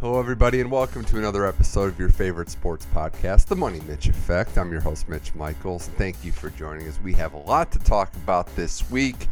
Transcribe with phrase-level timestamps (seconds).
[0.00, 4.06] Hello, everybody, and welcome to another episode of your favorite sports podcast, The Money Mitch
[4.06, 4.56] Effect.
[4.56, 7.00] I'm your host, Mitch Michaels, thank you for joining us.
[7.02, 9.26] We have a lot to talk about this week.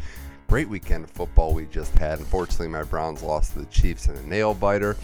[0.49, 2.19] Great weekend of football we just had.
[2.19, 4.97] Unfortunately, my Browns lost to the Chiefs in a nail biter.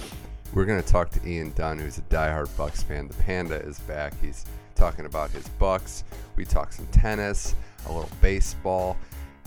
[0.53, 3.07] We're going to talk to Ian Dunn, who's a diehard Bucks fan.
[3.07, 4.19] The Panda is back.
[4.19, 4.43] He's
[4.75, 6.03] talking about his Bucks.
[6.35, 7.55] We talk some tennis,
[7.85, 8.97] a little baseball.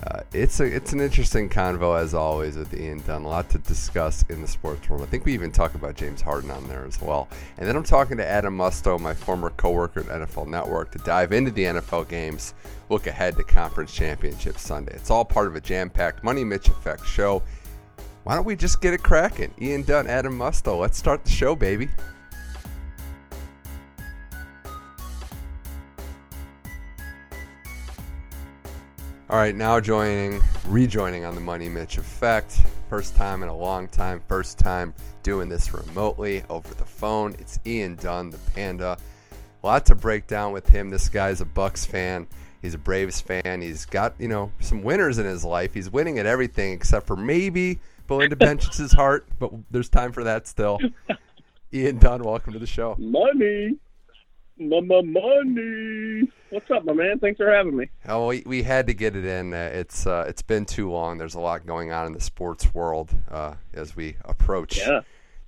[0.02, 3.22] Uh, it's a it's an interesting convo as always with Ian Dunn.
[3.22, 5.02] A lot to discuss in the sports world.
[5.02, 7.28] I think we even talk about James Harden on there as well.
[7.56, 11.32] And then I'm talking to Adam Musto, my former coworker at NFL Network, to dive
[11.32, 12.52] into the NFL games,
[12.90, 14.92] look ahead to Conference Championship Sunday.
[14.94, 17.42] It's all part of a jam-packed Money Mitch Effect show.
[18.24, 19.54] Why don't we just get it cracking?
[19.62, 20.78] Ian Dunn, Adam Musto.
[20.78, 21.88] Let's start the show, baby.
[29.28, 32.62] All right, now joining, rejoining on the Money Mitch Effect.
[32.88, 37.34] First time in a long time, first time doing this remotely over the phone.
[37.40, 38.96] It's Ian Dunn, the Panda.
[39.64, 40.90] A lot to break down with him.
[40.90, 42.28] This guy's a Bucks fan.
[42.62, 43.62] He's a Braves fan.
[43.62, 45.74] He's got you know some winners in his life.
[45.74, 50.46] He's winning at everything except for maybe Belinda Bencic's heart, but there's time for that
[50.46, 50.78] still.
[51.74, 52.94] Ian Dunn, welcome to the show.
[52.96, 53.76] Money,
[54.58, 56.30] money.
[56.50, 57.18] What's up, my man?
[57.18, 57.90] Thanks for having me.
[58.08, 59.52] Oh, we, we had to get it in.
[59.52, 61.18] Uh, it's uh, it's been too long.
[61.18, 65.00] There's a lot going on in the sports world uh, as we approach, Yeah,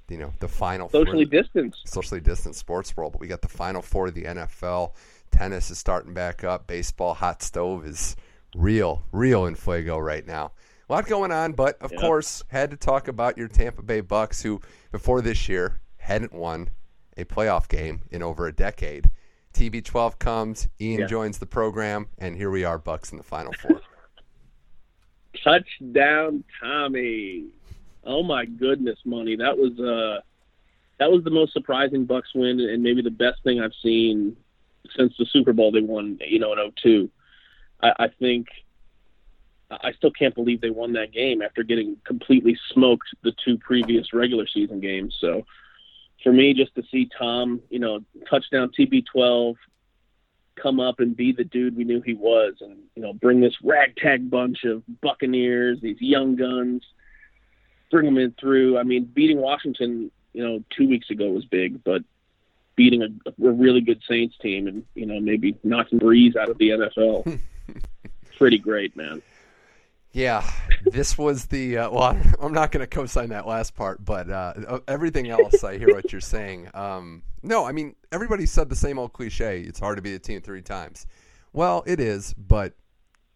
[0.08, 1.88] you know, the final socially four, distanced.
[1.88, 3.12] socially distant sports world.
[3.12, 4.92] But we got the final four of the NFL.
[5.30, 6.66] Tennis is starting back up.
[6.66, 8.16] Baseball, hot stove is
[8.56, 10.52] real, real in fuego right now.
[10.88, 11.98] A lot going on, but of Yeah.
[12.00, 16.70] course, had to talk about your Tampa Bay Bucks, who before this year hadn't won
[17.18, 19.10] a playoff game in over a decade.
[19.52, 21.06] TB12 comes, Ian Yeah.
[21.06, 23.80] joins the program, and here we are, Bucks in the Final Four.
[25.44, 27.44] Touchdown, Tommy.
[28.04, 29.36] Oh my goodness, money.
[29.36, 30.20] That was uh,
[30.98, 34.36] that was the most surprising Bucks win, and maybe the best thing I've seen
[34.96, 36.18] since the Super Bowl they won.
[36.26, 37.10] You know, in 02.
[37.82, 38.46] I, I think.
[39.70, 44.14] I still can't believe they won that game after getting completely smoked the two previous
[44.14, 45.14] regular season games.
[45.20, 45.44] So,
[46.22, 49.54] for me, just to see Tom, you know, touchdown TB12,
[50.56, 53.54] come up and be the dude we knew he was, and you know, bring this
[53.62, 56.82] ragtag bunch of Buccaneers, these young guns,
[57.90, 58.78] bring them in through.
[58.78, 62.02] I mean, beating Washington, you know, two weeks ago was big, but
[62.76, 66.58] beating a, a really good Saints team, and you know, maybe knocking Brees out of
[66.58, 67.40] the NFL,
[68.38, 69.22] pretty great, man.
[70.18, 70.44] Yeah,
[70.82, 72.20] this was the uh, well.
[72.40, 76.10] I'm not going to co-sign that last part, but uh, everything else, I hear what
[76.10, 76.68] you're saying.
[76.74, 79.60] Um, no, I mean everybody said the same old cliche.
[79.60, 81.06] It's hard to be a team three times.
[81.52, 82.74] Well, it is, but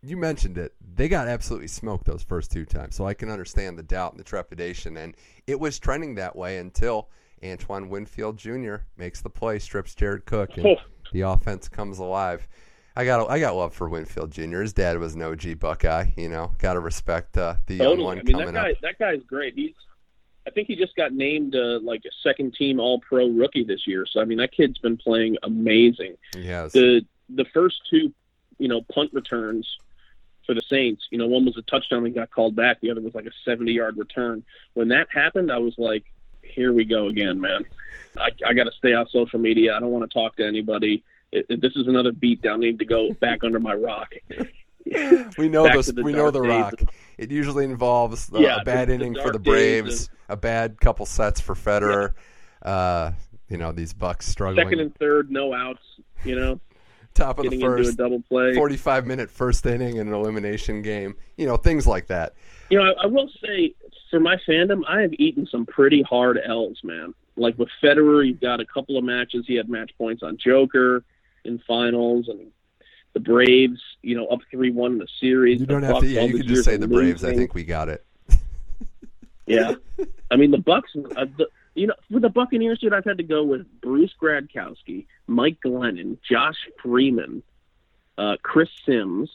[0.03, 0.75] you mentioned it.
[0.97, 4.19] They got absolutely smoked those first two times, so I can understand the doubt and
[4.19, 4.97] the trepidation.
[4.97, 5.17] And
[5.47, 7.11] it was trending that way until
[7.45, 8.79] Antoine Winfield Jr.
[8.97, 10.77] makes the play, strips Jared Cook, and
[11.13, 12.49] the offense comes alive.
[12.95, 14.61] I got I got love for Winfield Jr.
[14.61, 16.11] His dad was an OG Buckeye.
[16.17, 18.05] You know, got to respect uh, the young Totally.
[18.05, 18.77] one I mean, coming that guy, up.
[18.83, 19.55] that guy's great.
[19.55, 19.75] He's,
[20.47, 23.87] I think he just got named uh, like a second team All Pro rookie this
[23.87, 24.05] year.
[24.11, 26.17] So I mean, that kid's been playing amazing.
[26.35, 26.73] Has.
[26.73, 28.13] The the first two,
[28.59, 29.67] you know, punt returns
[30.47, 31.07] for the Saints.
[31.11, 32.81] You know, one was a touchdown that got called back.
[32.81, 34.45] The other was like a 70 yard return.
[34.75, 36.05] When that happened, I was like,
[36.43, 37.65] here we go again, man.
[38.19, 39.75] I, I got to stay off social media.
[39.75, 41.03] I don't want to talk to anybody.
[41.33, 42.55] It, it- this is another beat down.
[42.55, 44.13] I need to go back under my rock.
[45.39, 46.75] we know back the We know the Rock.
[47.19, 51.07] It usually involves uh, Yeah, a bad the- inning for the Braves, a bad couple
[51.07, 52.15] sets for Federer.
[52.63, 53.13] Uh,
[53.49, 54.67] you know these Bucks struggling.
[54.67, 55.83] Second and third, no outs.
[56.25, 56.61] You know,
[57.15, 58.55] Top of the getting into a first, double play.
[58.55, 61.15] 45 minute first inning in an elimination game.
[61.37, 62.35] You know things like that.
[62.71, 63.75] You know, I, I will say
[64.11, 67.15] for my fandom, I have eaten some pretty hard L's, man.
[67.37, 69.45] Like with Federer, you've got a couple of matches.
[69.47, 71.05] He had match points on Joker
[71.45, 72.51] in finals, and
[73.13, 75.61] the Braves, you know, up three one in the series.
[75.61, 76.11] You don't have Bucks, to.
[76.11, 77.25] Yeah, you can just say the Braves.
[77.25, 78.05] I think we got it.
[79.45, 79.75] Yeah,
[80.31, 80.93] I mean the Bucks.
[80.95, 85.07] Uh, the, you know, for the Buccaneers, dude, I've had to go with Bruce Gradkowski,
[85.27, 87.43] Mike Glennon, Josh Freeman,
[88.17, 89.31] uh, Chris Sims,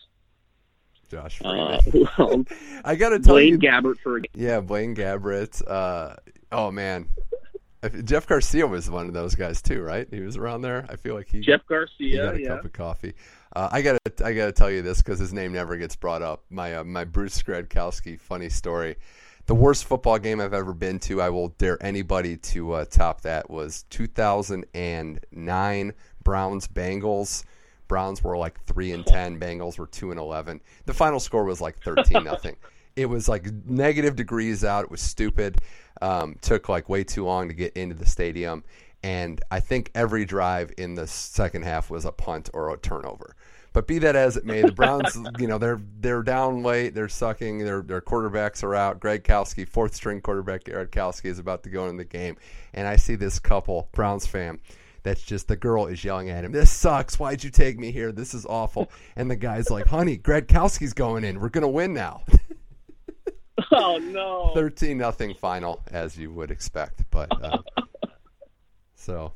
[1.10, 2.08] Josh uh, Freeman.
[2.16, 2.48] who else?
[2.86, 4.32] I got to tell Blaine you, Gabbert for a game.
[4.36, 5.62] Yeah, Blaine Gabbert.
[5.68, 6.16] Uh,
[6.52, 7.08] oh man,
[8.04, 10.08] Jeff Garcia was one of those guys too, right?
[10.10, 10.86] He was around there.
[10.90, 12.48] I feel like he Jeff Garcia he got a yeah.
[12.50, 13.14] cup of coffee.
[13.56, 16.44] Uh, I gotta I gotta tell you this because his name never gets brought up.
[16.50, 18.96] My uh, my Bruce Gradkowski funny story.
[19.46, 21.22] The worst football game I've ever been to.
[21.22, 23.50] I will dare anybody to uh, top that.
[23.50, 25.94] Was 2009
[26.24, 27.44] Browns Bengals.
[27.88, 29.40] Browns were like three and ten.
[29.40, 30.62] Bengals were two and eleven.
[30.86, 32.58] The final score was like thirteen nothing.
[32.98, 34.84] it was like negative degrees out.
[34.86, 35.62] It was stupid.
[36.02, 38.64] Um, took like way too long to get into the stadium,
[39.02, 43.36] and I think every drive in the second half was a punt or a turnover.
[43.74, 47.10] But be that as it may, the Browns, you know, they're they're down late, they're
[47.10, 49.00] sucking, their their quarterbacks are out.
[49.00, 52.38] Gradkowski, fourth string quarterback Gradkowski, is about to go in the game,
[52.74, 54.60] and I see this couple Browns fan
[55.04, 57.18] that's just the girl is yelling at him, "This sucks!
[57.18, 58.12] Why'd you take me here?
[58.12, 61.40] This is awful!" And the guy's like, "Honey, Gradkowski's going in.
[61.40, 62.24] We're gonna win now."
[63.72, 64.52] oh no!
[64.54, 67.60] Thirteen nothing final, as you would expect, but uh,
[68.96, 69.34] so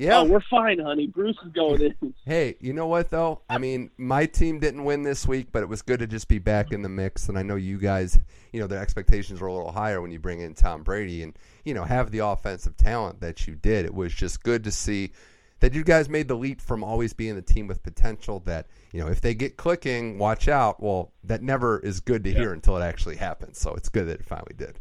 [0.00, 0.20] yeah.
[0.20, 1.08] Oh, we're fine, honey.
[1.08, 2.14] Bruce is going in.
[2.24, 3.42] Hey, you know what though?
[3.50, 6.38] I mean, my team didn't win this week, but it was good to just be
[6.38, 7.28] back in the mix.
[7.28, 8.18] And I know you guys,
[8.52, 11.36] you know, the expectations were a little higher when you bring in Tom Brady and
[11.66, 13.84] you know have the offensive talent that you did.
[13.84, 15.12] It was just good to see
[15.60, 18.40] that you guys made the leap from always being the team with potential.
[18.40, 20.82] That you know, if they get clicking, watch out.
[20.82, 22.38] Well, that never is good to yeah.
[22.38, 23.58] hear until it actually happens.
[23.58, 24.80] So it's good that it finally did.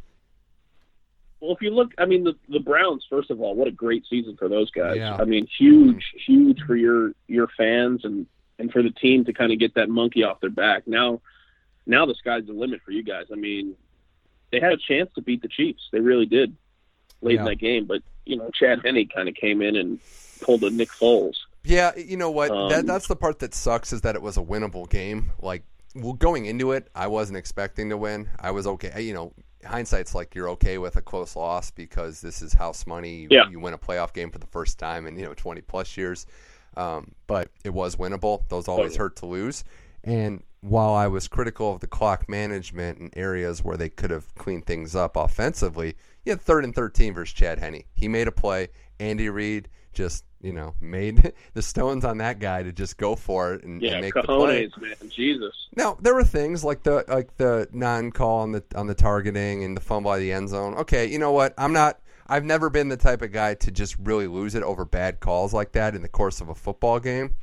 [1.41, 3.05] Well, if you look, I mean, the the Browns.
[3.09, 4.97] First of all, what a great season for those guys.
[4.97, 5.15] Yeah.
[5.15, 8.25] I mean, huge, huge for your your fans and
[8.57, 10.87] and for the team to kind of get that monkey off their back.
[10.87, 11.21] Now,
[11.85, 13.27] now the sky's the limit for you guys.
[13.31, 13.75] I mean,
[14.51, 15.87] they had a chance to beat the Chiefs.
[15.91, 16.55] They really did
[17.21, 17.41] late yeah.
[17.41, 19.99] in that game, but you know, Chad Henne kind of came in and
[20.41, 21.35] pulled a Nick Foles.
[21.63, 22.51] Yeah, you know what?
[22.51, 25.31] Um, that that's the part that sucks is that it was a winnable game.
[25.39, 25.63] Like,
[25.95, 28.29] well, going into it, I wasn't expecting to win.
[28.39, 29.01] I was okay.
[29.01, 29.33] You know,
[29.65, 33.27] hindsight's like you're okay with a close loss because this is house money.
[33.29, 33.49] Yeah.
[33.49, 36.25] You win a playoff game for the first time in you know 20 plus years.
[36.77, 38.47] Um, but it was winnable.
[38.47, 39.63] Those always hurt to lose.
[40.03, 44.33] And while I was critical of the clock management in areas where they could have
[44.35, 47.83] cleaned things up offensively, you had third and 13 versus Chad Henne.
[47.93, 48.69] He made a play.
[48.99, 53.53] Andy Reid just you know, made the stones on that guy to just go for
[53.53, 54.89] it and, yeah, and make cojones, the play.
[54.89, 55.67] man, Jesus.
[55.75, 59.75] Now there were things like the like the non-call on the on the targeting and
[59.75, 60.75] the fumble by the end zone.
[60.75, 61.53] Okay, you know what?
[61.57, 61.99] I'm not.
[62.27, 65.51] I've never been the type of guy to just really lose it over bad calls
[65.51, 67.33] like that in the course of a football game.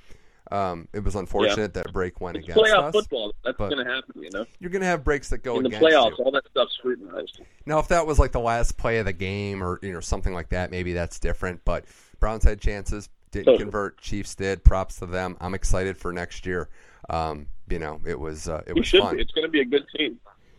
[0.53, 1.83] Um, it was unfortunate yeah.
[1.83, 2.93] that break went it's against playoff us.
[2.93, 3.35] football.
[3.45, 4.47] That's going to happen, you know.
[4.61, 6.17] You're going to have breaks that go in the playoffs.
[6.19, 6.25] You.
[6.25, 7.41] All that stuff's scrutinized.
[7.67, 10.33] Now, if that was like the last play of the game or you know something
[10.33, 11.63] like that, maybe that's different.
[11.65, 11.85] But
[12.21, 13.09] Browns had chances
[13.45, 13.99] didn't convert.
[13.99, 14.65] Chiefs did.
[14.65, 15.37] Props to them.
[15.41, 16.69] I'm excited for next year.
[17.09, 19.17] Um, you know, it was uh, it was fun.
[19.17, 19.23] Be.
[19.23, 20.19] It's going to be a good team.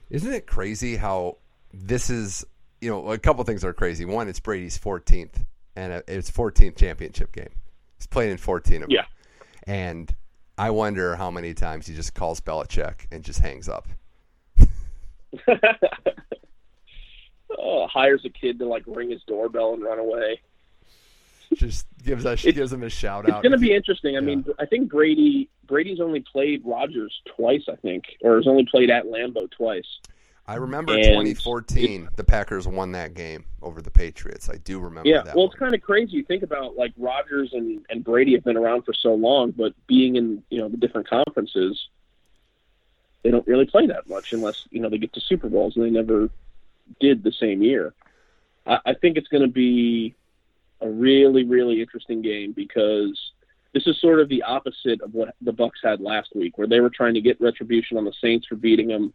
[0.09, 1.37] Isn't it crazy how
[1.73, 2.45] this is?
[2.81, 4.05] You know, a couple things are crazy.
[4.05, 5.45] One, it's Brady's 14th,
[5.75, 7.49] and it's 14th championship game.
[7.97, 8.91] He's played in 14 of them.
[8.91, 9.05] Yeah.
[9.63, 10.13] And
[10.57, 13.87] I wonder how many times he just calls Belichick and just hangs up.
[17.57, 20.39] oh, hires a kid to like ring his doorbell and run away
[21.57, 23.37] just gives us she gives him a shout out.
[23.37, 24.15] It's going to be interesting.
[24.15, 24.25] I yeah.
[24.25, 28.89] mean, I think Brady Brady's only played Rodgers twice, I think, or has only played
[28.89, 29.99] at Lambeau twice.
[30.49, 34.49] I remember and 2014, the Packers won that game over the Patriots.
[34.49, 35.35] I do remember yeah, that.
[35.35, 35.51] well, one.
[35.51, 36.13] it's kind of crazy.
[36.13, 39.73] You think about like Rodgers and, and Brady have been around for so long, but
[39.87, 41.89] being in you know the different conferences,
[43.23, 45.83] they don't really play that much unless you know they get to Super Bowls, and
[45.83, 46.29] they never
[47.01, 47.93] did the same year.
[48.65, 50.15] I, I think it's going to be
[50.81, 53.19] a really, really interesting game because
[53.73, 56.79] this is sort of the opposite of what the Bucks had last week, where they
[56.79, 59.13] were trying to get retribution on the Saints for beating them.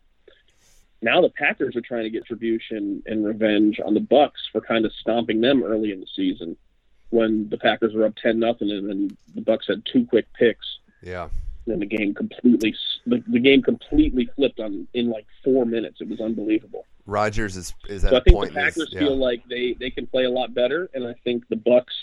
[1.01, 4.85] Now the Packers are trying to get retribution and revenge on the Bucks for kind
[4.85, 6.57] of stomping them early in the season
[7.11, 10.79] when the Packers were up ten nothing and then the Bucks had two quick picks.
[11.03, 11.29] Yeah.
[11.67, 12.75] And the game completely
[13.07, 16.01] the, the game completely flipped on in like four minutes.
[16.01, 16.87] It was unbelievable.
[17.07, 19.01] Rodgers is is at so I think the Packers yeah.
[19.01, 21.95] feel like they they can play a lot better, and I think the Bucks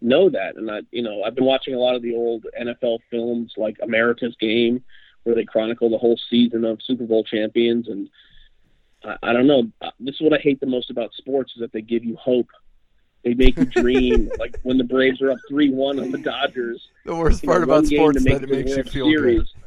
[0.00, 0.56] know that.
[0.56, 3.76] And I, you know, I've been watching a lot of the old NFL films like
[3.82, 4.84] America's Game,
[5.24, 7.88] where they chronicle the whole season of Super Bowl champions.
[7.88, 8.08] And
[9.04, 9.64] I, I don't know.
[9.80, 12.16] Uh, this is what I hate the most about sports is that they give you
[12.16, 12.48] hope.
[13.24, 14.30] They make you dream.
[14.38, 16.86] like when the Braves are up three one on the Dodgers.
[17.04, 19.38] The worst part about sports is that it makes you feel series.
[19.38, 19.64] good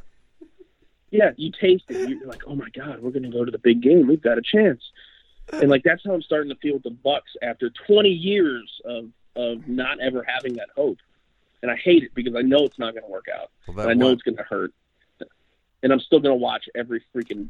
[1.11, 2.09] yeah, you taste it.
[2.09, 4.07] You're like, oh my god, we're going to go to the big game.
[4.07, 4.81] We've got a chance.
[5.53, 9.09] And like that's how I'm starting to feel with the Bucks after 20 years of
[9.35, 10.97] of not ever having that hope.
[11.61, 13.51] And I hate it because I know it's not going to work out.
[13.67, 14.73] Well, I know it's going to hurt.
[15.83, 17.49] And I'm still going to watch every freaking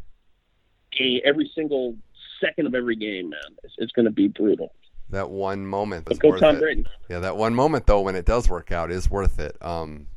[0.92, 1.96] game, every single
[2.42, 3.58] second of every game, man.
[3.64, 4.74] It's, it's going to be brutal.
[5.10, 6.60] That one moment is go worth Tom it.
[6.60, 6.86] Brady.
[7.10, 9.58] Yeah, that one moment though, when it does work out, is worth it.
[9.62, 10.08] Um,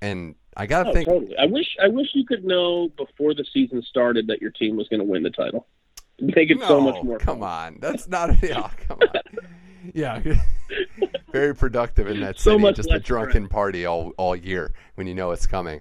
[0.00, 1.08] and I gotta oh, think.
[1.08, 1.36] Totally.
[1.36, 4.88] I wish I wish you could know before the season started that your team was
[4.88, 5.66] going to win the title.
[6.20, 7.18] Make it no, so much more.
[7.18, 7.48] Come fun.
[7.48, 8.42] on, that's not.
[8.42, 9.48] Yeah, come on.
[9.94, 10.22] Yeah,
[11.32, 12.62] very productive in that so city.
[12.62, 15.80] much Just a drunken party all all year when you know it's coming.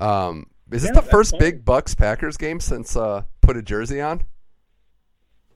[0.00, 1.40] Um, Is Yeah, this the first fine.
[1.40, 4.24] big Bucks Packers game since uh, put a jersey on?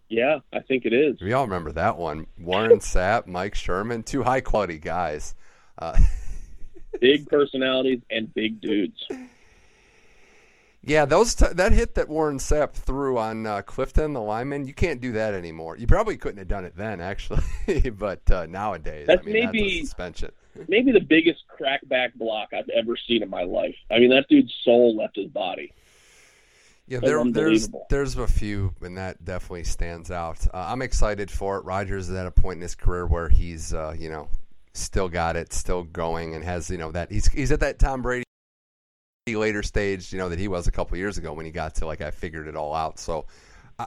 [0.09, 1.21] Yeah, I think it is.
[1.21, 2.27] We all remember that one.
[2.39, 5.35] Warren Sapp, Mike Sherman, two high quality guys.
[5.79, 5.97] Uh,
[7.01, 9.07] Big personalities and big dudes.
[10.83, 14.75] yeah, those t- that hit that Warren Sapp threw on uh, Clifton, the lineman, you
[14.75, 15.77] can't do that anymore.
[15.77, 17.43] You probably couldn't have done it then, actually,
[17.91, 20.31] but uh, nowadays, That's I mean, that's maybe- a suspension.
[20.69, 23.77] Maybe the biggest crackback block I've ever seen in my life.
[23.91, 25.71] I mean, that dude's soul left his body.
[26.89, 30.47] Yeah, there, there's there's a few, and that definitely stands out.
[30.55, 31.65] Uh, I'm excited for it.
[31.67, 34.29] Rodgers is at a point in his career where he's, uh, you know,
[34.77, 38.03] still got it, still going, and has, you know, that he's he's at that Tom
[38.03, 38.25] Brady
[39.29, 41.87] later stage, you know, that he was a couple years ago when he got to
[41.87, 42.99] like I figured it all out.
[42.99, 43.27] So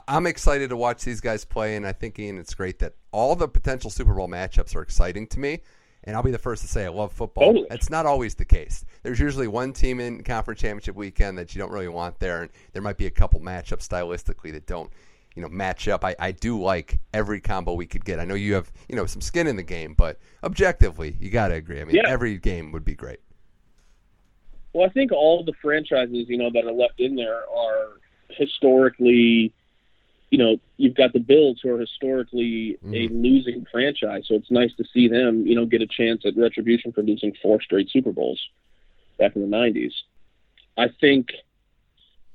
[0.06, 3.34] I'm excited to watch these guys play, and I think Ian, it's great that all
[3.34, 5.60] the potential Super Bowl matchups are exciting to me.
[6.04, 7.44] And I'll be the first to say I love football.
[7.44, 7.66] Totally.
[7.70, 8.86] It's not always the case.
[9.02, 12.50] There's usually one team in conference championship weekend that you don't really want there, and
[12.72, 14.90] there might be a couple matchups stylistically that don't,
[15.34, 16.04] you know, match up.
[16.04, 18.18] I, I do like every combo we could get.
[18.18, 21.48] I know you have, you know, some skin in the game, but objectively, you got
[21.48, 21.80] to agree.
[21.80, 22.08] I mean, Yeah.
[22.08, 23.20] every game would be great.
[24.72, 27.98] Well, I think all the franchises, you know, that are left in there are
[28.30, 29.52] historically,
[30.30, 33.22] you know, you've got the Bills who are historically a mm-hmm.
[33.22, 36.92] losing franchise, so it's nice to see them, you know, get a chance at retribution
[36.92, 38.40] for losing four straight Super Bowls
[39.18, 39.92] back in the '90s.
[40.78, 41.32] I think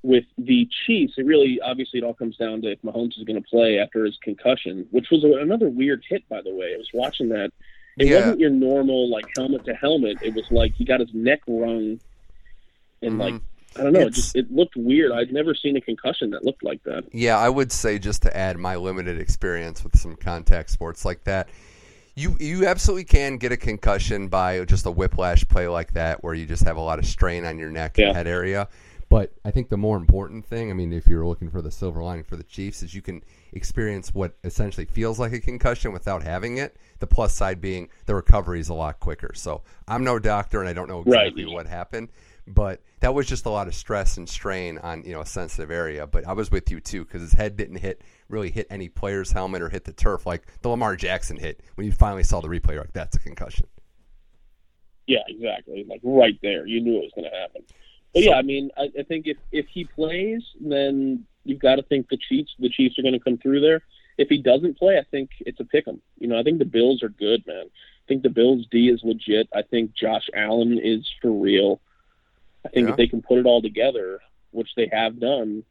[0.06, 3.42] with the Chiefs, it really obviously it all comes down to if Mahomes is going
[3.42, 6.74] to play after his concussion, which was a, another weird hit, by the way.
[6.74, 7.52] I was watching that.
[7.98, 8.20] It Yeah.
[8.20, 10.18] wasn't your normal like helmet to helmet.
[10.22, 12.00] It was like he got his neck wrung,
[13.02, 13.20] and mm-hmm.
[13.20, 13.42] like
[13.78, 15.12] I don't know, it just it looked weird.
[15.12, 17.06] I'd never seen a concussion that looked like that.
[17.12, 21.24] Yeah, I would say just to add my limited experience with some contact sports like
[21.26, 21.50] that,
[22.16, 26.34] you you absolutely can get a concussion by just a whiplash play like that, where
[26.34, 28.08] you just have a lot of strain on your neck Yeah.
[28.08, 28.70] and head area.
[29.16, 32.04] But I think the more important thing, I mean, if you're looking for the silver
[32.04, 36.22] lining for the Chiefs, is you can experience what essentially feels like a concussion without
[36.22, 36.76] having it.
[37.00, 39.32] The plus side being the recovery is a lot quicker.
[39.34, 41.28] So I'm no doctor, and I don't know Right.
[41.28, 42.10] exactly what happened
[42.48, 45.72] but that was just a lot of stress and strain on you know a sensitive
[45.72, 46.06] area.
[46.06, 49.32] But I was with you too because his head didn't hit really hit any player's
[49.32, 52.50] helmet or hit the turf like the Lamar Jackson hit when you finally saw the
[52.50, 52.74] replay.
[52.74, 53.66] you're Like that's a concussion.
[55.08, 55.86] Yeah, exactly.
[55.90, 57.64] Like right there, you knew it was going to happen.
[58.16, 61.84] But yeah, I mean, I, I think if if he plays, then you've got to
[61.84, 63.82] think the Chiefs the Chiefs are going to come through there.
[64.18, 66.02] If he doesn't play, I think it's a pick 'em.
[66.18, 67.66] You know, I think the Bills are good, man.
[67.66, 69.50] I think the Bills D is legit.
[69.54, 71.82] I think Josh Allen is for real.
[72.66, 72.92] I think Yeah.
[72.92, 75.64] if they can put it all together, which they have done,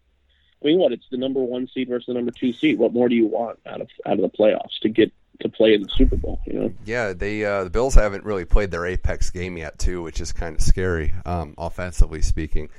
[0.63, 0.93] I mean, what?
[0.93, 2.79] It's the number one seed versus the number two seed.
[2.79, 5.11] What more do you want out of out of the playoffs to get
[5.41, 6.41] to play in the Super Bowl?
[6.47, 10.03] You know, Yeah, they uh, the Bills haven't really played their apex game yet too,
[10.03, 12.71] which is kind of scary, um, offensively speaking.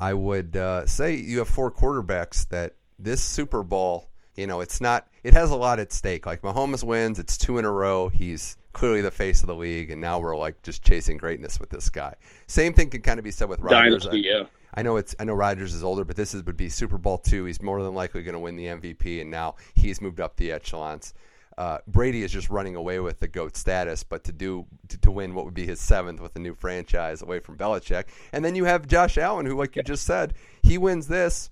[0.00, 4.80] I would uh, say you have four quarterbacks that this Super Bowl, you know, it's
[4.80, 5.06] not.
[5.22, 6.26] It has a lot at stake.
[6.26, 8.08] Like Mahomes wins, it's two in a row.
[8.08, 11.70] He's clearly the face of the league, and now we're like just chasing greatness with
[11.70, 12.14] this guy.
[12.46, 14.04] Same thing can kind of be said with Rodgers.
[14.04, 14.28] dynasty.
[14.28, 14.44] Yeah.
[14.74, 17.18] I know it's I know Rodgers is older, but this is, would be Super Bowl
[17.18, 17.44] two.
[17.44, 20.50] He's more than likely going to win the MVP, and now he's moved up the
[20.50, 21.14] echelons.
[21.58, 25.10] Uh, Brady is just running away with the goat status, but to do to, to
[25.10, 28.54] win what would be his seventh with a new franchise away from Belichick, and then
[28.54, 31.50] you have Josh Allen, who, like you just said, he wins this.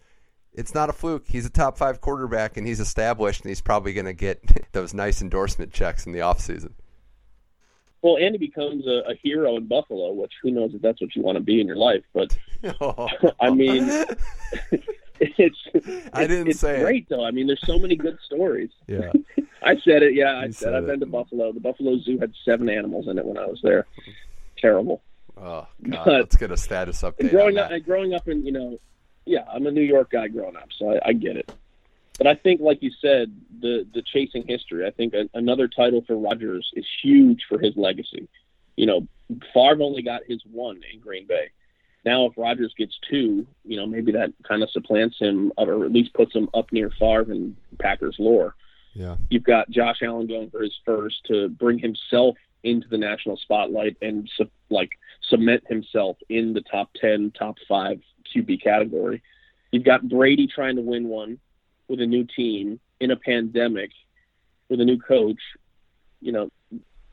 [0.52, 1.26] It's not a fluke.
[1.28, 4.92] He's a top five quarterback, and he's established, and he's probably going to get those
[4.92, 6.72] nice endorsement checks in the offseason.
[8.02, 11.22] Well, Andy becomes a, a hero in Buffalo, which who knows if that's what you
[11.22, 12.02] want to be in your life.
[12.14, 12.36] But
[13.40, 13.88] I mean,
[15.20, 15.58] it's
[16.12, 16.82] I didn't it's say it.
[16.82, 17.24] great though.
[17.24, 18.70] I mean, there's so many good stories.
[18.86, 19.12] yeah.
[19.62, 20.14] I said it.
[20.14, 20.86] Yeah, I said, said I've it.
[20.86, 21.52] been to Buffalo.
[21.52, 23.86] The Buffalo Zoo had seven animals in it when I was there.
[24.56, 25.02] Terrible.
[25.36, 27.30] Oh God, But- let's get a status update.
[27.30, 28.78] Growing up, growing up in you know,
[29.26, 31.52] yeah, I'm a New York guy growing up, so I, I get it.
[32.20, 34.86] But I think, like you said, the the chasing history.
[34.86, 38.28] I think a, another title for Rodgers is huge for his legacy.
[38.76, 39.08] You know,
[39.54, 41.48] Favre only got his one in Green Bay.
[42.04, 45.92] Now, if Rodgers gets two, you know, maybe that kind of supplants him, or at
[45.92, 48.54] least puts him up near Favre and Packers lore.
[48.92, 49.16] Yeah.
[49.30, 53.96] You've got Josh Allen going for his first to bring himself into the national spotlight
[54.02, 54.28] and
[54.68, 54.90] like
[55.22, 57.98] cement himself in the top 10, top 5
[58.34, 59.22] QB category.
[59.72, 61.38] You've got Brady trying to win one
[61.90, 63.90] with a new team in a pandemic
[64.68, 65.40] with a new coach.
[66.20, 66.50] You know,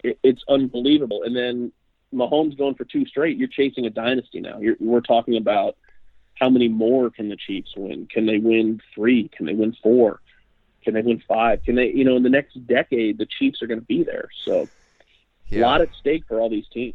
[0.03, 1.23] it, it's unbelievable.
[1.23, 1.71] And then
[2.13, 3.37] Mahomes going for two straight.
[3.37, 4.59] You're chasing a dynasty now.
[4.59, 5.75] You're, we're talking about
[6.35, 8.07] how many more can the Chiefs win?
[8.09, 9.27] Can they win three?
[9.35, 10.21] Can they win four?
[10.83, 11.63] Can they win five?
[11.63, 14.29] Can they, you know, in the next decade, the Chiefs are going to be there.
[14.45, 14.69] So
[15.49, 15.59] Yeah.
[15.59, 16.93] a lot at stake for all these teams.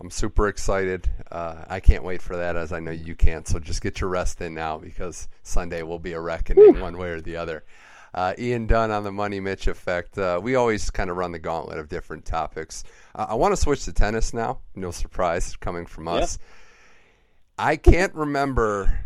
[0.00, 1.10] I'm super excited.
[1.30, 3.46] Uh, I can't wait for that, as I know you can't.
[3.48, 7.10] So just get your rest in now because Sunday will be a reckoning, one way
[7.10, 7.64] or the other.
[8.14, 10.16] Uh, Ian Dunn on the Money Mitch effect.
[10.16, 12.84] Uh, we always kind of run the gauntlet of different topics.
[13.14, 14.60] Uh, I want to switch to tennis now.
[14.74, 16.38] No surprise coming from us.
[16.40, 17.64] Yeah.
[17.66, 19.00] I can't remember.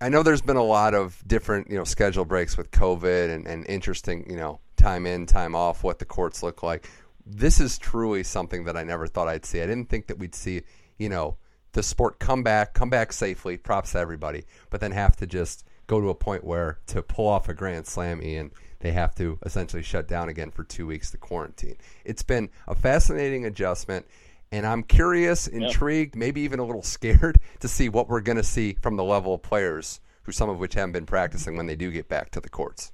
[0.00, 3.46] I know there's been a lot of different, you know, schedule breaks with COVID and,
[3.46, 6.88] and interesting, you know, time in, time off, what the courts look like
[7.26, 9.60] this is truly something that I never thought I'd see.
[9.60, 10.62] I didn't think that we'd see,
[10.98, 11.36] you know,
[11.72, 15.64] the sport come back, come back safely, props to everybody, but then have to just
[15.86, 18.50] go to a point where to pull off a grand slam, Ian,
[18.80, 21.76] they have to essentially shut down again for two weeks to quarantine.
[22.04, 24.06] It's been a fascinating adjustment,
[24.50, 28.42] and I'm curious, intrigued, maybe even a little scared to see what we're going to
[28.42, 31.76] see from the level of players who some of which haven't been practicing when they
[31.76, 32.92] do get back to the courts.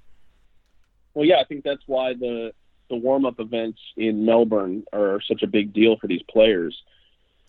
[1.15, 2.53] Well, yeah, I think that's why the
[2.89, 6.83] the warm up events in Melbourne are such a big deal for these players.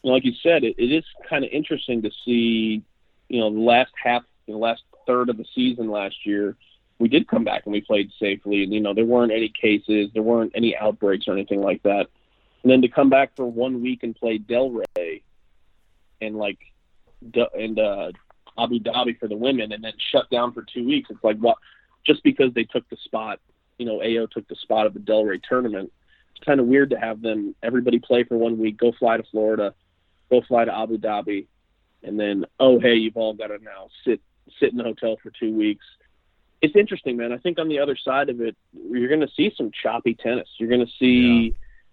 [0.04, 2.84] And like you said, it, it is kind of interesting to see,
[3.28, 6.56] you know, the last half, the last third of the season last year,
[7.00, 8.64] we did come back and we played safely.
[8.64, 12.08] And, you know, there weren't any cases, there weren't any outbreaks or anything like that.
[12.64, 15.22] And then to come back for one week and play Delray
[16.22, 16.60] and like,
[17.54, 18.12] and uh,
[18.58, 21.10] Abu Dhabi for the women and then shut down for two weeks.
[21.10, 21.58] It's like, what?
[22.06, 23.40] Just because they took the spot
[23.80, 25.92] you know, AO took the spot of the Delray tournament.
[26.36, 29.24] It's kind of weird to have them everybody play for one week, go fly to
[29.24, 29.74] Florida,
[30.30, 31.48] go fly to Abu Dhabi,
[32.04, 34.22] and then oh hey, you've all got to now sit
[34.60, 35.86] sit in the hotel for two weeks.
[36.62, 37.32] It's interesting, man.
[37.32, 40.50] I think on the other side of it, you're going to see some choppy tennis.
[40.58, 41.52] You're going to see yeah.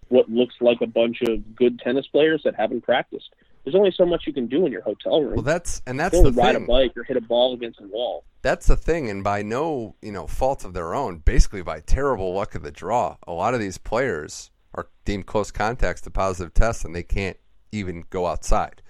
[0.09, 3.33] what looks like a bunch of good tennis players that haven't practiced.
[3.67, 5.35] There's only so much you can do in your hotel room.
[5.35, 6.63] Well, that's and that's the ride thing.
[6.63, 9.95] a bike or hit a ball against a wall that's the thing, and by no
[10.01, 13.53] you know fault of their own, basically by terrible luck of the draw, a lot
[13.53, 17.35] of these players are deemed close contacts to positive tests, and they can't
[17.73, 18.81] even go outside.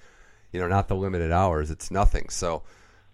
[0.52, 2.30] You know, not the limited hours; it's nothing.
[2.30, 2.64] So,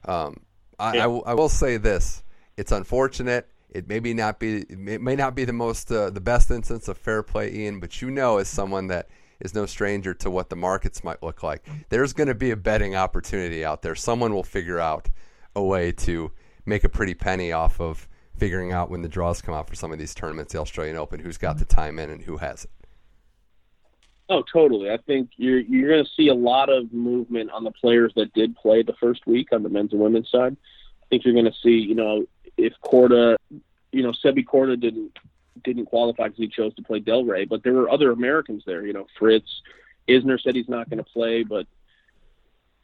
[0.05, 0.41] um,
[0.77, 1.07] I, yeah.
[1.07, 2.23] I, I, will say this:
[2.57, 3.49] it's unfortunate.
[3.69, 6.89] It may be not be it may not be the most uh, the best instance
[6.89, 9.07] of fair play, Ian, but you know, as someone that
[9.43, 12.55] is no stranger to what the markets might look like, there's going to be a
[12.55, 13.93] betting opportunity out there.
[13.93, 15.09] Someone will figure out
[15.55, 16.31] a way to
[16.65, 19.91] make a pretty penny off of figuring out when the draws come out for some
[19.91, 22.71] of these tournaments, the Australian Open, who's got the time in and who hasn't.
[24.29, 24.89] Oh, totally.
[24.89, 28.33] I think you're you're going to see a lot of movement on the players that
[28.33, 30.55] did play the first week on the men's and women's side.
[31.01, 32.25] I think you're going to see, you know,
[32.57, 33.35] if Korda,
[33.91, 35.17] you know, Sebi Korda didn't
[35.63, 38.85] didn't qualify because he chose to play Delray, but there were other Americans there.
[38.85, 39.61] You know, Fritz
[40.07, 41.67] Isner said he's not going to play, but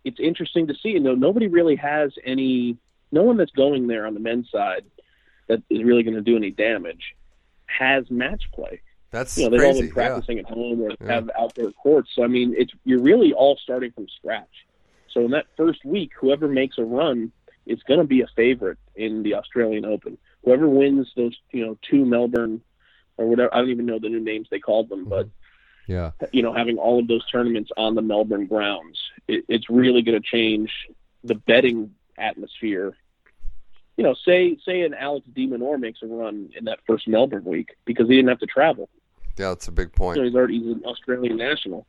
[0.03, 0.89] it's interesting to see.
[0.89, 2.77] You know, nobody really has any,
[3.11, 4.85] no one that's going there on the men's side
[5.47, 7.15] that is really going to do any damage
[7.65, 8.81] has match play.
[9.11, 9.75] That's you know they've crazy.
[9.75, 10.43] all been practicing yeah.
[10.43, 11.13] at home or yeah.
[11.13, 12.11] have outdoor courts.
[12.15, 14.47] So I mean, it's you're really all starting from scratch.
[15.11, 17.31] So in that first week, whoever makes a run
[17.65, 20.17] is going to be a favorite in the Australian Open.
[20.43, 22.61] Whoever wins those, you know, two Melbourne
[23.17, 25.91] or whatever, I don't even know the new names they called them, but mm-hmm.
[25.91, 26.11] yeah.
[26.31, 30.21] You know, having all of those tournaments on the Melbourne grounds, it, it's really going
[30.21, 30.71] to change
[31.23, 32.95] the betting atmosphere.
[33.97, 37.43] You know, say say an Alex de Minaur makes a run in that first Melbourne
[37.43, 38.89] week because he didn't have to travel.
[39.37, 40.17] Yeah, that's a big point.
[40.17, 41.85] So he's already he's an Australian national.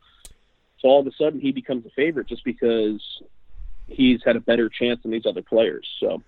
[0.78, 3.00] So all of a sudden he becomes a favorite just because
[3.86, 5.86] he's had a better chance than these other players.
[6.00, 6.22] So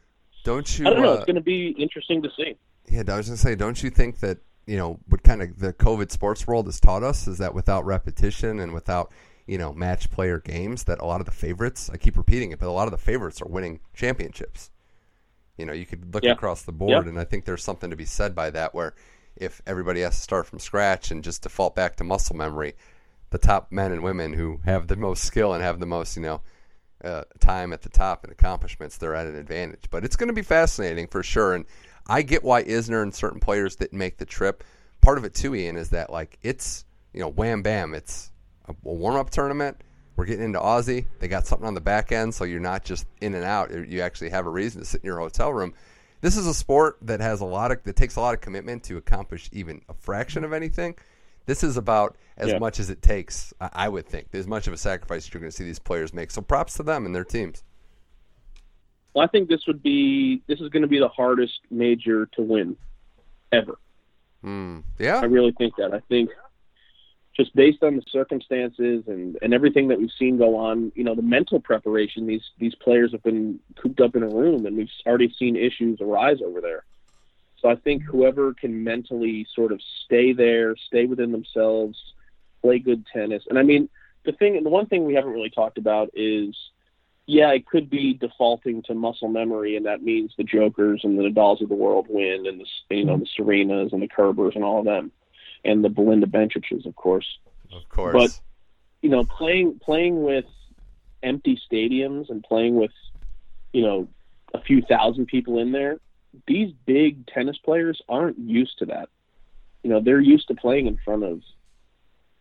[0.45, 0.87] don't you?
[0.87, 1.13] I don't know.
[1.13, 2.57] Uh, it's going to be interesting to see.
[2.89, 5.59] Yeah, I was going to say, don't you think that you know what kind of
[5.59, 9.11] the COVID sports world has taught us is that without repetition and without
[9.47, 12.59] you know match player games, that a lot of the favorites I keep repeating it,
[12.59, 14.71] but a lot of the favorites are winning championships.
[15.57, 16.33] You know, you could look yeah.
[16.33, 17.11] across the board, yeah.
[17.11, 18.75] and I think there's something to be said by that.
[18.75, 18.95] Where
[19.37, 22.75] if everybody has to start from scratch and just default back to muscle memory,
[23.31, 26.23] the top men and women who have the most skill and have the most you
[26.23, 26.41] know
[27.05, 29.85] uh, time at the top and accomplishments, they're at an advantage.
[29.91, 31.65] But it's going to be fascinating for sure, and
[32.07, 34.65] I get why Isner and certain players didn't make the trip.
[35.01, 38.31] Part of it too, Ian, is that like it's you know wham bam, it's
[38.67, 39.79] a, warm up tournament.
[40.15, 41.07] We're getting into Aussie.
[41.21, 43.71] They got something on the back end, so you're not just in and out.
[43.71, 45.75] You actually have a reason to sit in your hotel room.
[46.21, 48.85] This is a sport that has a lot of that takes a lot of commitment
[48.85, 50.95] to accomplish even a fraction of anything.
[51.47, 52.59] This is about as yeah.
[52.59, 54.29] much as it takes, I would think.
[54.33, 56.31] As much of a sacrifice you're going to see these players make.
[56.31, 57.63] So props to them and their teams.
[59.15, 62.43] Well, I think this would be this is going to be the hardest major to
[62.43, 62.77] win
[63.53, 63.79] ever.
[64.45, 65.93] Mm, yeah, I really think that.
[65.93, 66.31] I think
[67.37, 71.15] just based on the circumstances and and everything that we've seen go on, you know,
[71.15, 74.89] the mental preparation these these players have been cooped up in a room, and we've
[75.07, 76.85] already seen issues arise over there.
[77.63, 81.97] So I think whoever can mentally sort of stay there, stay within themselves,
[82.61, 83.89] play good tennis, and I mean,
[84.25, 86.57] the thing, the one thing we haven't really talked about is,
[87.27, 91.23] yeah, it could be defaulting to muscle memory, and that means the Jokers and the
[91.25, 94.65] Nadals of the world win, and the you know the Serenas and the Kerbers and
[94.65, 95.13] all of them,
[95.65, 97.39] and the Belinda Bencic's, of course.
[97.73, 98.13] Of course.
[98.13, 98.41] But
[99.03, 100.47] you know, playing playing with
[101.23, 102.93] empty stadiums and playing with
[103.73, 104.09] you know
[104.55, 105.99] a few thousand people in there,
[106.47, 109.09] these big tennis players aren't used to that.
[109.83, 111.43] You know, they're used to playing in front of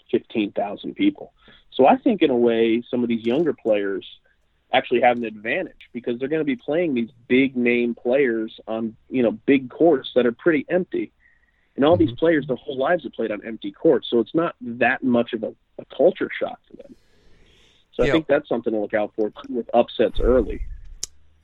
[0.09, 1.33] fifteen thousand people.
[1.71, 4.05] So I think in a way, some of these younger players
[4.73, 8.95] actually have an advantage because they're going to be playing these big name players on
[9.09, 11.11] you know big courts that are pretty empty.
[11.75, 12.07] And all mm-hmm.
[12.07, 15.33] these players, their whole lives have played on empty courts, so it's not that much
[15.33, 16.95] of a, a culture shock to them.
[17.93, 20.61] So I think that's something to look out for with upsets early.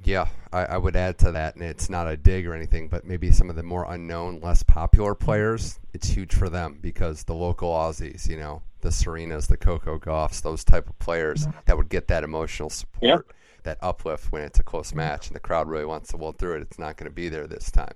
[0.03, 3.03] Yeah, I, I, would add to that, and it's not a dig or anything, but
[3.03, 7.33] maybe some of the more unknown, less popular players, it's huge for them because the
[7.33, 11.89] local Aussies, you know, the Serenas, the Coco Goffs, those type of players that would
[11.89, 13.35] get that emotional support, yeah.
[13.63, 16.57] that uplift when it's a close match and the crowd really wants to well through
[16.57, 16.61] it.
[16.61, 17.93] It's not going to be there this time.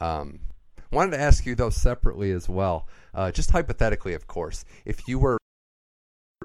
[0.00, 0.40] Um,
[0.92, 5.18] wanted to ask you though separately as well, uh, just hypothetically, of course, if you
[5.18, 5.38] were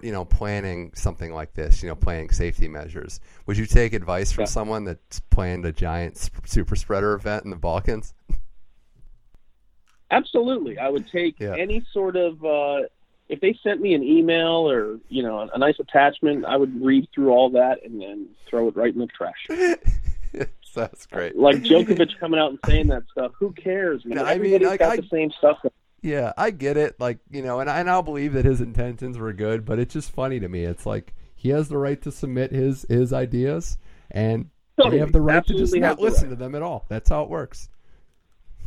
[0.04, 4.32] you know, planning something like this, you know, planning safety measures, would you take advice
[4.32, 4.48] from yeah.
[4.48, 8.14] someone that's planned a giant super spreader event in the Balkans?
[10.12, 11.56] Absolutely, I would take yeah.
[11.58, 12.44] any sort of.
[12.44, 12.84] Uh,
[13.30, 17.10] if they sent me an email or you know a, nice attachment, I would read
[17.14, 19.48] through all that and then throw it right in the trash.
[20.74, 21.36] That's great.
[21.36, 23.32] Like Djokovic coming out and saying that stuff.
[23.40, 24.18] Who cares, man?
[24.18, 25.58] No, I mean, like, got I, the same stuff.
[26.02, 27.00] Yeah, I get it.
[27.00, 29.94] Like you know, and I, and I'll believe that his intentions were good, but it's
[29.94, 30.64] just funny to me.
[30.64, 33.78] It's like he has the right to submit his his ideas,
[34.12, 34.96] and totally.
[34.96, 36.30] they have the right to just not listen right.
[36.30, 36.86] to them at all.
[36.90, 37.70] That's how it works.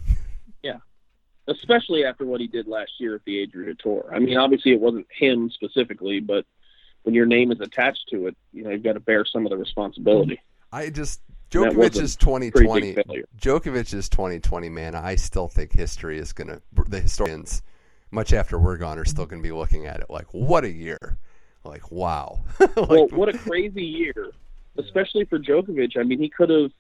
[0.63, 0.77] Yeah,
[1.49, 4.11] especially after what he did last year at the Adria Tour.
[4.15, 6.45] I mean, obviously it wasn't him specifically, but
[7.05, 9.51] when your name is attached to it, you know you've got to bear some of
[9.51, 10.39] the responsibility.
[10.71, 12.95] I just Djokovic is 2020.
[13.39, 14.95] Djokovic is 2020, man.
[14.95, 17.63] I still think history is going to, the historians,
[18.11, 20.71] much after we're gone, are still going to be looking at it like, what a
[20.71, 21.19] year.
[21.65, 22.41] Like, wow.
[22.61, 24.31] like, well, what a crazy year,
[24.79, 25.99] especially for Djokovic.
[25.99, 26.71] I mean, he could have,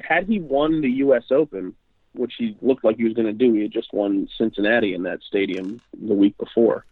[0.00, 1.24] had he won the U.S.
[1.30, 1.74] Open,
[2.12, 5.02] which he looked like he was going to do, he had just won Cincinnati in
[5.04, 6.84] that stadium the week before.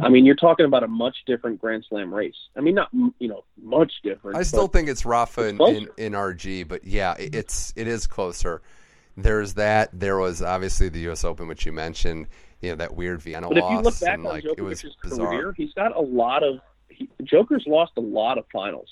[0.00, 2.34] I mean, you're talking about a much different Grand Slam race.
[2.56, 4.36] I mean, not you know much different.
[4.36, 8.62] I still think it's Rafa in, in, in, RG, but yeah, it's it is closer.
[9.16, 9.90] There's that.
[9.92, 11.24] There was obviously the U.S.
[11.24, 12.26] Open, which you mentioned.
[12.60, 13.70] You know that weird Vienna but loss.
[13.70, 16.60] If you look back and, on like, Djokovic's career, he's got a lot of.
[16.88, 18.88] He, Joker's lost a lot of finals.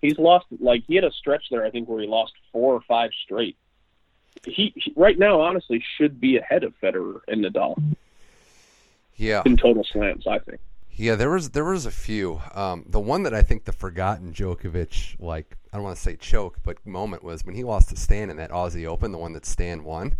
[0.00, 2.80] He's lost like he had a stretch there, I think, where he lost four or
[2.88, 3.56] five straight.
[4.44, 7.80] He, he right now, honestly, should be ahead of Federer and Nadal.
[9.18, 9.42] Yeah.
[9.44, 10.60] In total slams, I think.
[10.92, 12.40] Yeah, there was there was a few.
[12.54, 16.16] Um, the one that I think the forgotten Djokovic, like I don't want to say
[16.16, 19.32] choke, but moment was when he lost to Stan in that Aussie Open, the one
[19.34, 20.14] that Stan won.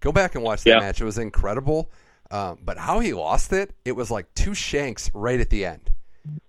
[0.00, 0.80] Go back and watch that yeah.
[0.80, 1.90] match; it was incredible.
[2.30, 5.92] Um, but how he lost it, it was like two shanks right at the end.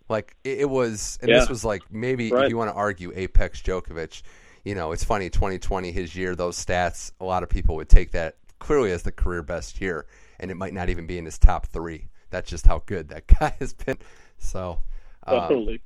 [0.08, 1.40] Like it, it was, and yeah.
[1.40, 2.46] this was like maybe right.
[2.46, 4.24] if you want to argue apex Djokovic.
[4.66, 5.30] You know, it's funny.
[5.30, 7.12] 2020, his year, those stats.
[7.20, 10.06] A lot of people would take that clearly as the career best year
[10.39, 12.10] and it might not even be in his top three.
[12.30, 13.97] That's just how good that guy has been.
[14.38, 14.82] So,
[15.28, 15.82] totally.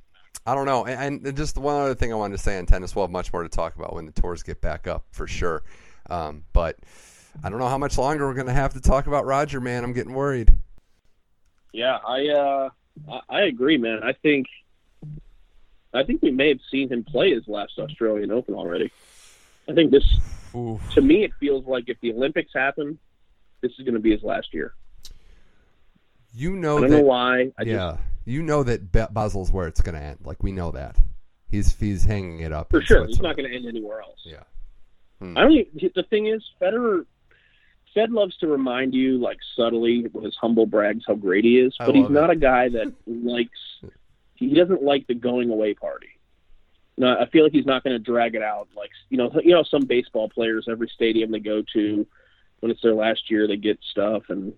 [0.46, 0.84] I don't know.
[0.84, 2.94] And, and, just one other thing I wanted to say on tennis.
[2.94, 5.62] We'll have much more to talk about when the tours get back up for sure.
[6.10, 6.76] Um, but
[7.42, 9.84] I don't know how much longer we're going to have to talk about Roger, man.
[9.84, 10.54] I'm getting worried.
[11.72, 12.68] Yeah, I uh,
[13.28, 14.00] I agree, man.
[14.04, 14.46] I think
[15.92, 18.92] I think we may have seen him play his last Australian Open already.
[19.68, 20.04] I think this,
[20.54, 20.80] Oof.
[20.92, 22.98] to me, it feels like if the Olympics happen
[23.64, 24.74] this is going to be his last year.
[26.34, 27.52] You know, I don't that, know why.
[27.58, 30.18] I yeah, just, you know that Be- Basel's where it's going to end.
[30.24, 30.96] Like we know that
[31.50, 33.06] he's he's hanging it up for sure.
[33.06, 34.20] He's not going to end anywhere else.
[34.24, 34.42] Yeah.
[35.20, 35.38] Hmm.
[35.38, 35.52] I don't.
[35.52, 37.06] Even, the thing is, Federer.
[37.94, 41.76] Fed loves to remind you, like subtly, with his humble brags, how great he is.
[41.78, 42.38] But he's not it.
[42.38, 43.58] a guy that likes.
[44.34, 46.08] He doesn't like the going away party.
[46.96, 48.66] No, I feel like he's not going to drag it out.
[48.76, 52.06] Like you know, you know, some baseball players, every stadium they go to,
[52.64, 54.54] when it's their last year, they get stuff and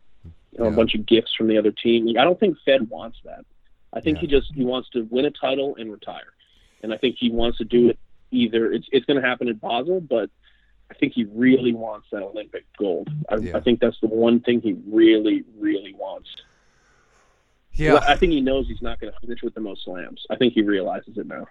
[0.52, 0.70] you know, yeah.
[0.70, 2.08] a bunch of gifts from the other team.
[2.16, 3.44] I don't think Fed wants that.
[3.92, 4.20] I think yeah.
[4.20, 6.32] he just he wants to win a title and retire,
[6.84, 7.98] and I think he wants to do it
[8.30, 8.70] either.
[8.70, 10.30] It's it's going to happen in Basel, but
[10.88, 13.10] I think he really wants that Olympic gold.
[13.28, 13.56] I, yeah.
[13.56, 16.28] I think that's the one thing he really really wants.
[17.72, 20.24] Yeah, I think he knows he's not going to finish with the most slams.
[20.30, 21.48] I think he realizes it now.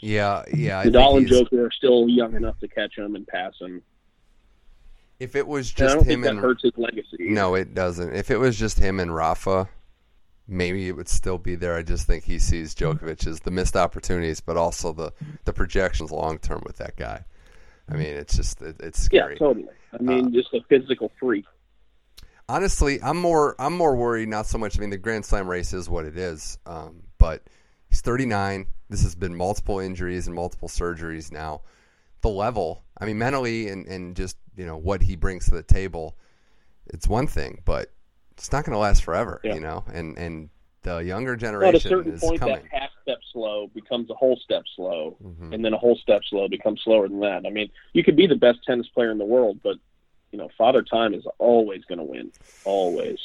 [0.00, 0.82] Yeah, yeah.
[0.82, 3.84] Nadal and Joker are still young enough to catch him and pass him.
[5.18, 7.30] If it was just him and hurts his legacy.
[7.30, 8.14] No, it doesn't.
[8.14, 9.68] If it was just him and Rafa,
[10.46, 11.76] maybe it would still be there.
[11.76, 15.12] I just think he sees Djokovic as the missed opportunities, but also the
[15.44, 17.24] the projections long term with that guy.
[17.88, 19.34] I mean, it's just it, it's scary.
[19.34, 19.66] Yeah, totally.
[19.92, 21.44] I mean, uh, just a physical freak.
[22.48, 24.28] Honestly, I'm more I'm more worried.
[24.28, 24.76] Not so much.
[24.76, 27.42] I mean, the Grand Slam race is what it is, um, but
[27.88, 28.66] he's 39.
[28.88, 31.62] This has been multiple injuries and multiple surgeries now.
[32.20, 35.62] The level, I mean, mentally and, and just you know what he brings to the
[35.62, 36.16] table,
[36.86, 37.92] it's one thing, but
[38.32, 39.54] it's not going to last forever, yeah.
[39.54, 39.84] you know.
[39.92, 40.50] And and
[40.82, 42.54] the younger generation well, at a certain point, coming.
[42.56, 45.52] that half step slow becomes a whole step slow, mm-hmm.
[45.52, 47.44] and then a whole step slow becomes slower than that.
[47.46, 49.76] I mean, you could be the best tennis player in the world, but
[50.32, 52.32] you know, Father Time is always going to win,
[52.64, 53.18] always.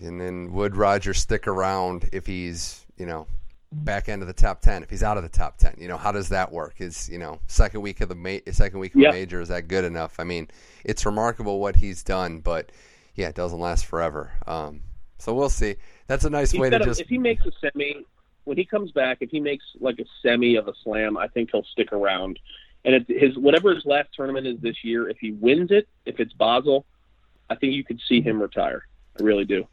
[0.00, 3.26] And then would Roger stick around if he's you know
[3.72, 5.96] back end of the top 10 if he's out of the top 10 you know
[5.96, 9.00] how does that work is you know second week of the ma- second week of
[9.00, 9.12] yep.
[9.12, 10.48] the major is that good enough i mean
[10.84, 12.72] it's remarkable what he's done but
[13.14, 14.32] yeah, it doesn't last forever.
[14.46, 14.80] Um,
[15.18, 15.76] so we'll see.
[16.06, 17.00] That's a nice He's way to just.
[17.00, 18.04] If he makes a semi,
[18.44, 21.50] when he comes back, if he makes like a semi of a slam, I think
[21.52, 22.38] he'll stick around.
[22.84, 26.32] And his whatever his last tournament is this year, if he wins it, if it's
[26.32, 26.86] Basel,
[27.50, 28.86] I think you could see him retire.
[29.18, 29.66] I really do.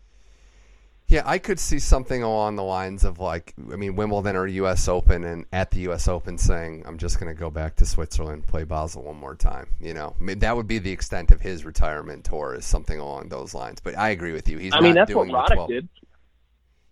[1.10, 4.89] Yeah, I could see something along the lines of like, I mean, Wimbledon or U.S.
[4.89, 6.10] Open, and at the U.S.
[6.10, 9.70] Open saying, "I'm just going to go back to Switzerland, play Basel one more time."
[9.80, 13.00] You know, I mean, that would be the extent of his retirement tour, is something
[13.00, 13.80] along those lines.
[13.80, 14.58] But I agree with you.
[14.58, 14.74] He's.
[14.74, 15.88] I mean, that's what Roddick did.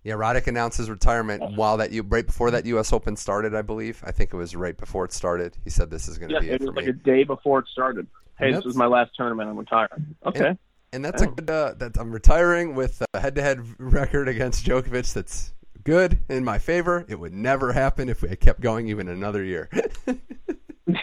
[0.06, 2.94] Yeah, Roddick announced his retirement while that you right before that U.S.
[2.94, 4.02] Open started, I believe.
[4.06, 5.58] I think it was right before it started.
[5.66, 6.92] He said, "This is going to yeah, be it, it was like me.
[6.92, 8.08] a day before it started."
[8.40, 9.50] Hey, this is my last tournament.
[9.50, 10.16] I'm retiring.
[10.26, 10.48] Okay.
[10.48, 10.60] And,
[10.96, 11.26] and that's oh.
[11.26, 11.50] a good.
[11.50, 15.14] Uh, that I'm retiring with a head-to-head record against Djokovic.
[15.14, 15.54] That's
[15.84, 17.06] good in my favor.
[17.08, 19.70] It would never happen if we kept going even another year.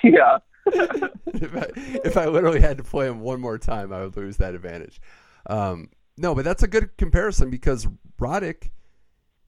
[0.02, 0.38] yeah.
[0.66, 1.66] if, I,
[2.04, 5.00] if I literally had to play him one more time, I would lose that advantage.
[5.46, 7.86] Um, no, but that's a good comparison because
[8.18, 8.70] Roddick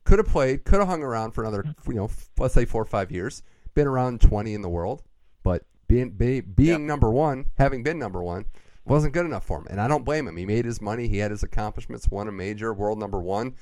[0.04, 2.87] could have played, could have hung around for another, you know, let's say four or
[2.87, 3.42] five years,
[3.74, 5.02] been around 20 in the world,
[5.42, 6.80] but being be, being yep.
[6.80, 8.44] number one, having been number one,
[8.84, 9.66] wasn't good enough for him.
[9.70, 10.36] And I don't blame him.
[10.36, 13.54] He made his money, he had his accomplishments, won a major, world number one,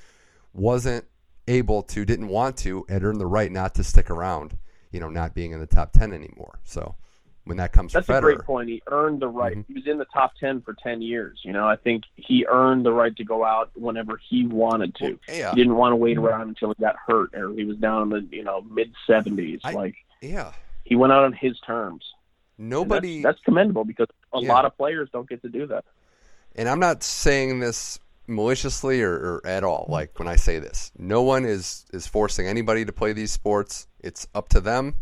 [0.52, 1.04] wasn't
[1.48, 4.56] able to, didn't want to, and earned the right not to stick around,
[4.90, 6.61] you know, not being in the top 10 anymore.
[6.64, 6.96] So
[7.44, 8.68] when that comes That's Federer, a great point.
[8.68, 9.56] He earned the right.
[9.56, 9.72] Mm-hmm.
[9.72, 11.40] He was in the top 10 for 10 years.
[11.42, 15.18] You know, I think he earned the right to go out whenever he wanted to.
[15.28, 15.50] Yeah.
[15.50, 18.08] He didn't want to wait around until he got hurt or he was down in
[18.11, 19.64] the, you know, mid 70s.
[19.64, 20.52] Like, yeah.
[20.85, 22.12] He went out on his terms.
[22.62, 23.22] Nobody.
[23.22, 24.53] That's, that's, commendable because a yeah.
[24.53, 25.85] lot of players don't get to do that.
[26.55, 27.98] And I'm not saying this
[28.29, 29.87] maliciously or, or, at all.
[29.88, 33.88] Like when I say this, no one is is forcing anybody to play these sports.
[33.98, 34.94] It's up to them.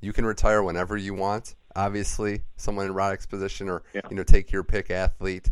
[0.00, 1.56] You can retire whenever you want.
[1.76, 4.00] Obviously, someone in Roddick's position, or yeah.
[4.08, 5.50] you know, take your pick athlete.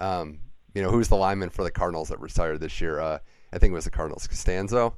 [0.00, 0.40] Um,
[0.74, 3.00] you know, who's the lineman for the Cardinals that retired this year?
[3.00, 3.18] Uh,
[3.52, 4.28] I think it was the Cardinals.
[4.28, 4.94] Castonzo.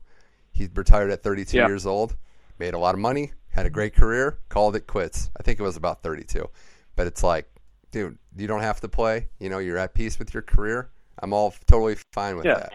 [0.51, 1.67] He retired at 32 yeah.
[1.67, 2.17] years old.
[2.59, 5.31] Made a lot of money had a great career, called it quits.
[5.39, 6.49] I think it was about 32.
[6.95, 7.51] But it's like,
[7.91, 9.29] dude, you don't have to play.
[9.41, 10.91] You know, you're at peace with your career.
[11.19, 12.55] I'm all totally fine with yeah.
[12.55, 12.73] that.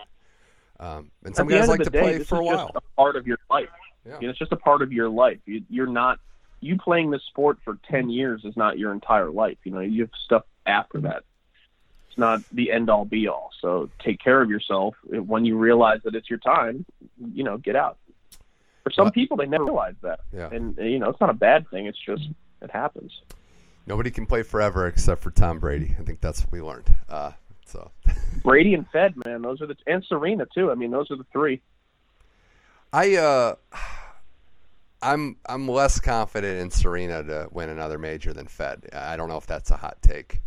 [0.80, 2.72] Um, and some guys like to day, play for a while.
[2.74, 3.70] a part of your life.
[4.06, 4.18] Yeah.
[4.20, 5.38] You know, it's just a part of your life.
[5.46, 6.20] You, you're not
[6.60, 9.58] you playing this sport for 10 years is not your entire life.
[9.64, 11.24] You know, you have stuff after that.
[12.08, 13.52] It's not the end all be all.
[13.62, 14.96] So take care of yourself.
[15.04, 16.86] When you realize that it's your time,
[17.34, 17.98] you know, get out.
[18.84, 20.50] For some people, they never realize that, yeah.
[20.52, 21.86] and you know it's not a bad thing.
[21.86, 22.24] It's just
[22.62, 23.12] it happens.
[23.86, 25.96] Nobody can play forever except for Tom Brady.
[26.00, 26.94] I think that's what we learned.
[27.10, 27.32] Uh,
[27.66, 27.92] so
[28.44, 30.72] Brady and Fed, man, those are the and Serena too.
[30.72, 31.62] I mean, those are the three.
[32.94, 33.56] I uh,
[35.02, 38.90] I'm I'm less confident in Serena to win another major than Fed.
[38.94, 40.42] I don't know if that's a hot take,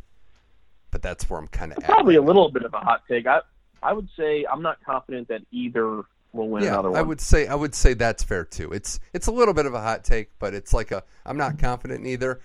[0.91, 3.27] but that's where I'm kind of probably a little bit of a hot take.
[3.27, 3.41] I
[3.83, 6.99] I would say I'm not confident that either will win yeah, another one.
[6.99, 8.73] I would say I would say that's fair too.
[8.73, 11.59] It's it's a little bit of a hot take, but it's like a I'm not
[11.59, 12.41] confident either.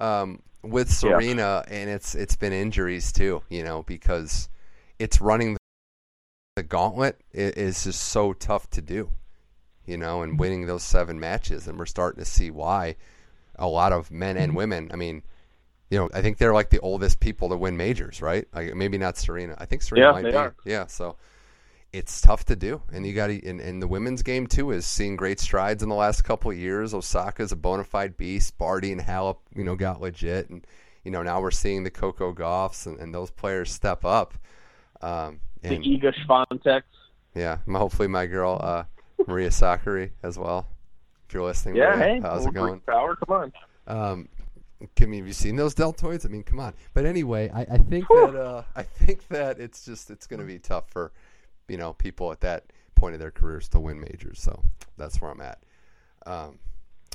[0.00, 1.74] Um, with Serena, yeah.
[1.74, 4.48] and it's it's been injuries too, you know, because
[4.98, 5.56] it's running
[6.56, 9.10] the gauntlet is just so tough to do,
[9.86, 12.96] you know, and winning those seven matches, and we're starting to see why
[13.56, 14.90] a lot of men and women.
[14.92, 15.22] I mean,
[15.90, 18.46] you know, I think they're like the oldest people to win majors, right?
[18.54, 19.56] Like maybe not Serena.
[19.58, 20.34] I think Serena yeah, might be.
[20.34, 20.54] Are.
[20.64, 21.16] Yeah, so
[21.92, 22.82] it's tough to do.
[22.92, 25.94] And you got to, and, the women's game too is seeing great strides in the
[25.94, 26.94] last couple of years.
[26.94, 28.56] Osaka's a bona fide beast.
[28.56, 30.48] Barty and Halep, you know, got legit.
[30.48, 30.66] And,
[31.04, 34.34] you know, now we're seeing the Coco Goffs and, and those players step up.
[35.00, 36.82] Um, and, the Iga Swiatek.
[37.34, 37.58] Yeah.
[37.70, 38.84] Hopefully my girl, uh,
[39.26, 40.66] Maria Sakkari as well.
[41.28, 42.80] If you're listening, yeah, Maria, hey, how's it going?
[42.80, 43.52] Power, come on.
[43.86, 44.28] Um,
[44.96, 46.26] can have you seen those deltoids?
[46.26, 46.74] I mean, come on.
[46.92, 48.32] But anyway, I, I think Whew.
[48.32, 51.12] that uh, I think that it's just it's going to be tough for
[51.68, 54.40] you know people at that point of their careers to win majors.
[54.40, 54.62] So
[54.96, 55.58] that's where I'm at.
[56.26, 56.58] Um,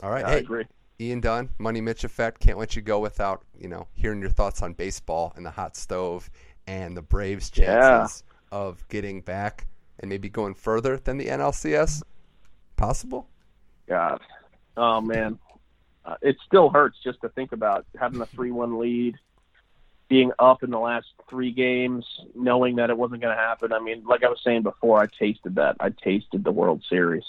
[0.03, 0.65] all right, I hey, agree.
[0.99, 2.39] Ian Dunn, Money Mitch effect.
[2.41, 5.75] Can't let you go without you know hearing your thoughts on baseball and the hot
[5.75, 6.29] stove
[6.67, 8.57] and the Braves' chances Yeah.
[8.57, 9.67] of getting back
[9.99, 12.03] and maybe going further than the NLCS.
[12.75, 13.27] Possible?
[13.87, 14.19] God,
[14.75, 15.39] oh man,
[16.05, 19.15] uh, it still hurts just to think about having a three-one lead,
[20.07, 23.73] being up in the last three games, knowing that it wasn't going to happen.
[23.73, 25.75] I mean, like I was saying before, I tasted that.
[25.79, 27.25] I tasted the World Series,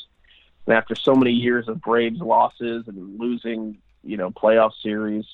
[0.67, 5.25] and after so many years of Braves losses and losing, you know, playoff series,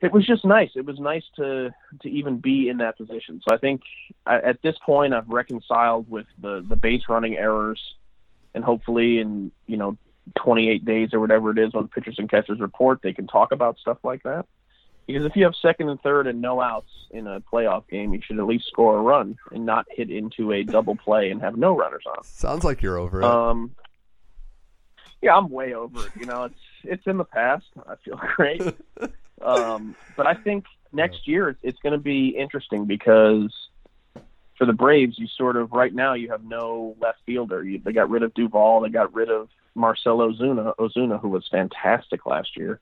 [0.00, 0.70] it was just nice.
[0.74, 3.40] It was nice to to even be in that position.
[3.46, 3.82] So I think
[4.26, 7.80] I, at this point, I've reconciled with the the base running errors
[8.54, 9.96] and hopefully in you know
[10.34, 13.78] 28 days or whatever it is when pitchers and catchers report, they can talk about
[13.78, 14.46] stuff like that.
[15.06, 18.20] Because if you have second and third and no outs in a playoff game, you
[18.22, 21.56] should at least score a run and not hit into a double play and have
[21.56, 22.24] no runners on.
[22.24, 23.24] Sounds like you're over it.
[23.24, 23.74] Um,
[25.22, 26.12] yeah, I'm way over it.
[26.18, 27.66] You know, it's it's in the past.
[27.88, 28.62] I feel great.
[29.40, 33.54] um, but I think next year it's, it's going to be interesting because
[34.58, 37.62] for the Braves, you sort of right now you have no left fielder.
[37.62, 38.80] You, they got rid of Duvall.
[38.80, 42.80] They got rid of Marcelo Ozuna, Ozuna, who was fantastic last year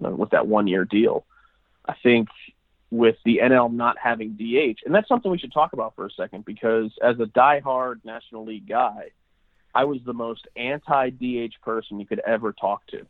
[0.00, 1.24] you with that one year deal.
[1.86, 2.28] I think
[2.90, 6.10] with the NL not having DH, and that's something we should talk about for a
[6.10, 9.10] second because as a diehard National League guy,
[9.74, 13.04] I was the most anti DH person you could ever talk to.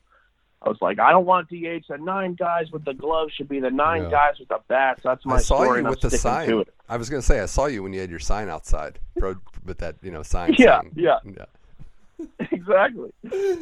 [0.63, 1.85] I was like, I don't want DH.
[1.91, 4.11] The nine guys with the gloves should be the nine Yeah.
[4.11, 5.03] guys with the bats.
[5.05, 6.65] That's my I saw story, you and I'm with the sign.
[6.89, 9.35] I was going to say I saw you when you had your sign outside, bro,
[9.67, 10.55] with that you know sign.
[10.57, 11.19] Yeah, saying- yeah.
[11.25, 12.27] yeah.
[12.51, 13.13] exactly.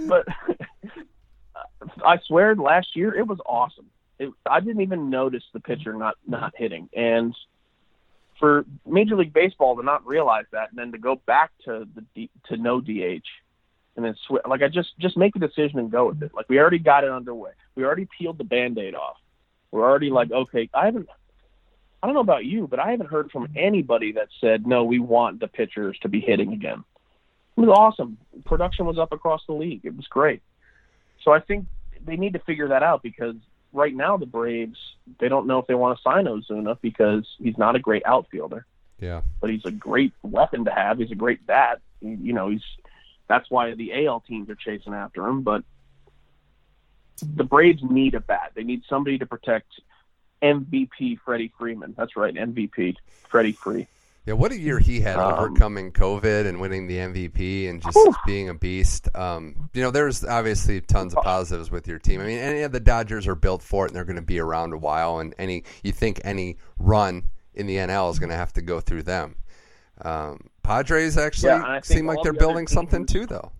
[0.06, 0.26] But
[2.04, 3.86] I swear, last year it was awesome.
[4.22, 7.34] It, I didn't even notice the pitcher not not hitting, and
[8.38, 12.04] for Major League Baseball to not realize that, and then to go back to the
[12.14, 13.26] D, to no DH,
[13.96, 16.32] and then sw- like I just just make a decision and go with it.
[16.34, 17.50] Like we already got it underway.
[17.74, 19.16] We already peeled the band-aid off.
[19.70, 21.08] We're already like, okay, I haven't.
[22.02, 24.84] I don't know about you, but I haven't heard from anybody that said no.
[24.84, 26.84] We want the pitchers to be hitting again.
[27.56, 28.18] It was awesome.
[28.44, 29.80] Production was up across the league.
[29.84, 30.42] It was great.
[31.24, 31.66] So I think
[32.04, 33.36] they need to figure that out because
[33.72, 34.78] right now the Braves
[35.18, 38.66] they don't know if they want to sign Ozuna because he's not a great outfielder,
[39.00, 39.22] Yeah.
[39.40, 40.98] but he's a great weapon to have.
[40.98, 41.80] He's a great bat.
[42.00, 42.62] You know, he's
[43.28, 45.42] that's why the AL teams are chasing after him.
[45.42, 45.64] But
[47.22, 48.52] the Braves need a bat.
[48.54, 49.68] They need somebody to protect
[50.42, 51.94] MVP Freddie Freeman.
[51.96, 52.96] That's right, MVP
[53.28, 53.86] Freddie Free.
[54.24, 57.96] Yeah, what a year he had Um, overcoming COVID and winning the MVP and just
[57.96, 58.14] Whew.
[58.24, 59.08] being a beast.
[59.16, 62.20] Um, you know, there's obviously tons of positives with your team.
[62.20, 64.38] I mean, any of the Dodgers are built for it and they're going to be
[64.38, 65.18] around a while.
[65.18, 68.80] And any you think any run in the NL is going to have to go
[68.80, 69.36] through them.
[70.00, 73.50] Um, Padres actually Yeah, and I think seem like they're the building something too, though.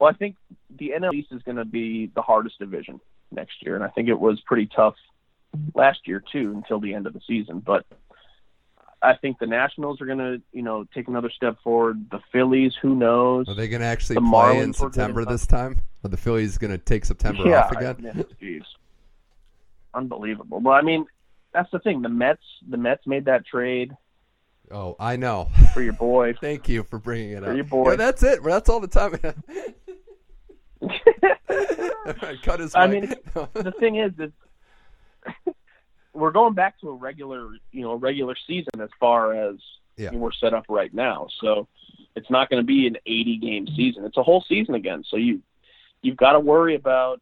[0.00, 0.36] Well, I think
[0.68, 4.08] the NL East is going to be the hardest division next year, and I think
[4.08, 4.94] it was pretty tough
[5.74, 7.60] last year too until the end of the season.
[7.60, 7.86] But
[9.06, 12.10] I think the Nationals are going to, you know, take another step forward.
[12.10, 13.48] The Phillies, who knows?
[13.48, 15.80] Are they going to actually The play in Marlins good September this time?
[16.04, 18.24] Are the Phillies going to take September yeah, off again?
[18.40, 18.58] yeah,
[19.94, 20.60] unbelievable.
[20.60, 21.06] Well, I mean,
[21.52, 22.02] that's the thing.
[22.02, 23.92] The Mets, the Mets made that trade
[24.70, 25.48] Oh, I know.
[25.72, 26.34] for your boy.
[26.40, 27.56] Thank you for bringing it For up.
[27.56, 27.90] your boy.
[27.90, 28.42] Yeah, that's it.
[28.42, 29.12] That's all the time.
[32.42, 33.08] Cut his I mic.
[33.08, 33.14] mean,
[33.54, 34.32] the thing is, is
[36.16, 39.56] we're going back to a regular, you know, a regular season as far as
[39.96, 40.10] Yeah.
[40.12, 41.28] we're set up right now.
[41.40, 41.68] So
[42.14, 44.04] it's not going to be an 80 game season.
[44.04, 45.04] It's a whole season again.
[45.08, 45.42] So you
[46.02, 47.20] you've got to worry about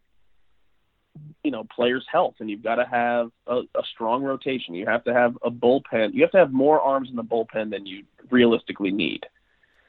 [1.43, 4.73] you know players' health, and you've got to have a, a strong rotation.
[4.75, 6.13] You have to have a bullpen.
[6.13, 9.25] You have to have more arms in the bullpen than you realistically need.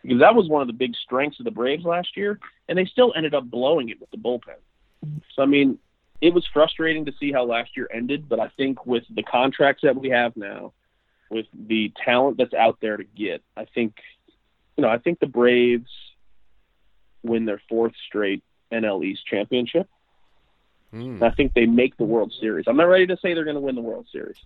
[0.03, 2.38] Because that was one of the big strengths of the Braves last year,
[2.69, 4.59] and they still ended up blowing it with the bullpen.
[5.35, 5.79] So I mean,
[6.21, 9.83] it was frustrating to see how last year ended, but I think with the contracts
[9.83, 10.73] that we have now,
[11.31, 13.97] with the talent that's out there to get, I think,
[14.77, 15.91] you know, I think the Braves
[17.23, 18.43] win their fourth straight
[18.73, 19.89] NL East championship.
[21.17, 22.64] And I think they make the World Series.
[22.69, 24.39] I'm not ready to say they're going to win the World Series,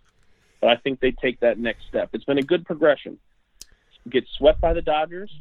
[0.61, 2.11] but I think they take that next step.
[2.13, 3.19] It's been a good progression.
[4.09, 5.33] Get swept by the Dodgers,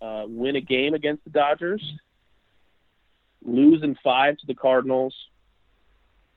[0.00, 1.82] uh, win a game against the Dodgers,
[3.44, 5.14] lose in five to the Cardinals,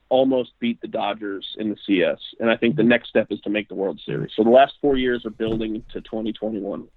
[0.09, 2.19] almost beat the Dodgers in the CS.
[2.39, 4.31] And I think the next step is to make the World Series.
[4.35, 6.87] So the last four years are building to 2021.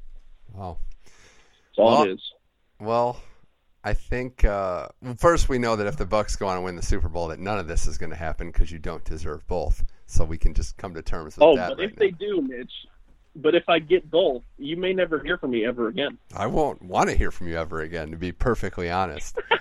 [0.54, 0.78] Wow.
[1.04, 1.12] That's
[1.78, 2.22] all Well, it is.
[2.80, 3.20] Well,
[3.82, 4.88] I think uh,
[5.18, 7.38] first we know that if the Bucks go on and win the Super Bowl, that
[7.38, 9.84] none of this is going to happen because you don't deserve both.
[10.06, 12.00] So we can just come to terms with Oh, that Oh, but right if now.
[12.00, 12.72] they do, Mitch,
[13.36, 16.18] but if I get both, you may never hear from me ever again.
[16.36, 19.38] I won't want to hear from you ever again, to be perfectly honest.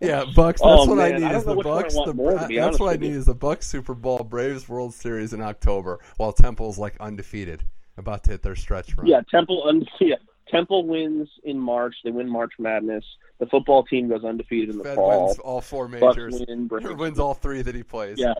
[0.00, 0.60] yeah, Bucks.
[0.60, 1.94] That's Oh, what I need I is the which one I Bucks.
[1.94, 3.18] The, more, that's what I need you.
[3.18, 7.62] is the Bucks Super Bowl, Braves World Series in October, while Temple's like undefeated,
[7.96, 9.06] about to hit their stretch run.
[9.06, 9.64] Yeah, Temple.
[9.68, 10.16] Un- yeah,
[10.48, 11.94] Temple wins in March.
[12.04, 13.04] They win March Madness.
[13.38, 15.26] The football team goes undefeated in the Fed fall.
[15.26, 16.44] wins all four Bucks majors.
[16.46, 16.66] win.
[16.68, 18.18] Braves wins all three that he plays.
[18.18, 18.34] Yeah.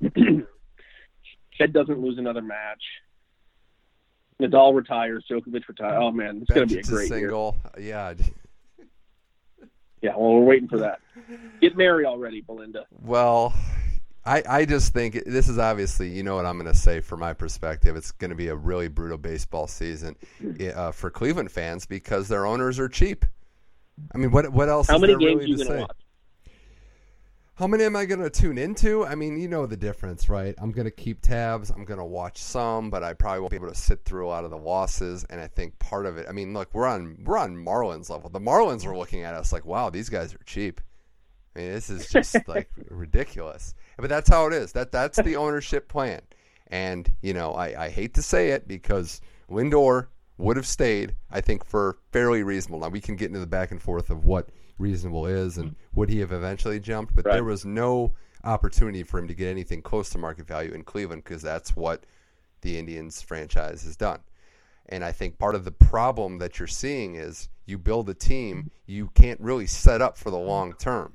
[1.58, 2.82] Fed doesn't lose another match.
[4.42, 5.24] Nadal retires.
[5.30, 5.98] Djokovic retires.
[6.00, 7.32] Oh man, it's going to be a great year.
[7.78, 8.14] Yeah.
[10.04, 11.00] Yeah, well, we're waiting for that.
[11.62, 12.84] Get married already, Belinda.
[12.90, 13.54] Well,
[14.26, 17.20] I, I just think this is obviously, you know what I'm going to say from
[17.20, 17.96] my perspective.
[17.96, 20.14] It's going to be a really brutal baseball season
[20.76, 23.24] uh, for Cleveland fans because their owners are cheap.
[24.14, 25.72] I mean, what what else How is many there games really are you going to
[25.74, 25.80] say?
[25.80, 26.03] watch?
[27.56, 29.06] How many am I going to tune into?
[29.06, 30.56] I mean, you know the difference, right?
[30.58, 31.70] I'm going to keep tabs.
[31.70, 34.28] I'm going to watch some, but I probably won't be able to sit through a
[34.28, 35.22] lot of the losses.
[35.30, 38.28] And I think part of it, I mean, look, we're on we're on Marlins level.
[38.28, 40.80] The Marlins are looking at us like, wow, these guys are cheap.
[41.54, 43.76] I mean, this is just like ridiculous.
[43.98, 44.72] But that's how it is.
[44.72, 46.22] That that's the ownership plan.
[46.66, 51.14] And you know, I, I hate to say it because Lindor would have stayed.
[51.30, 52.80] I think for fairly reasonable.
[52.80, 54.48] Now we can get into the back and forth of what
[54.78, 55.98] reasonable is and mm-hmm.
[55.98, 57.34] would he have eventually jumped, but Right.
[57.34, 61.24] there was no opportunity for him to get anything close to market value in Cleveland
[61.24, 62.04] because that's what
[62.60, 64.20] the Indians franchise has done.
[64.88, 68.56] And I think part of the problem that you're seeing is you build a team,
[68.56, 68.68] mm-hmm.
[68.86, 70.48] you can't really set up for the mm-hmm.
[70.48, 71.14] long term.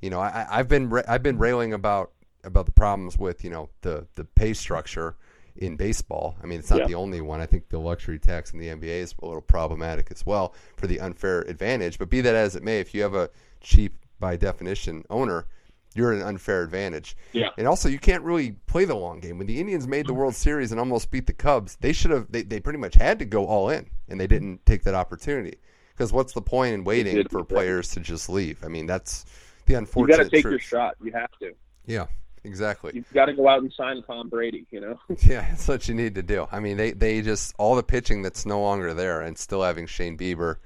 [0.00, 2.10] You know, I, I've been I've been railing about
[2.44, 5.16] about the problems with you know the the pay structure
[5.56, 6.36] in baseball.
[6.42, 6.86] I mean, it's not Yeah.
[6.86, 7.40] the only one.
[7.40, 10.86] I think the luxury tax in the NBA is a little problematic as well for
[10.86, 11.98] the unfair advantage.
[11.98, 13.30] But be that as it may, if you have a
[13.60, 15.46] cheap by definition owner,
[15.94, 17.16] you're at an unfair advantage.
[17.32, 17.50] Yeah.
[17.58, 19.36] And also, you can't really play the long game.
[19.36, 22.32] When the Indians made the World Series and almost beat the Cubs, they should have.
[22.32, 25.58] They, they pretty much had to go all in, and they didn't take that opportunity.
[25.92, 28.64] Because what's the point in waiting for players to just leave?
[28.64, 29.26] I mean, that's
[29.66, 30.14] the unfortunate.
[30.14, 30.52] You got to take truth.
[30.52, 30.94] your shot.
[31.02, 31.52] You have to.
[31.84, 32.06] Yeah,
[32.44, 32.92] exactly.
[32.94, 34.66] You've got to go out and sign Tom Brady.
[34.70, 35.00] You know.
[35.22, 36.46] Yeah, that's what you need to do.
[36.50, 39.86] I mean, they, they just all the pitching that's no longer there, and still having
[39.86, 40.56] Shane Bieber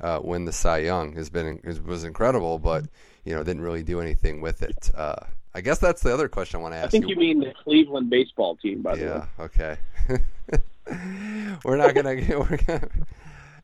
[0.00, 2.84] uh, win the Cy Young has been is, was incredible, but
[3.24, 4.90] you know didn't really do anything with it.
[4.94, 5.16] Uh,
[5.54, 6.86] I guess that's the other question I want to ask.
[6.86, 9.22] I think you mean the Cleveland baseball team, by the way.
[9.38, 9.44] yeah.
[9.44, 9.76] Okay.
[11.64, 12.14] we're not gonna.
[12.14, 12.88] We're gonna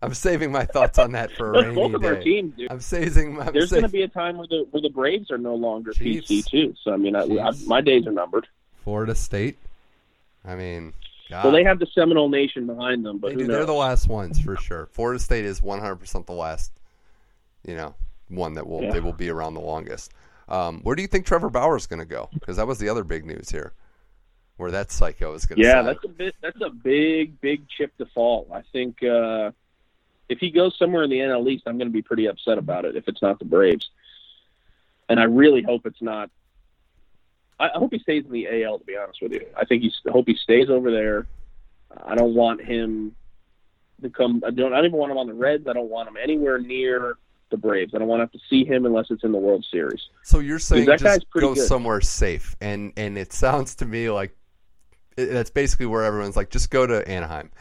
[0.02, 2.24] I'm saving my thoughts on that for a rainy both of our day.
[2.24, 2.70] teams, dude.
[2.72, 3.40] I'm saving.
[3.40, 5.92] I'm There's going to be a time where the where the Braves are no longer
[5.92, 6.28] Chiefs.
[6.28, 6.74] PC too.
[6.82, 8.46] So I mean, I, I, my days are numbered.
[8.84, 9.56] Florida State.
[10.44, 10.92] I mean,
[11.30, 11.44] God.
[11.44, 14.56] Well, they have the Seminole Nation behind them, but they they're the last ones for
[14.56, 14.86] sure.
[14.92, 16.72] Florida State is 100% the last,
[17.64, 17.94] you know,
[18.28, 18.90] one that will Yeah.
[18.92, 20.12] they will be around the longest.
[20.48, 22.28] Um, where do you think Trevor Bauer is going to go?
[22.34, 23.72] Because that was the other big news here,
[24.56, 25.64] where that psycho is going to.
[25.64, 25.84] Yeah, sign.
[25.86, 26.34] that's a bit.
[26.42, 28.48] That's a big, big chip to fall.
[28.52, 29.52] I think uh,
[30.28, 32.84] if he goes somewhere in the NL East, I'm going to be pretty upset about
[32.84, 32.96] it.
[32.96, 33.90] If it's not the Braves,
[35.08, 36.30] and I really hope it's not.
[37.60, 38.78] I, hope he stays in the AL.
[38.78, 39.94] To be honest with you, I think he's.
[40.06, 41.26] I hope he stays over there.
[42.04, 43.14] I don't want him
[44.00, 44.42] to come.
[44.46, 44.72] I don't.
[44.72, 45.68] I don't even want him on the Reds.
[45.68, 47.16] I don't want him anywhere near
[47.50, 47.94] the Braves.
[47.94, 50.00] I don't want to have to see him unless it's in the World Series.
[50.22, 51.66] So you're saying that just go good.
[51.66, 54.34] somewhere safe, and and it sounds to me like
[55.16, 57.50] that's basically where everyone's like, just go to Anaheim.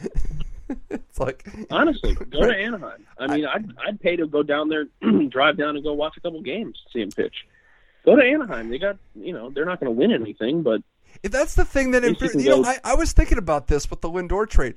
[0.90, 3.04] it's like Honestly, go to Anaheim.
[3.18, 4.86] I mean, I'd I'd pay to go down there,
[5.28, 7.46] drive down and go watch a couple games, see him pitch.
[8.04, 8.68] Go to Anaheim.
[8.68, 10.82] They got you know they're not going to win anything, but
[11.22, 14.00] If that's the thing that you you know, I, I was thinking about this with
[14.00, 14.74] the Lindor trade.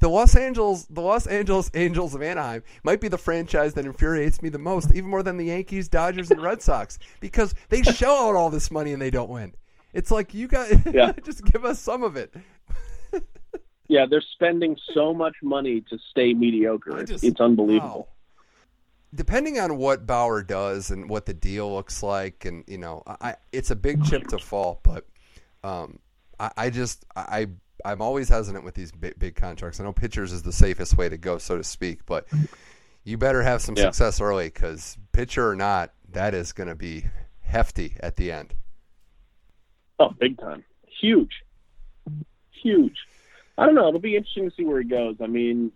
[0.00, 4.42] The Los Angeles, the Los Angeles Angels of Anaheim might be the franchise that infuriates
[4.42, 8.16] me the most, even more than the Yankees, Dodgers, and Red Sox, because they shell
[8.28, 9.54] out all this money and they don't win.
[9.92, 11.12] It's like you guys Yeah.
[11.24, 12.34] just give us some of it.
[13.94, 16.98] Yeah, they're spending so much money to stay mediocre.
[16.98, 18.08] It's, just- it's unbelievable.
[18.08, 18.08] wow.
[19.14, 23.36] Depending on what Bauer does and what the deal looks like, and you know, I,
[23.52, 24.80] it's a big chip to fall.
[24.82, 25.06] But
[25.62, 26.00] um,
[26.40, 27.46] I, I just I
[27.84, 29.78] I'm always hesitant with these big, big contracts.
[29.78, 32.26] I know pitchers is the safest way to go, so to speak, but
[33.04, 33.84] you better have some Yeah.
[33.84, 37.04] success early because pitcher or not, that is going to be
[37.42, 38.54] hefty at the end.
[40.00, 40.64] Oh, big time,
[41.00, 41.30] huge,
[42.50, 42.96] huge.
[43.56, 43.88] I don't know.
[43.88, 45.16] It'll be interesting to see where he goes.
[45.22, 45.70] I mean,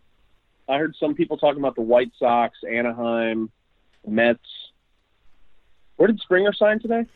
[0.68, 3.50] I heard some people talking about the White Sox, Anaheim,
[4.06, 4.40] Mets.
[5.96, 7.06] Where did Springer sign today?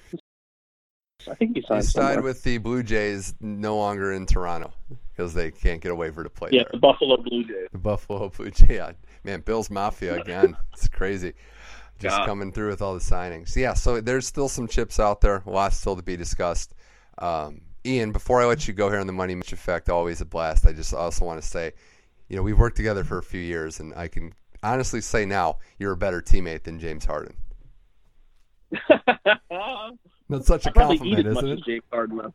[1.31, 2.23] I think he He signed signed somewhere.
[2.23, 4.73] with the Blue Jays, no longer in Toronto
[5.11, 6.71] because they can't get a waiver to play yeah, there.
[6.73, 7.69] the Buffalo Blue Jays.
[7.71, 8.69] The Buffalo Blue Jays.
[8.71, 8.93] Yeah,
[9.25, 10.57] man, Bill's Mafia again.
[10.73, 11.35] it's crazy.
[12.01, 12.27] Just God.
[12.27, 13.55] coming through with all the signings.
[13.55, 15.43] Yeah, so there's still some chips out there.
[15.47, 16.75] A lot still to be discussed.
[17.19, 20.25] Um, Ian, before I let you go here on the Money Mitch Effect, always a
[20.25, 20.67] blast.
[20.67, 21.73] I just also want to say,
[22.29, 25.59] you know, we've worked together for a few years, and I can honestly say now
[25.79, 27.35] you're a better teammate than James Harden.
[30.29, 31.65] That's such a compliment, isn't it?
[31.65, 32.33] Jake Harden.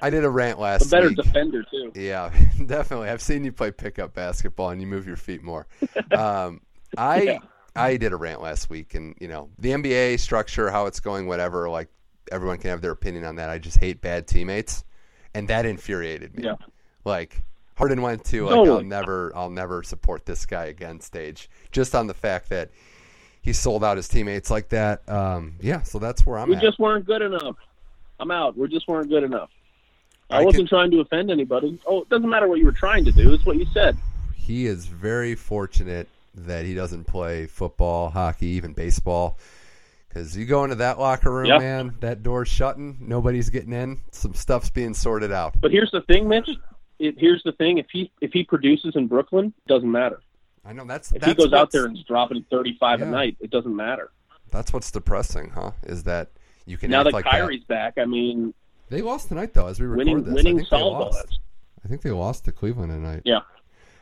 [0.00, 0.88] I did a rant last week.
[0.88, 1.16] A better week.
[1.16, 1.92] defender too.
[1.94, 2.30] Yeah,
[2.66, 3.08] definitely.
[3.08, 5.66] I've seen you play pickup basketball and you move your feet more.
[6.12, 6.60] Um,
[6.96, 7.38] I Yeah.
[7.76, 11.26] I did a rant last week, and you know the NBA structure, how it's going,
[11.26, 11.68] whatever.
[11.68, 11.88] Like
[12.30, 13.50] everyone can have their opinion on that.
[13.50, 14.84] I just hate bad teammates,
[15.34, 16.44] and that infuriated me.
[16.44, 16.56] Yeah.
[17.04, 17.42] Like
[17.76, 22.06] Harden went to like I'll never I'll never support this guy again stage, just on
[22.06, 22.70] the fact that
[23.42, 25.08] he sold out his teammates like that.
[25.08, 26.62] Um, yeah, so that's where I'm at We at.
[26.62, 27.56] just weren't good enough.
[28.18, 28.56] I'm out.
[28.56, 29.48] We just weren't good enough.
[30.28, 31.80] I, I wasn't trying to offend anybody.
[31.86, 33.32] Oh, it doesn't matter what you were trying to do.
[33.32, 33.96] It's what you said.
[34.36, 39.38] he is very fortunate that he doesn't play football, hockey, even baseball.
[40.10, 41.58] Because you go into that locker room, Yeah.
[41.58, 42.98] man, that door's shutting.
[43.00, 44.00] Nobody's getting in.
[44.10, 45.54] Some stuff's being sorted out.
[45.60, 46.50] But here's the thing, Mitch.
[46.98, 47.78] It, here's the thing.
[47.78, 50.20] If he if he produces in Brooklyn, doesn't matter.
[50.66, 53.06] I know that's If that's he goes out there and is dropping 35 Yeah.
[53.06, 54.10] a night, it doesn't matter.
[54.50, 55.70] That's what's depressing, huh?
[55.84, 56.30] Is that
[56.66, 58.52] you can Now that like Kyrie's back, I mean.
[58.90, 60.38] They lost tonight, though, as we record winning this.
[60.40, 61.38] I think they lost.
[61.84, 63.22] I think they lost to Cleveland tonight.
[63.24, 63.40] Yeah,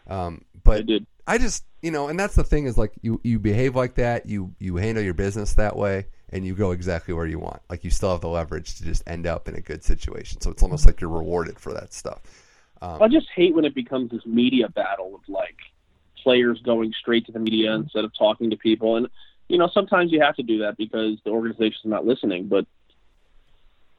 [0.08, 1.06] Um, but did.
[1.28, 4.26] I just, you know, and that's the thing is like you you behave like that,
[4.26, 7.60] you you handle your business that way, and you go exactly where you want.
[7.68, 10.40] Like you still have the leverage to just end up in a good situation.
[10.40, 12.22] So it's almost like you're rewarded for that stuff.
[12.80, 15.56] Um, I just hate when it becomes this media battle of like
[16.22, 18.96] players going straight to the media instead of talking to people.
[18.96, 19.08] And
[19.48, 22.48] you know, sometimes you have to do that because the organization's not listening.
[22.48, 22.66] But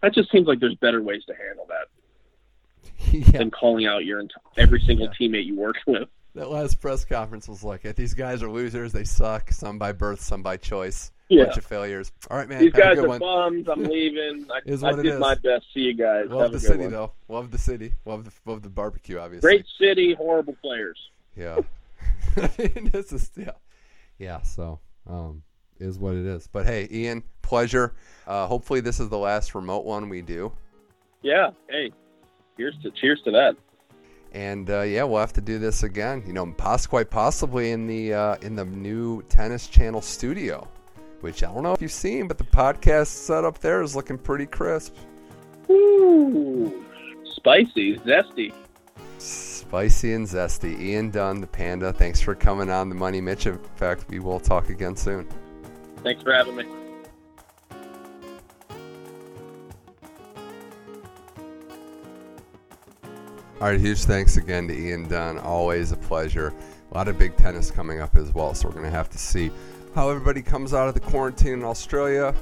[0.02, 4.24] that just seems like there's better ways to handle that yeah, than calling out your
[4.58, 6.10] every single teammate you work with.
[6.36, 7.96] That last press conference was like, it.
[7.96, 8.92] these guys are losers.
[8.92, 9.52] They suck.
[9.52, 11.12] Some by birth, some by choice.
[11.28, 11.46] Yeah.
[11.46, 12.12] Bunch of failures.
[12.30, 12.60] All right, man.
[12.60, 13.20] These have a guys good are one.
[13.20, 13.68] bums.
[13.72, 14.48] I'm leaving.
[14.52, 15.20] I, Is I did is.
[15.20, 15.66] my best.
[15.74, 16.26] See you guys.
[16.30, 16.92] Love the city, one.
[16.92, 17.12] though.
[17.28, 17.94] Love the city.
[18.06, 19.48] Love the love the barbecue, obviously.
[19.48, 20.98] Great city, horrible players.
[21.36, 21.60] Yeah.
[22.38, 23.52] I mean, this is yeah,
[24.18, 24.42] yeah.
[24.42, 25.44] So, um,
[25.80, 26.48] is what it is.
[26.48, 27.94] But hey, Ian, pleasure.
[28.26, 30.52] Uh, hopefully, this is the last remote one we do.
[31.22, 31.52] Yeah.
[31.70, 31.92] Hey,
[32.58, 33.56] cheers to cheers to that.
[34.32, 36.24] And uh, yeah, we'll have to do this again.
[36.26, 40.68] You know, poss- quite possibly in the uh, in the new Tennis Channel studio,
[41.22, 44.46] which I don't know if you've seen, but the podcast setup there is looking pretty
[44.46, 44.96] crisp.
[45.70, 46.86] Ooh,
[47.26, 48.54] spicy, zesty.
[49.18, 50.80] Spicy and zesty.
[50.80, 51.92] Ian Dunn, the panda.
[51.92, 54.06] Thanks for coming on the Money Mitch Effect.
[54.10, 55.28] We will talk again soon.
[56.04, 56.66] Thanks for having me.
[63.62, 65.38] All right, huge thanks again to Ian Dunn.
[65.38, 66.54] Always a pleasure.
[66.94, 69.18] A lot of big tennis coming up as well, so we're going to have to
[69.18, 69.52] see
[69.94, 72.34] how everybody comes out of the quarantine in Australia,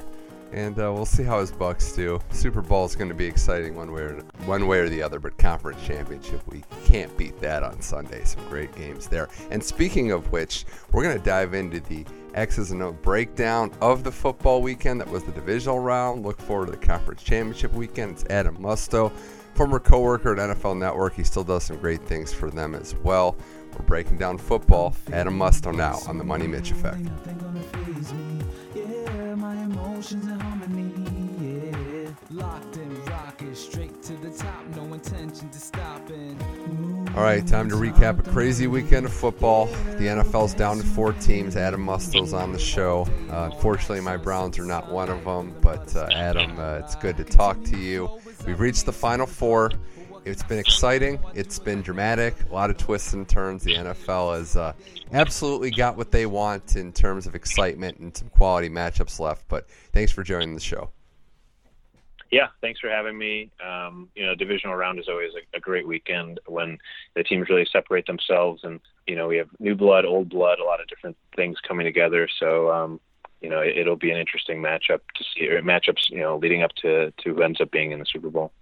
[0.52, 2.20] and uh, we'll see how his Bucks do.
[2.30, 5.18] Super Bowl is going to be exciting one way or one way or the other,
[5.18, 8.22] but conference championship we can't beat that on Sunday.
[8.22, 9.28] Some great games there.
[9.50, 14.04] And speaking of which, we're going to dive into the X's and O breakdown of
[14.04, 15.00] the football weekend.
[15.00, 16.24] That was the divisional round.
[16.24, 18.12] Look forward to the conference championship weekend.
[18.12, 19.10] It's Adam Musto
[19.58, 21.14] former coworker at NFL Network.
[21.14, 23.36] He still does some great things for them as well.
[23.72, 24.94] We're breaking down football.
[25.12, 26.98] Adam Musto now on the Money Mitch Effect.
[26.98, 28.44] Nothing gonna faze me.
[28.76, 30.92] Yeah, my emotions in harmony.
[31.40, 34.64] Yeah, locked in rocket straight to the top.
[34.76, 36.38] No intention to stopping.
[37.16, 39.66] All right, time to recap a crazy weekend of football.
[39.66, 41.56] The NFL's down to four teams.
[41.56, 43.08] Adam Musto's on the show.
[43.28, 47.16] Uh, unfortunately, my Browns are not one of them, but uh, Adam, uh, it's good
[47.16, 48.08] to talk to you.
[48.48, 49.72] We've reached the final four.
[50.24, 51.20] It's been exciting.
[51.34, 52.34] It's been dramatic.
[52.50, 53.62] A lot of twists and turns.
[53.62, 54.72] The NFL has uh,
[55.12, 59.46] absolutely got what they want in terms of excitement and some quality matchups left.
[59.48, 60.88] But thanks for joining the show.
[62.30, 63.50] Yeah, thanks for having me.
[63.62, 66.78] Um, you know, divisional round is always a, a great weekend when
[67.16, 70.64] the teams really separate themselves, and you know we have new blood, old blood, a
[70.64, 72.26] lot of different things coming together.
[72.40, 73.00] So um,
[73.40, 76.62] you know it, it'll be an interesting matchup to see, or matchups you know leading
[76.62, 78.52] up to to who ends up being in the Super Bowl.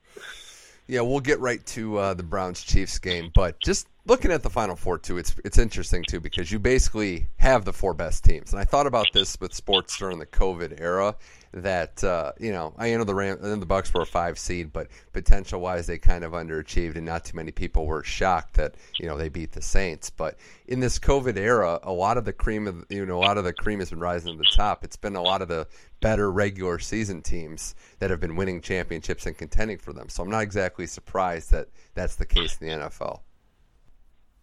[0.89, 4.51] Yeah, we'll get right to uh, the Browns Chiefs game, but just looking at the
[4.51, 8.53] Final Four too, it's it's interesting too because you basically have the four best teams,
[8.53, 11.17] and I thought about this with sports during the COVID era.
[11.57, 14.75] That uh, you know, I know the Ram and the Bucks were a five seed,
[14.75, 18.75] but potential wise they kind of underachieved, and not too many people were shocked that
[18.99, 20.11] you know they beat the Saints.
[20.11, 20.37] But
[20.69, 23.45] in this COVID era, a lot of the cream of you know a lot of
[23.45, 24.85] the cream has been rising to the top.
[24.85, 25.67] It's been a lot of the
[26.01, 30.11] better regular season teams that have been winning championships and contending for them.
[30.11, 33.21] So I'm not exactly surprised that that's the case in the NFL.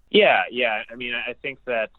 [0.09, 0.81] Yeah, yeah.
[0.91, 1.91] I mean, I think that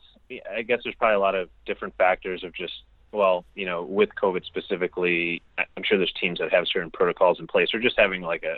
[0.53, 2.73] I guess there's probably a lot of different factors of just
[3.15, 7.47] well, you know, with COVID specifically, I'm sure there's teams that have certain protocols in
[7.47, 8.57] place or just having like a,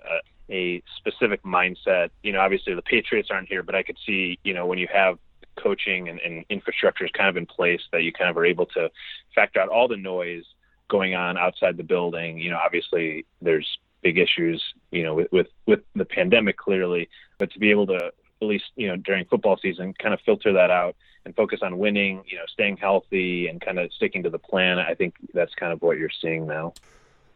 [0.51, 2.11] a, a specific mindset.
[2.23, 4.89] You know, obviously the Patriots aren't here, but I could see, you know, when you
[4.93, 5.19] have
[5.57, 8.67] coaching and, and infrastructure is kind of in place that you kind of are able
[8.67, 8.91] to
[9.35, 10.45] factor out all the noise
[10.89, 12.39] going on outside the building.
[12.39, 17.51] You know, obviously there's big issues, you know, with, with, with the pandemic clearly, but
[17.53, 20.71] to be able to at least, you know, during football season, kind of filter that
[20.71, 24.39] out and focus on winning, you know, staying healthy and kind of sticking to the
[24.39, 24.79] plan.
[24.79, 26.73] I think that's kind of what you're seeing now.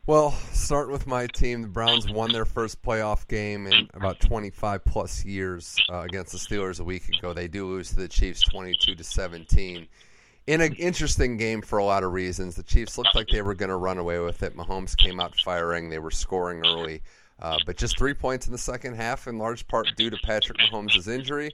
[0.07, 4.85] Well, starting with my team, the Browns won their first playoff game in about 25
[4.85, 7.33] plus years uh, against the Steelers a week ago.
[7.33, 9.87] They do lose to the Chiefs 22 to 17.
[10.47, 13.55] In an interesting game for a lot of reasons, the Chiefs looked like they were
[13.55, 14.57] going to run away with it.
[14.57, 15.91] Mahomes came out firing.
[15.91, 17.03] They were scoring early,
[17.41, 20.59] uh, but just three points in the second half, in large part due to Patrick
[20.59, 21.51] Mahomes' injury.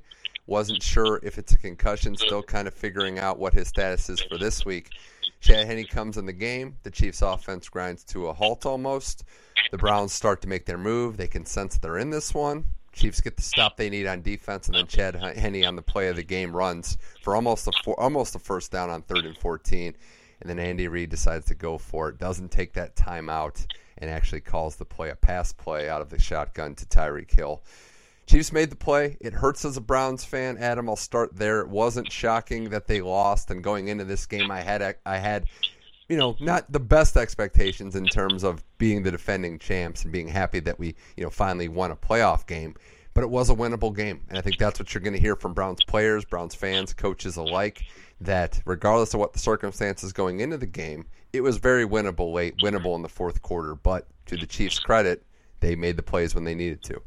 [0.47, 2.17] Wasn't sure if it's a concussion.
[2.17, 4.91] Still kind of figuring out what his status is for this week.
[5.41, 6.77] Chad Henne comes in the game.
[6.83, 9.25] The Chiefs' offense grinds to a halt almost.
[9.71, 11.17] The Browns start to make their move.
[11.17, 12.65] They can sense they're in this one.
[12.93, 16.09] Chiefs get the stop they need on defense, and then Chad Henne on the play
[16.09, 19.37] of the game runs for almost a four, almost a first down on third and
[19.37, 19.95] fourteen,
[20.41, 22.19] and then Andy Reid decides to go for it.
[22.19, 23.67] Doesn't take that timeout
[23.99, 27.63] and actually calls the play a pass play out of the shotgun to Tyreek Hill.
[28.27, 29.17] Chiefs made the play.
[29.21, 30.89] It hurts as a Browns fan, Adam.
[30.89, 31.61] I'll start there.
[31.61, 35.47] It wasn't shocking that they lost, and going into this game, I had I had,
[36.09, 40.27] you know, not the best expectations in terms of being the defending champs and being
[40.27, 42.75] happy that we, you know, finally won a playoff game.
[43.15, 45.37] But it was a winnable game, and I think that's what you're going to hear
[45.37, 47.85] from Browns players, Browns fans, coaches alike.
[48.21, 51.07] That regardless of what the circumstances going into the game,
[51.37, 53.75] it was very winnable late, winnable in the fourth quarter.
[53.75, 55.25] But to the Chiefs' credit,
[55.61, 57.01] they made the plays when they needed to.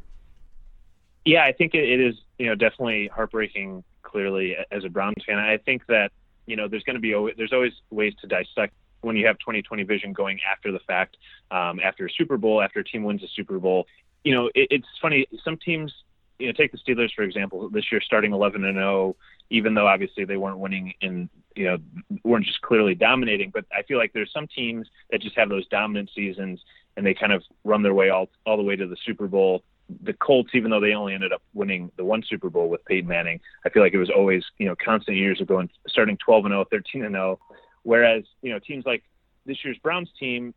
[1.25, 3.83] Yeah, I think it is, you know, definitely heartbreaking.
[4.01, 6.11] Clearly, as a Browns fan, I think that
[6.47, 9.83] you know there's going to be there's always ways to dissect when you have 2020
[9.83, 11.17] vision going after the fact,
[11.51, 13.85] um, after a Super Bowl, after a team wins a Super Bowl.
[14.23, 15.27] You know, it, it's funny.
[15.43, 15.93] Some teams,
[16.39, 17.69] you know, take the Steelers for example.
[17.69, 19.15] This year, starting 11 and 0,
[19.49, 21.77] even though obviously they weren't winning in, you know,
[22.23, 23.51] weren't just clearly dominating.
[23.53, 26.61] But I feel like there's some teams that just have those dominant seasons
[26.97, 29.63] and they kind of run their way all all the way to the Super Bowl
[30.03, 33.07] the Colts, even though they only ended up winning the one Super Bowl with Peyton
[33.07, 36.45] Manning, I feel like it was always, you know, constant years of going starting 12
[36.45, 37.39] and 0, 13 and 0.
[37.83, 39.03] Whereas, you know, teams like
[39.45, 40.53] this year's Browns team,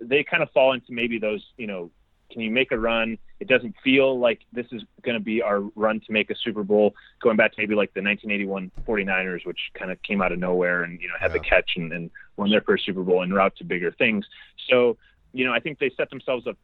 [0.00, 1.90] they kind of fall into maybe those, you know,
[2.30, 3.18] can you make a run?
[3.40, 6.62] It doesn't feel like this is going to be our run to make a Super
[6.62, 6.94] Bowl.
[7.20, 10.82] Going back to maybe like the 1981 49ers, which kind of came out of nowhere
[10.82, 11.38] and you know had yeah.
[11.38, 14.26] the catch and, and won their first Super Bowl and route to bigger things.
[14.68, 14.96] So
[15.32, 16.56] you know I think they set themselves up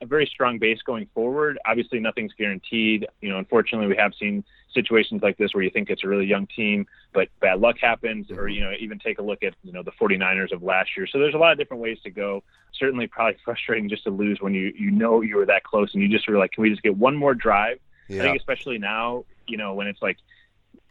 [0.00, 1.58] a very strong base going forward.
[1.66, 3.06] Obviously, nothing's guaranteed.
[3.20, 6.26] You know, unfortunately, we have seen situations like this where you think it's a really
[6.26, 8.48] young team, but bad luck happens, or mm-hmm.
[8.48, 11.06] you know, even take a look at you know the 49ers of last year.
[11.06, 12.42] So there's a lot of different ways to go.
[12.74, 16.02] Certainly, probably frustrating just to lose when you you know you were that close and
[16.02, 17.78] you just were like, can we just get one more drive?
[18.08, 18.22] Yeah.
[18.22, 20.16] I think especially now, you know, when it's like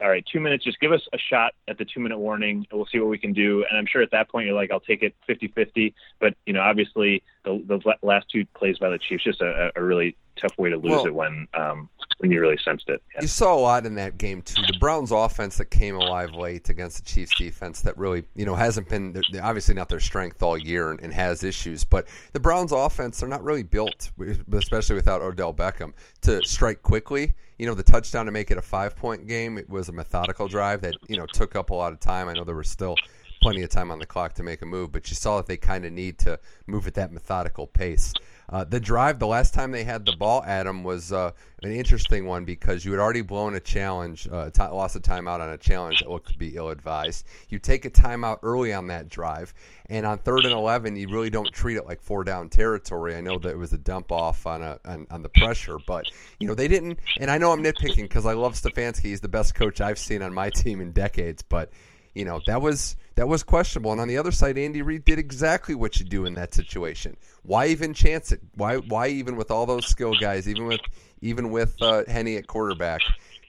[0.02, 2.66] all right, two minutes, just give us a shot at the two minute warning.
[2.70, 3.66] And we'll see what we can do.
[3.70, 5.94] And I'm sure at that point you're like, I'll take it 50 50.
[6.20, 9.84] But, you know, obviously the, the last two plays by the Chiefs, just a, a
[9.84, 11.90] really tough way to lose well, it when um,
[12.20, 13.02] when you really sensed it.
[13.14, 13.22] Yeah.
[13.22, 14.62] You saw a lot in that game too.
[14.62, 18.56] The Browns' offense that came alive late against the Chiefs' defense that really, you know,
[18.56, 21.84] hasn't been obviously not their strength all year and, and has issues.
[21.84, 24.12] But the Browns' offense, they're not really built,
[24.52, 27.34] especially without Odell Beckham, to strike quickly.
[27.60, 29.58] You know, the touchdown to make it a five-point game.
[29.58, 32.28] It was a methodical drive that you know took up a lot of time.
[32.28, 32.96] I know there was still
[33.42, 35.58] plenty of time on the clock to make a move, but you saw that they
[35.58, 38.14] kind of need to move at that methodical pace.
[38.50, 41.32] Uh, the drive, the last time they had the ball, Adam, was uh,
[41.64, 45.42] an interesting one because you had already blown a challenge, uh, t- lost a timeout
[45.42, 47.26] on a challenge that looked to be ill advised.
[47.50, 49.54] You take a timeout early on that drive,
[49.90, 53.16] and on third and 11, you really don't treat it like four down territory.
[53.16, 56.06] I know that it was a dump off on, a, on, on the pressure, but,
[56.40, 59.02] you know, they didn't, and I know I'm nitpicking because I love Stefanski.
[59.02, 61.70] He's the best coach I've seen on my team in decades, but
[62.18, 63.92] you know that was that was questionable.
[63.92, 67.18] And on the other side, Andy Reid did exactly what you do in that situation.
[67.42, 68.42] Why even chance it?
[68.56, 70.82] Why why even with all those skill guys, even with
[71.22, 73.02] even with uh, Henne at quarterback,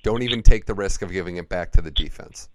[0.03, 2.49] don't even take the risk of giving it back to the defense.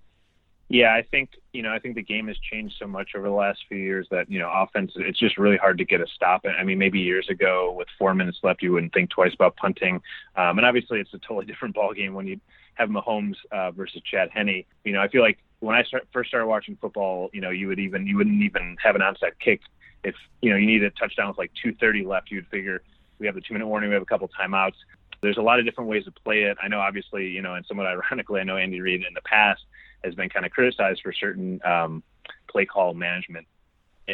[0.70, 3.36] Yeah, I think you know I think the game has changed so much over the
[3.36, 6.46] last few years that you know offense it's just really hard to get a stop.
[6.46, 10.02] I mean, maybe years ago with four minutes left, you wouldn't think twice about punting,
[10.36, 12.40] um, and obviously it's a totally different ball game when you
[12.74, 14.64] have Mahomes uh, versus Chad Henne.
[14.84, 17.68] You know, I feel like when I start, first started watching football, you know, you
[17.68, 19.62] would even you wouldn't even have an onside kick
[20.04, 22.30] if you know you needed a touchdown with like 2:30 left.
[22.30, 22.84] You'd figure
[23.20, 24.76] we have the two minute warning, we have a couple timeouts.
[25.22, 26.58] There's a lot of different ways to play it.
[26.62, 29.62] I know, obviously, you know, and somewhat ironically, I know Andy Reid in the past
[30.04, 32.04] has been kind of criticized for certain um,
[32.50, 33.48] play call management.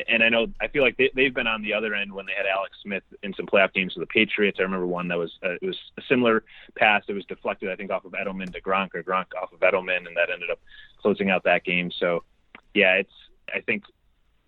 [0.07, 2.33] And I know I feel like they, they've been on the other end when they
[2.37, 4.57] had Alex Smith in some playoff games with the Patriots.
[4.59, 6.43] I remember one that was uh, it was a similar
[6.75, 7.03] pass.
[7.07, 10.05] It was deflected, I think, off of Edelman to Gronk or Gronk off of Edelman,
[10.05, 10.59] and that ended up
[11.01, 11.89] closing out that game.
[11.91, 12.23] So,
[12.75, 13.13] yeah, it's
[13.53, 13.83] I think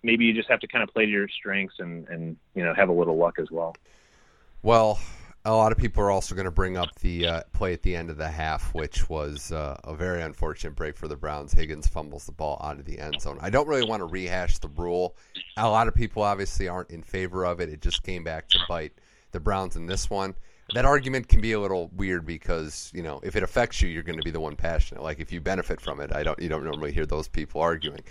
[0.03, 2.73] maybe you just have to kind of play to your strengths and and you know
[2.75, 3.75] have a little luck as well.
[4.61, 4.99] Well,
[5.43, 7.95] a lot of people are also going to bring up the uh, play at the
[7.95, 11.51] end of the half, which was uh, a very unfortunate break for the Browns.
[11.51, 13.39] Higgins fumbles the ball out of the end zone.
[13.41, 15.15] I don't really want to rehash the rule.
[15.57, 17.69] A lot of people obviously aren't in favor of it.
[17.69, 18.93] It just came back to bite
[19.31, 20.35] the Browns in this one.
[20.73, 24.03] That argument can be a little weird because you know if it affects you, you're
[24.03, 25.03] going to be the one passionate.
[25.03, 26.39] Like if you benefit from it, I don't.
[26.39, 28.01] You don't normally hear those people arguing,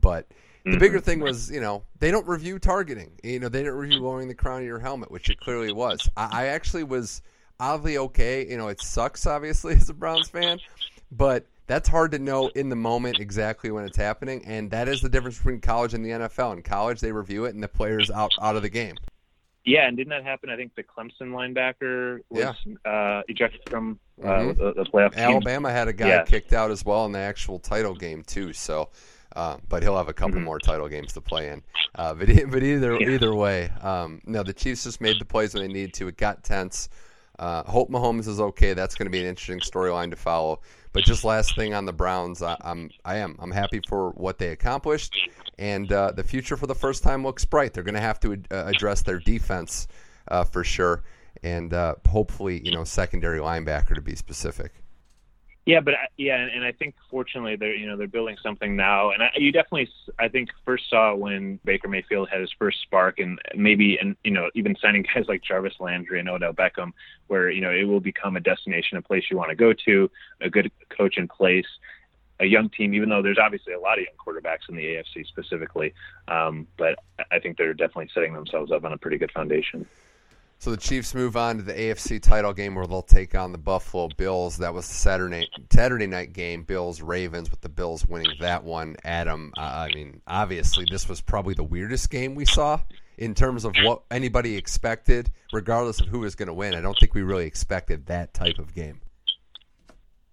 [0.00, 0.26] but
[0.68, 0.84] the mm-hmm.
[0.84, 3.12] bigger thing was, you know, they don't review targeting.
[3.22, 6.08] You know, they didn't review lowering the crown of your helmet, which it clearly was.
[6.16, 7.22] I, I actually was
[7.58, 8.46] oddly okay.
[8.46, 10.58] You know, it sucks obviously as a Browns fan,
[11.10, 15.00] but that's hard to know in the moment exactly when it's happening, and that is
[15.00, 16.54] the difference between college and the NFL.
[16.54, 18.96] In college, they review it, and the players out out of the game.
[19.64, 20.48] Yeah, and didn't that happen?
[20.48, 22.90] I think the Clemson linebacker was yeah.
[22.90, 24.58] uh, ejected from uh, mm-hmm.
[24.58, 25.14] the, the playoff.
[25.14, 26.24] Alabama had a guy yeah.
[26.24, 28.54] kicked out as well in the actual title game too.
[28.54, 28.88] So
[29.36, 30.44] uh, but he'll have a couple mm-hmm.
[30.44, 31.62] more title games to play in.
[31.94, 33.10] Uh, but but either yeah.
[33.10, 36.08] either way, um, no, the Chiefs just made the plays when they needed to.
[36.08, 36.88] It got tense.
[37.38, 38.74] Uh, hope Mahomes is okay.
[38.74, 40.60] That's going to be an interesting storyline to follow.
[40.92, 44.38] But just last thing on the Browns, I, am I am I'm happy for what
[44.38, 45.16] they accomplished,
[45.58, 47.74] and uh, the future for the first time looks bright.
[47.74, 49.86] They're going to have to uh, address their defense
[50.26, 51.04] uh, for sure,
[51.44, 51.72] and
[52.08, 54.72] hopefully you know secondary linebacker to be specific.
[55.68, 59.22] Yeah, but yeah, and I think fortunately they're you know they're building something now, and
[59.22, 63.38] I, you definitely I think first saw when Baker Mayfield had his first spark, and
[63.54, 66.92] maybe and you know even signing guys like Jarvis Landry and Odell Beckham,
[67.26, 70.10] where you know it will become a destination, a place you want to go to,
[70.40, 71.68] a good coach in place,
[72.40, 72.94] a young team.
[72.94, 75.92] Even though there's obviously a lot of young quarterbacks in the AFC specifically,
[76.28, 76.98] um, but
[77.30, 79.86] I think they're definitely setting themselves up on a pretty good foundation.
[80.60, 83.58] So the Chiefs move on to the AFC title game where they'll take on the
[83.58, 84.58] Buffalo Bills.
[84.58, 88.96] That was the Saturday Saturday night game, Bills Ravens, with the Bills winning that one.
[89.04, 92.80] Adam, uh, I mean, obviously this was probably the weirdest game we saw
[93.16, 96.74] in terms of what anybody expected, regardless of who was going to win.
[96.74, 99.00] I don't think we really expected that type of game.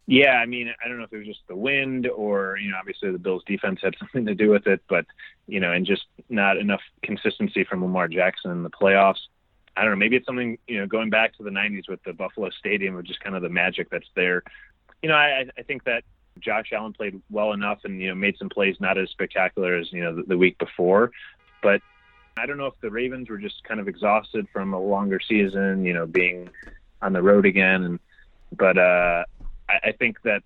[0.07, 2.77] Yeah, I mean, I don't know if it was just the wind or, you know,
[2.79, 5.05] obviously the Bills defense had something to do with it, but,
[5.47, 9.21] you know, and just not enough consistency from Lamar Jackson in the playoffs.
[9.77, 12.13] I don't know, maybe it's something, you know, going back to the 90s with the
[12.13, 14.43] Buffalo Stadium, or just kind of the magic that's there.
[15.01, 16.03] You know, I, I think that
[16.39, 19.91] Josh Allen played well enough and, you know, made some plays not as spectacular as,
[19.91, 21.11] you know, the, the week before.
[21.61, 21.81] But
[22.37, 25.85] I don't know if the Ravens were just kind of exhausted from a longer season,
[25.85, 26.49] you know, being
[27.01, 27.83] on the road again.
[27.83, 27.99] And,
[28.55, 29.23] but uh,
[29.69, 30.43] I, I think that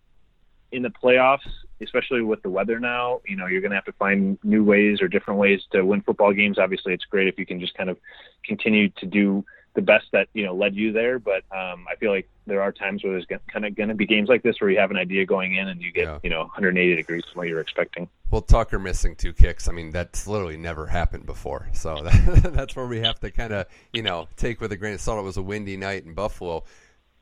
[0.71, 1.49] in the playoffs,
[1.81, 5.01] especially with the weather now, you know, you're going to have to find new ways
[5.01, 6.57] or different ways to win football games.
[6.59, 7.97] Obviously, it's great if you can just kind of
[8.45, 9.43] continue to do
[9.75, 11.19] the best that you know led you there.
[11.19, 14.05] But um, I feel like there are times where there's kind of going to be
[14.05, 16.19] games like this where you have an idea going in and you get yeah.
[16.23, 18.09] you know 180 degrees from what you're expecting.
[18.31, 19.67] Well, Tucker missing two kicks.
[19.67, 21.69] I mean, that's literally never happened before.
[21.73, 24.93] So that, that's where we have to kind of you know take with a grain
[24.93, 25.19] of salt.
[25.19, 26.63] It was a windy night in Buffalo.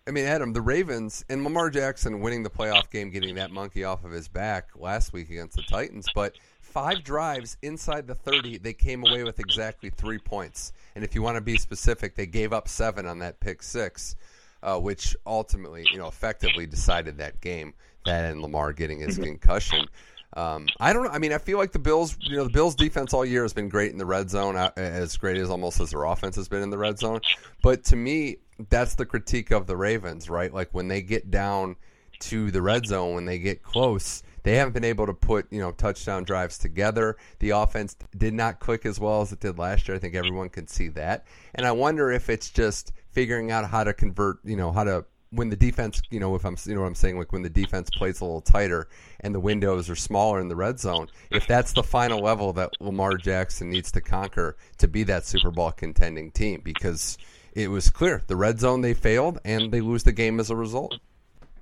[0.07, 3.83] I mean, Adam, the Ravens and Lamar Jackson winning the playoff game, getting that monkey
[3.83, 8.59] off of his back last week against the Titans, but five drives inside the 30,
[8.59, 10.71] they came away with exactly three points.
[10.95, 14.15] And if you want to be specific, they gave up seven on that pick six,
[14.63, 17.73] uh, which ultimately, you know, effectively decided that game.
[18.05, 19.25] That and Lamar getting his mm-hmm.
[19.25, 19.87] concussion.
[20.33, 21.09] Um, I don't know.
[21.09, 23.53] I mean, I feel like the Bills, you know, the Bills' defense all year has
[23.53, 26.47] been great in the red zone, uh, as great as almost as their offense has
[26.47, 27.21] been in the red zone.
[27.63, 28.37] But to me,
[28.69, 30.53] that's the critique of the Ravens, right?
[30.53, 31.77] Like when they get down
[32.19, 35.59] to the red zone, when they get close, they haven't been able to put you
[35.59, 37.17] know touchdown drives together.
[37.39, 39.95] The offense did not click as well as it did last year.
[39.95, 41.25] I think everyone can see that,
[41.55, 45.05] and I wonder if it's just figuring out how to convert, you know, how to
[45.31, 47.49] when the defense, you know, if I'm, you know, what I'm saying, like when the
[47.49, 48.87] defense plays a little tighter
[49.19, 52.71] and the windows are smaller in the red zone, if that's the final level that
[52.79, 57.17] Lamar Jackson needs to conquer to be that Super Bowl contending team, because
[57.53, 60.55] it was clear the red zone they failed and they lose the game as a
[60.55, 60.95] result.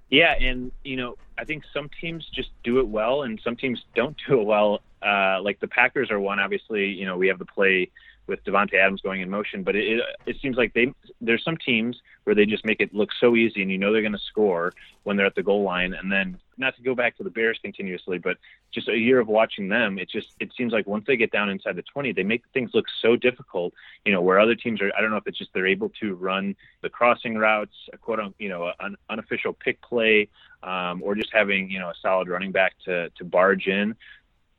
[0.09, 3.83] Yeah, and you know I think some teams just do it well and some teams
[3.95, 4.81] don't do it well.
[5.01, 6.39] Uh, like the Packers are one.
[6.39, 7.89] Obviously, you know we have the play
[8.27, 12.01] with Davante Adams going in motion, but it, it seems like they there's some teams
[12.23, 14.73] where they just make it look so easy, and you know they're going to score
[15.03, 17.59] when they're at the goal line, and then not to go back to the Bears
[17.61, 18.37] continuously, but
[18.71, 21.49] just a year of watching them, it just it seems like once they get down
[21.49, 23.73] inside the 20, they make things look so difficult.
[24.05, 26.15] You know, where other teams are, I don't know if it's just they're able to
[26.15, 30.29] run the crossing routes, a quote unquote, you know, an unofficial pick play,
[30.63, 33.95] um, or just having you know a solid running back to to barge in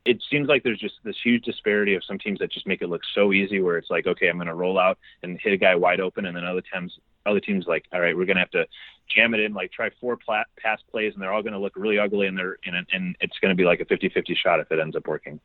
[0.07, 2.89] it seems like there's just this huge disparity of some teams that just make it
[2.89, 5.57] look so easy where it's like okay i'm going to roll out and hit a
[5.57, 8.41] guy wide open and then other times other teams like all right we're going to
[8.41, 8.65] have to
[9.15, 11.75] jam it in like try four pla- pass plays and they're all going to look
[11.77, 14.71] really ugly and they're and, and it's going to be like a 50-50 shot if
[14.71, 15.41] it ends up working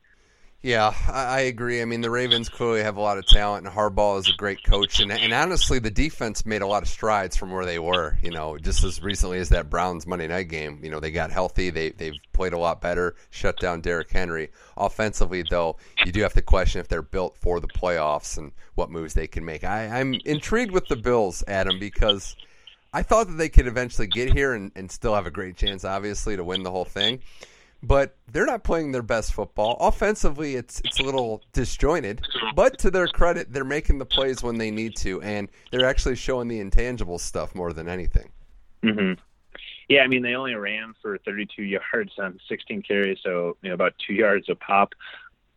[0.62, 1.82] yeah, I, agree.
[1.82, 4.62] I mean, the Ravens clearly have a lot of talent, and Harbaugh is a great
[4.62, 5.00] coach.
[5.00, 8.16] And, and honestly, the defense made a lot of strides from where they were.
[8.22, 10.78] You know, just as recently as that Browns Monday night game.
[10.80, 11.70] You know, they got healthy.
[11.70, 13.16] They they've played a lot better.
[13.30, 14.50] Shut down Derrick Henry.
[14.76, 18.88] Offensively, though, you do have to question if they're built for the playoffs and what
[18.88, 19.64] moves they can make.
[19.64, 22.36] I, I'm intrigued with the Bills, Adam, because.
[22.94, 25.82] I thought that they could eventually get here and, and still have a great chance,
[25.82, 27.20] obviously, to win the whole thing
[27.82, 29.76] but they're not playing their best football.
[29.80, 32.22] Offensively, it's it's a little disjointed,
[32.54, 36.16] but to their credit, they're making the plays when they need to, and they're actually
[36.16, 38.30] showing the intangible stuff more than anything.
[38.82, 39.20] Mm-hmm.
[39.88, 41.62] Yeah, I mean they only ran for 32
[41.92, 44.94] yards on 16 carries, so you know about two yards a pop.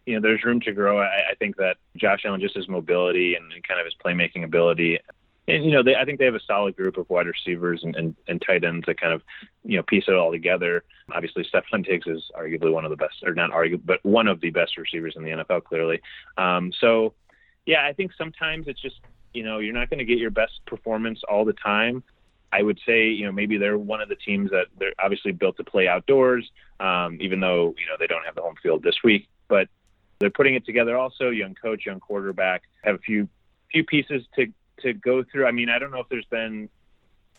[0.06, 1.00] You know, there's room to grow.
[1.00, 4.44] I, I think that Josh Allen, just his mobility and, and kind of his playmaking
[4.44, 5.00] ability,
[5.48, 7.96] and you know, they, I think they have a solid group of wide receivers and,
[7.96, 9.22] and, and tight ends that kind of,
[9.64, 10.84] you know, piece it all together.
[11.14, 14.42] Obviously, Stefon Diggs is arguably one of the best, or not arguably, but one of
[14.42, 16.02] the best receivers in the NFL, clearly.
[16.38, 17.14] Um, so,
[17.66, 18.96] yeah, I think sometimes it's just,
[19.34, 22.04] you know, you're not going to get your best performance all the time.
[22.52, 25.58] I would say, you know, maybe they're one of the teams that they're obviously built
[25.58, 28.96] to play outdoors, um, even though, you know, they don't have the home field this
[29.04, 29.28] week.
[29.48, 29.68] But
[30.20, 33.28] they're putting it together also, young coach, young quarterback, have a few
[33.72, 34.48] few pieces to
[34.82, 35.46] to go through.
[35.46, 36.70] I mean, I don't know if there's been,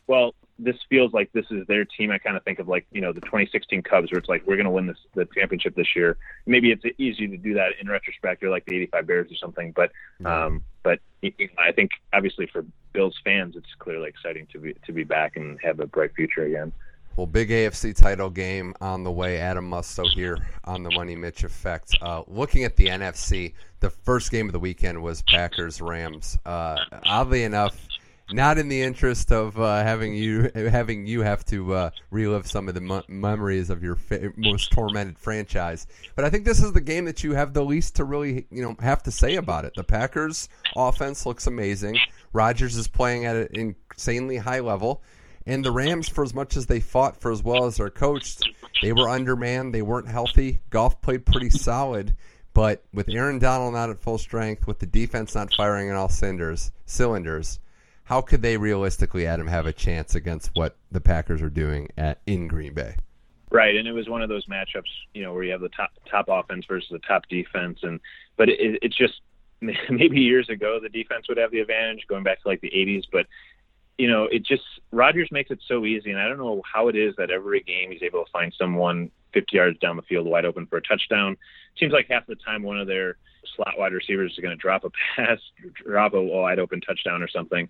[0.06, 2.10] well, this feels like this is their team.
[2.10, 4.56] I kind of think of like you know the 2016 Cubs, where it's like we're
[4.56, 6.16] going to win this the championship this year.
[6.46, 9.72] Maybe it's easy to do that in retrospect, or like the '85 Bears or something.
[9.72, 9.92] But
[10.24, 11.00] um, but
[11.58, 15.58] I think obviously for Bills fans, it's clearly exciting to be to be back and
[15.62, 16.72] have a bright future again.
[17.16, 19.38] Well, big AFC title game on the way.
[19.38, 21.96] Adam Musto here on the Money Mitch Effect.
[22.02, 26.36] Uh, looking at the NFC, the first game of the weekend was Packers Rams.
[26.44, 27.88] Uh, oddly enough,
[28.32, 32.68] not in the interest of uh, having you having you have to uh, relive some
[32.68, 35.86] of the mo- memories of your fa- most tormented franchise.
[36.16, 38.62] But I think this is the game that you have the least to really you
[38.62, 39.72] know have to say about it.
[39.74, 41.96] The Packers offense looks amazing.
[42.34, 45.02] Rodgers is playing at an insanely high level.
[45.46, 48.42] And the Rams, for as much as they fought for as well as they're coached,
[48.82, 49.72] they were undermanned.
[49.72, 50.60] They weren't healthy.
[50.70, 52.16] Goff played pretty solid,
[52.52, 56.08] but with Aaron Donald not at full strength, with the defense not firing on all
[56.08, 57.60] cylinders, cylinders,
[58.04, 62.20] how could they realistically, Adam, have a chance against what the Packers are doing at
[62.26, 62.96] in Green Bay?
[63.50, 65.90] Right, and it was one of those matchups, you know, where you have the top
[66.10, 68.00] top offense versus the top defense, and
[68.36, 69.20] but it, it's just
[69.60, 73.04] maybe years ago the defense would have the advantage going back to like the 80s,
[73.12, 73.26] but
[73.98, 76.96] you know, it just Rodgers makes it so easy, and I don't know how it
[76.96, 80.44] is that every game he's able to find someone 50 yards down the field wide
[80.44, 81.36] open for a touchdown.
[81.78, 83.16] Seems like half the time one of their
[83.54, 85.38] slot wide receivers is going to drop a pass,
[85.84, 87.68] drop a wide open touchdown or something.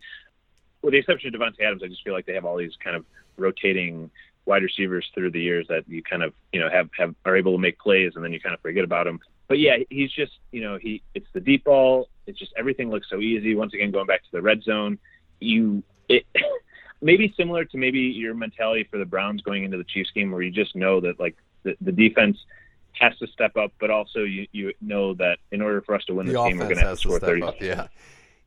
[0.83, 2.97] With the exception of Davante Adams, I just feel like they have all these kind
[2.97, 3.05] of
[3.37, 4.11] rotating
[4.47, 7.53] wide receivers through the years that you kind of you know have have are able
[7.53, 9.21] to make plays and then you kind of forget about them.
[9.49, 12.09] But yeah, he's just you know he it's the deep ball.
[12.27, 13.55] It's just everything looks so easy.
[13.55, 14.99] Once again, going back to the red zone,
[15.41, 16.25] you it
[17.01, 20.43] maybe similar to maybe your mentality for the Browns going into the Chiefs game, where
[20.43, 22.39] you just know that like the, the defense
[22.93, 26.15] has to step up, but also you you know that in order for us to
[26.15, 27.43] win the this game, we're going to have to score thirty.
[27.43, 27.89] Up, yeah.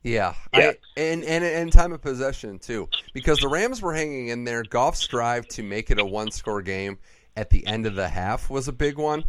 [0.02, 0.60] Yeah, yeah.
[0.70, 4.62] I, and, and and time of possession too, because the Rams were hanging in there.
[4.62, 6.96] Goff's drive to make it a one-score game
[7.36, 9.24] at the end of the half was a big one.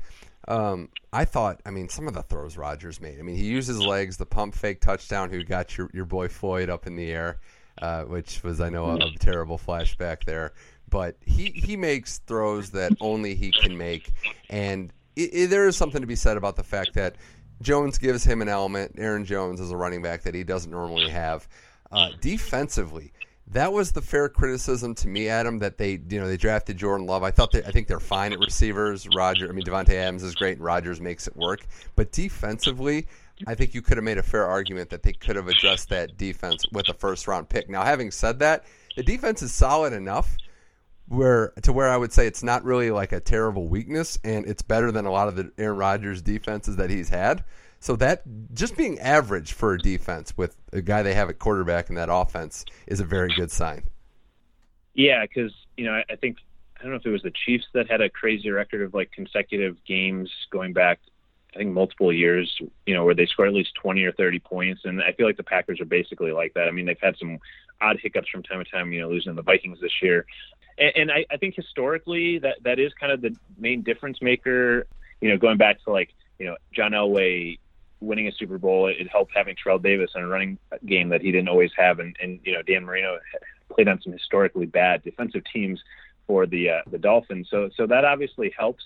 [0.48, 3.20] Um, I thought, I mean, some of the throws Rodgers made.
[3.20, 6.30] I mean, he used his legs, the pump fake touchdown, who got your your boy
[6.30, 7.42] Floyd up in the air
[7.82, 10.54] uh, which was I know a, a terrible flashback there.
[10.90, 14.12] But he he makes throws that only he can make,
[14.50, 17.16] and it, it, there is something to be said about the fact that
[17.62, 18.96] Jones gives him an element.
[18.98, 21.48] Aaron Jones is a running back that he doesn't normally have.
[21.92, 23.14] Uh, defensively,
[23.48, 27.06] that was the fair criticism to me, Adam, that they you know they drafted Jordan
[27.06, 27.24] Love.
[27.24, 29.08] I thought they, I think they're fine at receivers.
[29.14, 31.66] Roger, I mean Davante Adams is great, and Rodgers makes it work.
[31.96, 33.08] But defensively,
[33.48, 36.18] I think you could have made a fair argument that they could have addressed that
[36.18, 37.70] defense with a first round pick.
[37.70, 38.66] Now, having said that,
[38.96, 40.38] the defense is solid enough
[41.08, 44.62] where to where I would say it's not really like a terrible weakness, and it's
[44.62, 47.44] better than a lot of the Aaron Rodgers defenses that he's had.
[47.80, 48.22] So that
[48.54, 52.10] just being average for a defense with a guy they have at quarterback in that
[52.12, 53.84] offense is a very good sign.
[54.94, 56.38] Yeah, because you know I, I think
[56.80, 59.12] I don't know if it was the Chiefs that had a crazy record of like
[59.12, 61.00] consecutive games going back
[61.54, 64.82] I think multiple years, you know, where they score at least 20 or 30 points.
[64.86, 66.68] And I feel like the Packers are basically like that.
[66.68, 67.40] I mean, they've had some
[67.82, 70.26] odd hiccups from time to time, you know, losing the Vikings this year.
[70.78, 74.88] And, and I, I think historically that that is kind of the main difference maker.
[75.20, 77.60] you know, going back to like you know John Elway
[78.00, 81.32] winning a Super Bowl, it helped having Terrell Davis on a running game that he
[81.32, 83.20] didn't always have, and, and you know Dan Marino
[83.74, 85.80] played on some historically bad defensive teams
[86.28, 88.84] for the uh, the Dolphins, so so that obviously helps.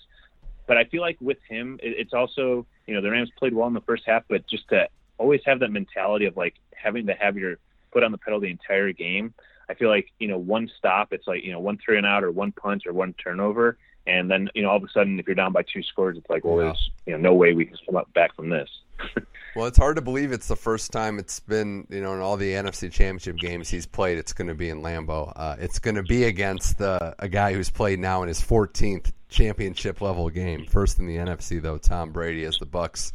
[0.66, 3.68] But I feel like with him, it, it's also you know the Rams played well
[3.68, 4.88] in the first half, but just to
[5.18, 7.56] always have that mentality of like having to have your
[7.92, 9.32] foot on the pedal the entire game.
[9.68, 12.24] I feel like you know one stop, it's like you know one three and out
[12.24, 15.26] or one punt or one turnover, and then you know all of a sudden if
[15.26, 16.64] you're down by two scores, it's like well, yeah.
[16.64, 18.68] there's you know no way we can come back from this.
[19.56, 22.36] well, it's hard to believe it's the first time it's been, you know, in all
[22.36, 24.18] the NFC Championship games he's played.
[24.18, 25.32] It's going to be in Lambeau.
[25.36, 29.12] Uh, it's going to be against the, a guy who's played now in his 14th
[29.28, 30.66] championship level game.
[30.66, 33.12] First in the NFC though, Tom Brady as the Bucs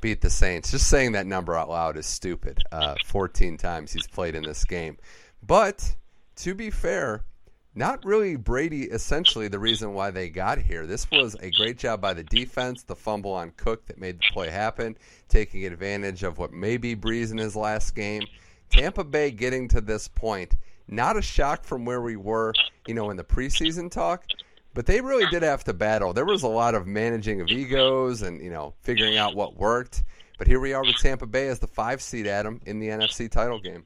[0.00, 0.70] beat the Saints.
[0.70, 2.62] Just saying that number out loud is stupid.
[2.72, 4.98] Uh, 14 times he's played in this game,
[5.46, 5.94] but
[6.36, 7.24] to be fair,
[7.74, 10.86] not really Brady essentially the reason why they got here.
[10.86, 14.28] This was a great job by the defense, the fumble on Cook that made the
[14.32, 14.96] play happen,
[15.28, 18.22] taking advantage of what may be Brees in his last game.
[18.68, 20.56] Tampa Bay getting to this point,
[20.88, 22.52] not a shock from where we were,
[22.86, 24.24] you know, in the preseason talk,
[24.74, 26.12] but they really did have to battle.
[26.12, 30.04] There was a lot of managing of egos and, you know, figuring out what worked.
[30.38, 33.30] But here we are with Tampa Bay as the five seed, Adam, in the NFC
[33.30, 33.84] title game.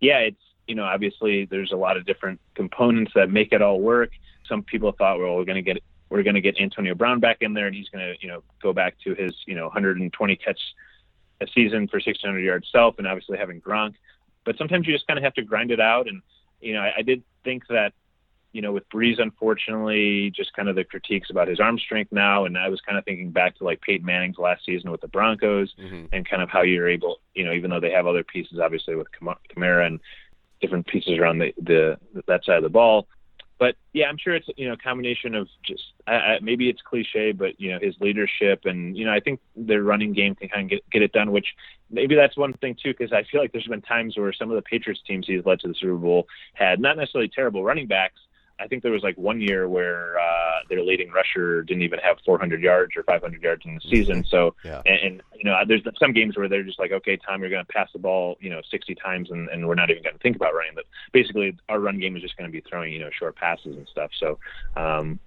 [0.00, 3.80] Yeah, it's you know, obviously there's a lot of different components that make it all
[3.80, 4.10] work.
[4.48, 7.38] Some people thought, well, we're going to get we're going to get Antonio Brown back
[7.40, 10.36] in there, and he's going to you know go back to his you know 120
[10.36, 10.60] catch
[11.40, 13.94] a season for 600 yards self, and obviously having Gronk.
[14.44, 16.22] But sometimes you just kind of have to grind it out, and
[16.60, 17.92] you know, I, I did think that
[18.52, 22.44] you know, with Brees, unfortunately, just kind of the critiques about his arm strength now.
[22.44, 25.08] And I was kind of thinking back to like Peyton Manning's last season with the
[25.08, 26.06] Broncos mm-hmm.
[26.12, 28.94] and kind of how you're able, you know, even though they have other pieces, obviously
[28.94, 30.00] with Kamara and
[30.62, 33.06] different pieces around the, the that side of the ball.
[33.58, 36.80] But yeah, I'm sure it's you know a combination of just I, I, maybe it's
[36.82, 40.48] cliche, but you know his leadership and you know I think their running game can
[40.48, 41.30] kind of get get it done.
[41.30, 41.46] Which
[41.90, 44.56] maybe that's one thing too, because I feel like there's been times where some of
[44.56, 48.18] the Patriots teams he's led to the Super Bowl had not necessarily terrible running backs,
[48.60, 52.18] I think there was like one year where uh, their leading rusher didn't even have
[52.24, 54.24] 400 yards or 500 yards in the season.
[54.28, 54.82] So, yeah.
[54.86, 57.64] and, and you know, there's some games where they're just like, okay, Tom, you're going
[57.64, 60.22] to pass the ball, you know, 60 times, and, and we're not even going to
[60.22, 60.74] think about running.
[60.74, 63.76] But basically, our run game is just going to be throwing, you know, short passes
[63.76, 64.10] and stuff.
[64.18, 64.38] So,
[64.76, 65.18] um,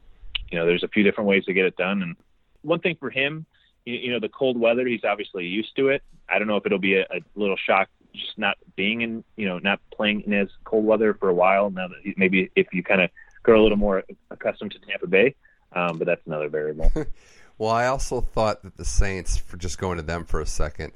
[0.51, 2.01] you know, there's a few different ways to get it done.
[2.01, 2.15] And
[2.61, 3.45] one thing for him,
[3.85, 6.03] you, you know, the cold weather, he's obviously used to it.
[6.29, 9.47] I don't know if it'll be a, a little shock just not being in, you
[9.47, 11.69] know, not playing in as cold weather for a while.
[11.69, 13.09] Now that maybe if you kind of
[13.43, 15.35] grow a little more accustomed to Tampa Bay,
[15.73, 16.91] um, but that's another variable.
[17.57, 20.93] well, I also thought that the Saints, for just going to them for a second,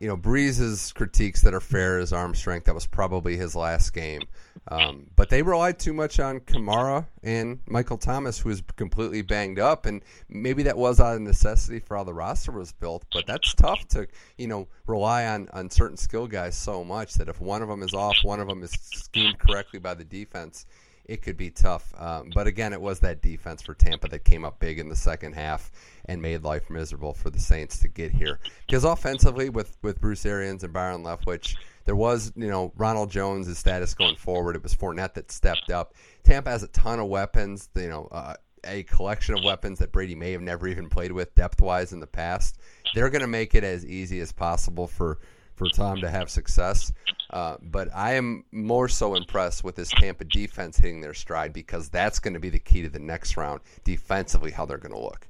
[0.00, 3.92] you know, Brees's critiques that are fair, his arm strength, that was probably his last
[3.92, 4.22] game.
[4.68, 9.58] Um, but they relied too much on Kamara and Michael Thomas, who was completely banged
[9.58, 9.86] up.
[9.86, 13.04] And maybe that was out of necessity for how the roster was built.
[13.12, 17.28] But that's tough to, you know, rely on, on certain skill guys so much that
[17.28, 20.66] if one of them is off, one of them is schemed correctly by the defense,
[21.08, 21.92] it could be tough.
[21.98, 24.96] Um, but again, it was that defense for Tampa that came up big in the
[24.96, 25.70] second half
[26.04, 28.38] and made life miserable for the Saints to get here.
[28.66, 33.56] Because offensively, with with Bruce Arians and Byron Leftwich, there was you know Ronald Jones'
[33.56, 34.56] status going forward.
[34.56, 35.94] It was Fournette that stepped up.
[36.24, 37.68] Tampa has a ton of weapons.
[37.74, 38.08] You know.
[38.10, 38.34] Uh,
[38.68, 42.00] a collection of weapons that Brady may have never even played with depth wise in
[42.00, 42.58] the past.
[42.94, 45.18] They're going to make it as easy as possible for
[45.56, 46.92] for Tom to have success.
[47.30, 51.88] Uh, but I am more so impressed with this Tampa defense hitting their stride because
[51.88, 55.00] that's going to be the key to the next round defensively, how they're going to
[55.00, 55.26] look.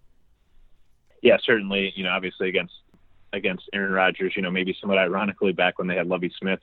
[1.23, 1.93] Yeah, certainly.
[1.97, 2.75] You know, obviously against
[3.33, 6.61] against Aaron Rodgers, you know, maybe somewhat ironically back when they had Lovie Smith,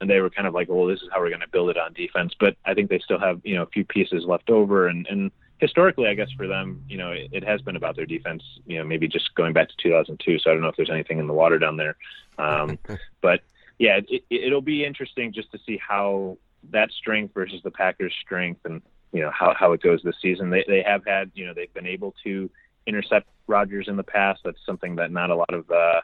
[0.00, 1.78] and they were kind of like, well, this is how we're going to build it
[1.78, 2.32] on defense.
[2.38, 5.30] But I think they still have you know a few pieces left over, and and
[5.58, 8.42] historically, I guess for them, you know, it, it, has been about their defense.
[8.66, 10.38] You know, maybe just going back to 2002.
[10.38, 11.96] So I don't know if there's anything in the water down there.
[12.38, 12.78] Um,
[13.20, 13.40] but
[13.78, 16.38] yeah, it, it'll be interesting just to see how
[16.70, 18.82] that strength versus the Packers' strength, and
[19.12, 20.50] you know how how it goes this season.
[20.50, 22.50] They they have had you know they've been able to
[22.86, 24.40] intercept Rodgers in the past.
[24.44, 26.00] That's something that not a lot of uh,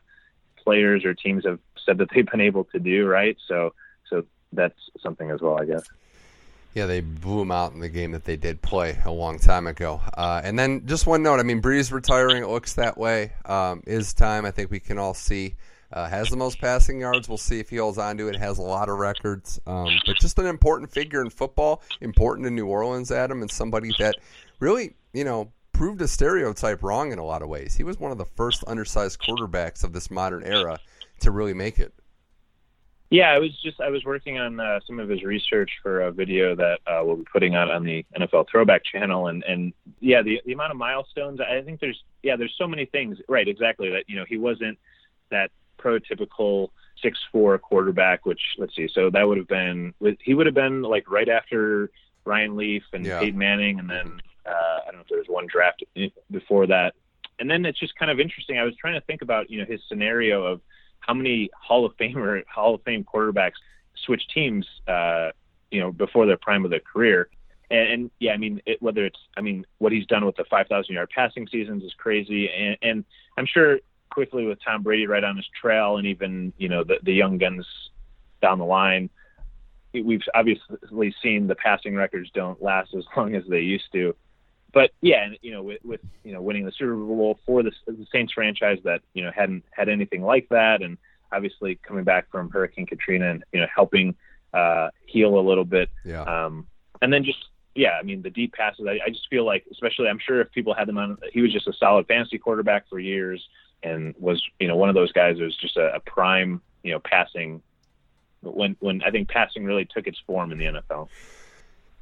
[0.56, 3.06] players or teams have said that they've been able to do.
[3.06, 3.36] Right.
[3.46, 3.74] So
[4.08, 5.84] so that's something as well, I guess.
[6.74, 9.66] Yeah, they blew him out in the game that they did play a long time
[9.66, 10.00] ago.
[10.16, 12.42] Uh, and then just one note: I mean, Brees retiring.
[12.42, 13.32] It looks that way.
[13.44, 14.46] Um, is time.
[14.46, 15.54] I think we can all see.
[15.92, 17.28] Uh, has the most passing yards.
[17.28, 18.36] We'll see if he holds on to it.
[18.36, 22.54] Has a lot of records, um, but just an important figure in football, important in
[22.54, 24.14] New Orleans, Adam, and somebody that
[24.58, 27.74] really, you know, proved a stereotype wrong in a lot of ways.
[27.74, 30.78] He was one of the first undersized quarterbacks of this modern era
[31.20, 31.92] to really make it.
[33.12, 36.10] Yeah, I was just I was working on uh, some of his research for a
[36.10, 40.22] video that uh, we'll be putting out on the NFL Throwback channel, and and yeah,
[40.22, 41.38] the the amount of milestones.
[41.38, 43.18] I think there's yeah, there's so many things.
[43.28, 43.90] Right, exactly.
[43.90, 44.78] That you know he wasn't
[45.30, 46.70] that prototypical
[47.02, 48.24] six four quarterback.
[48.24, 49.92] Which let's see, so that would have been
[50.24, 51.90] he would have been like right after
[52.24, 53.20] Ryan Leaf and Yeah.
[53.20, 55.84] Peyton Manning, and then uh, I don't know if there was one draft
[56.30, 56.94] before that.
[57.38, 58.58] And then it's just kind of interesting.
[58.58, 60.62] I was trying to think about you know his scenario of
[61.06, 63.60] how many Hall of Famer Hall of Fame quarterbacks
[64.04, 65.30] switch teams, uh,
[65.70, 67.28] you know, before their prime of their career.
[67.70, 70.44] And, and yeah, I mean, it, whether it's, I mean, what he's done with the
[70.44, 72.50] 5,000 yard passing seasons is crazy.
[72.50, 73.04] And, and
[73.36, 73.78] I'm sure
[74.12, 77.38] quickly with Tom Brady right on his trail, and even you know the the young
[77.38, 77.66] guns
[78.40, 79.08] down the line,
[79.92, 84.14] we've obviously seen the passing records don't last as long as they used to.
[84.72, 87.72] But yeah, and, you know, with, with you know winning the Super Bowl for the,
[87.86, 90.96] the Saints franchise that you know hadn't had anything like that, and
[91.30, 94.14] obviously coming back from Hurricane Katrina and you know helping
[94.54, 96.22] uh, heal a little bit, Yeah.
[96.22, 96.66] um,
[97.00, 97.38] and then just
[97.74, 98.86] yeah, I mean the deep passes.
[98.88, 101.52] I, I just feel like, especially I'm sure if people had him on, he was
[101.52, 103.46] just a solid fantasy quarterback for years,
[103.82, 106.92] and was you know one of those guys that was just a, a prime you
[106.92, 107.62] know passing
[108.42, 111.08] when when I think passing really took its form in the NFL.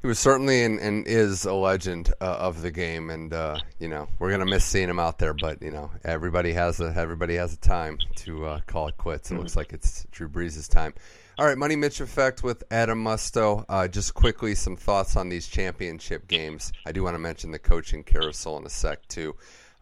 [0.02, 3.88] He was certainly and, and is a legend uh, of the game, and uh, you
[3.88, 5.34] know we're gonna miss seeing him out there.
[5.34, 9.30] But you know everybody has a everybody has a time to uh, call it quits.
[9.30, 10.94] It looks like it's Drew Brees' time.
[11.38, 13.66] All right, Money Mitch effect with Adam Musto.
[13.68, 16.72] Uh, just quickly, some thoughts on these championship games.
[16.86, 19.36] I do want to mention the coaching carousel in a sec too,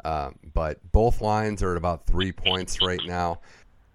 [0.04, 3.40] uh, but both lines are at about three points right now.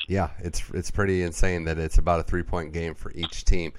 [0.08, 3.74] Yeah, it's it's pretty insane that it's about a three point game for each team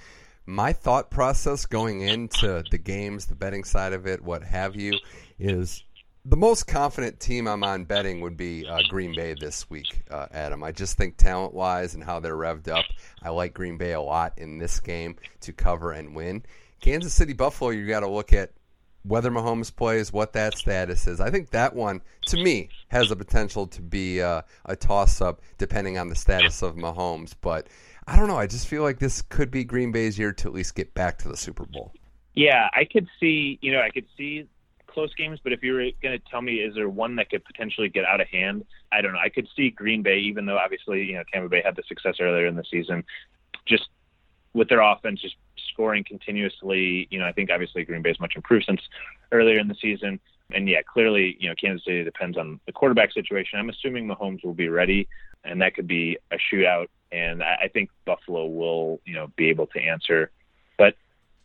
[0.46, 4.98] my thought process going into the games, the betting side of it, what have you,
[5.38, 5.84] is
[6.26, 10.26] the most confident team I'm on betting would be uh, Green Bay this week, uh,
[10.32, 10.62] Adam.
[10.62, 12.84] I just think talent wise and how they're revved up,
[13.22, 16.42] I like Green Bay a lot in this game to cover and win.
[16.80, 18.52] Kansas City Buffalo, you got to look at
[19.04, 21.20] whether Mahomes plays, what that status is.
[21.20, 25.42] I think that one, to me, has the potential to be uh, a toss up
[25.58, 27.34] depending on the status of Mahomes.
[27.40, 27.68] But
[28.06, 28.36] I don't know.
[28.36, 31.18] I just feel like this could be Green Bay's year to at least get back
[31.18, 31.92] to the Super Bowl.
[32.34, 34.46] Yeah, I could see, you know, I could see
[34.86, 37.44] close games, but if you were going to tell me, is there one that could
[37.44, 38.64] potentially get out of hand?
[38.92, 39.18] I don't know.
[39.18, 42.16] I could see Green Bay, even though obviously, you know, Tampa Bay had the success
[42.20, 43.04] earlier in the season,
[43.66, 43.88] just
[44.52, 45.36] with their offense, just
[45.72, 47.08] scoring continuously.
[47.10, 48.80] You know, I think obviously Green Bay is much improved since
[49.32, 50.20] earlier in the season.
[50.52, 53.58] And yeah, clearly, you know, Kansas City depends on the quarterback situation.
[53.58, 55.08] I'm assuming Mahomes will be ready,
[55.42, 56.86] and that could be a shootout.
[57.14, 60.30] And I, I think Buffalo will, you know, be able to answer.
[60.76, 60.96] But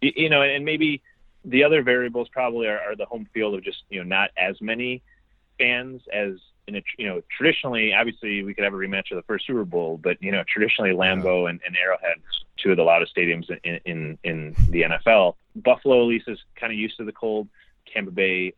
[0.01, 1.01] you know, and maybe
[1.45, 4.59] the other variables probably are, are the home field of just you know not as
[4.61, 5.01] many
[5.57, 6.33] fans as
[6.67, 7.93] in a, you know traditionally.
[7.93, 10.91] Obviously, we could have a rematch of the first Super Bowl, but you know traditionally
[10.91, 12.17] Lambeau and, and Arrowhead,
[12.57, 15.35] two of the loudest stadiums in in, in the NFL.
[15.55, 17.47] Buffalo, at least, is kind of used to the cold.
[17.93, 18.53] Tampa Bay,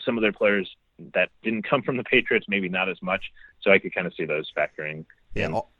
[0.00, 0.68] some of their players
[1.14, 3.32] that didn't come from the Patriots, maybe not as much.
[3.62, 5.04] So I could kind of see those factoring.
[5.34, 5.70] Yeah, all,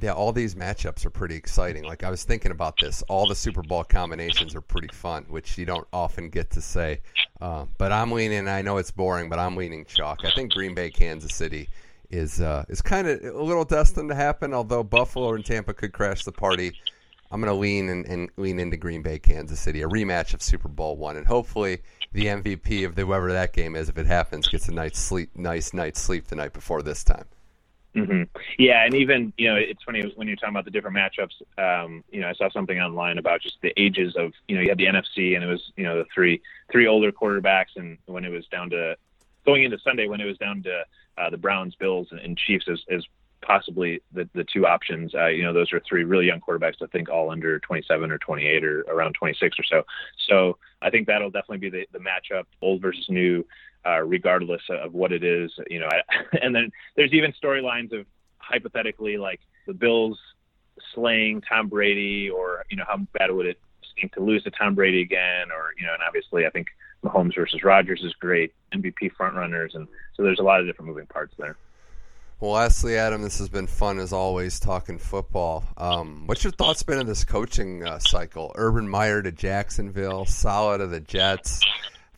[0.00, 1.84] yeah, all these matchups are pretty exciting.
[1.84, 5.56] Like I was thinking about this, all the Super Bowl combinations are pretty fun, which
[5.56, 7.00] you don't often get to say.
[7.40, 8.48] Uh, but I'm leaning.
[8.48, 10.24] I know it's boring, but I'm leaning chalk.
[10.24, 11.68] I think Green Bay, Kansas City
[12.10, 14.52] is uh, is kind of a little destined to happen.
[14.52, 16.72] Although Buffalo and Tampa could crash the party,
[17.30, 20.42] I'm going to lean and, and lean into Green Bay, Kansas City, a rematch of
[20.42, 21.82] Super Bowl one, and hopefully
[22.12, 25.72] the MVP of whoever that game is, if it happens, gets a nice sleep, nice
[25.72, 27.26] night's sleep the night before this time.
[27.94, 28.22] Hmm
[28.58, 31.34] Yeah, and even you know, it's funny when you're talking about the different matchups.
[31.58, 34.68] Um, you know, I saw something online about just the ages of you know you
[34.68, 36.42] had the NFC and it was you know the three
[36.72, 38.96] three older quarterbacks, and when it was down to
[39.46, 40.84] going into Sunday when it was down to
[41.18, 43.04] uh, the Browns, Bills, and, and Chiefs as, as
[43.42, 45.14] possibly the the two options.
[45.14, 46.82] Uh, you know, those are three really young quarterbacks.
[46.82, 49.82] I think all under 27 or 28 or around 26 or so.
[50.28, 53.46] So I think that'll definitely be the, the matchup, old versus new,
[53.86, 55.52] uh, regardless of what it is.
[55.68, 56.00] You know, I,
[56.42, 58.06] and then there's even storylines of
[58.38, 60.18] hypothetically like the Bills
[60.94, 63.58] slaying Tom Brady, or you know, how bad would it
[63.96, 66.68] stink to lose to Tom Brady again, or you know, and obviously I think
[67.04, 71.06] Mahomes versus Rodgers is great, MVP frontrunners, and so there's a lot of different moving
[71.06, 71.56] parts there.
[72.40, 75.64] Well, lastly, Adam, this has been fun as always talking football.
[75.76, 78.52] Um, what's your thoughts been on this coaching uh, cycle?
[78.56, 81.62] Urban Meyer to Jacksonville, Saleh to the Jets,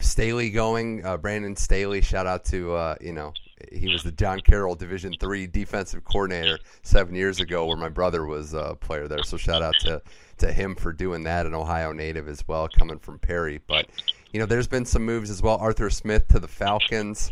[0.01, 2.01] Staley going, uh, Brandon Staley.
[2.01, 3.33] Shout out to uh, you know
[3.73, 8.27] he was the John Carroll Division three defensive coordinator seven years ago, where my brother
[8.27, 9.23] was a player there.
[9.23, 10.03] So shout out to
[10.39, 13.61] to him for doing that, an Ohio native as well, coming from Perry.
[13.67, 13.87] But
[14.33, 15.57] you know, there's been some moves as well.
[15.57, 17.31] Arthur Smith to the Falcons.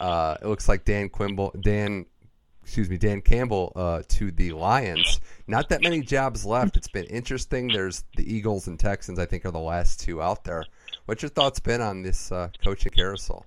[0.00, 2.06] Uh, it looks like Dan Quimble, Dan
[2.66, 5.20] excuse me, Dan Campbell uh, to the Lions.
[5.46, 6.76] Not that many jobs left.
[6.76, 7.68] It's been interesting.
[7.68, 9.20] There's the Eagles and Texans.
[9.20, 10.64] I think are the last two out there.
[11.06, 13.44] What's your thoughts been on this uh, coaching carousel?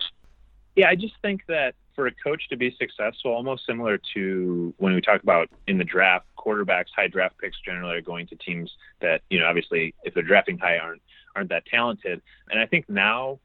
[0.76, 4.94] Yeah, I just think that for a coach to be successful, almost similar to when
[4.94, 8.72] we talk about in the draft, quarterbacks, high draft picks generally are going to teams
[9.00, 11.02] that you know obviously if they're drafting high aren't
[11.36, 12.22] aren't that talented.
[12.50, 13.38] And I think now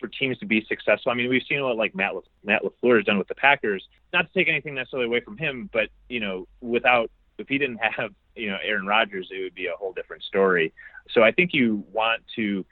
[0.00, 1.12] for teams to be successful.
[1.12, 3.86] I mean, we've seen what like Matt Le- Matt Lafleur has done with the Packers.
[4.12, 7.78] Not to take anything necessarily away from him, but you know, without if he didn't
[7.96, 10.72] have you know Aaron Rodgers, it would be a whole different story.
[11.10, 12.64] So I think you want to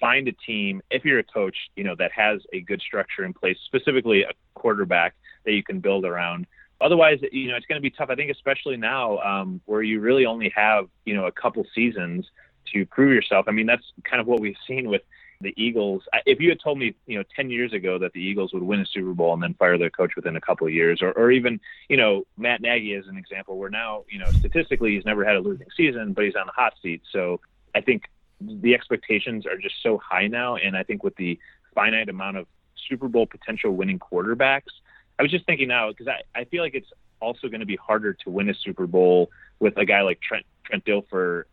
[0.00, 3.32] find a team if you're a coach, you know, that has a good structure in
[3.32, 5.14] place, specifically a quarterback
[5.44, 6.46] that you can build around.
[6.80, 8.10] Otherwise, you know, it's going to be tough.
[8.10, 12.26] I think, especially now, um, where you really only have, you know, a couple seasons
[12.72, 13.46] to prove yourself.
[13.48, 15.02] I mean, that's kind of what we've seen with
[15.40, 16.02] the Eagles.
[16.26, 18.80] If you had told me, you know, 10 years ago that the Eagles would win
[18.80, 21.30] a Super Bowl and then fire their coach within a couple of years, or, or
[21.30, 25.24] even, you know, Matt Nagy as an example, where now, you know, statistically he's never
[25.24, 27.02] had a losing season, but he's on the hot seat.
[27.12, 27.40] So
[27.74, 28.04] I think
[28.40, 30.56] the expectations are just so high now.
[30.56, 31.38] And I think with the
[31.74, 32.46] finite amount of
[32.88, 34.72] Super Bowl potential winning quarterbacks,
[35.18, 36.90] I was just thinking now, because I, I feel like it's
[37.20, 40.46] also going to be harder to win a Super Bowl with a guy like Trent
[40.64, 41.44] Trent Dilfer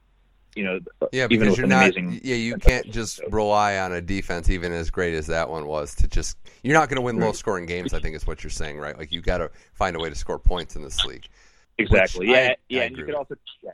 [0.56, 0.80] you know,
[1.12, 1.94] yeah, because you're not.
[1.98, 5.94] Yeah, you can't just rely on a defense, even as great as that one was,
[5.96, 6.38] to just.
[6.64, 7.94] You're not going to win low scoring games.
[7.94, 8.98] I think is what you're saying, right?
[8.98, 11.28] Like you got to find a way to score points in this league.
[11.78, 12.32] Exactly.
[12.32, 12.38] Yeah.
[12.38, 12.82] I, yeah.
[12.82, 13.36] I and you could also.
[13.62, 13.72] Yeah.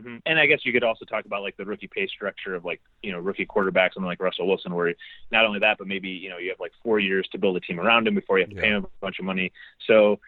[0.00, 0.16] Mm-hmm.
[0.26, 2.80] And I guess you could also talk about like the rookie pay structure of like
[3.02, 4.94] you know rookie quarterbacks, something like Russell Wilson, where
[5.30, 7.60] not only that, but maybe you know you have like four years to build a
[7.60, 8.62] team around him before you have to yeah.
[8.62, 9.52] pay him a bunch of money.
[9.86, 10.18] So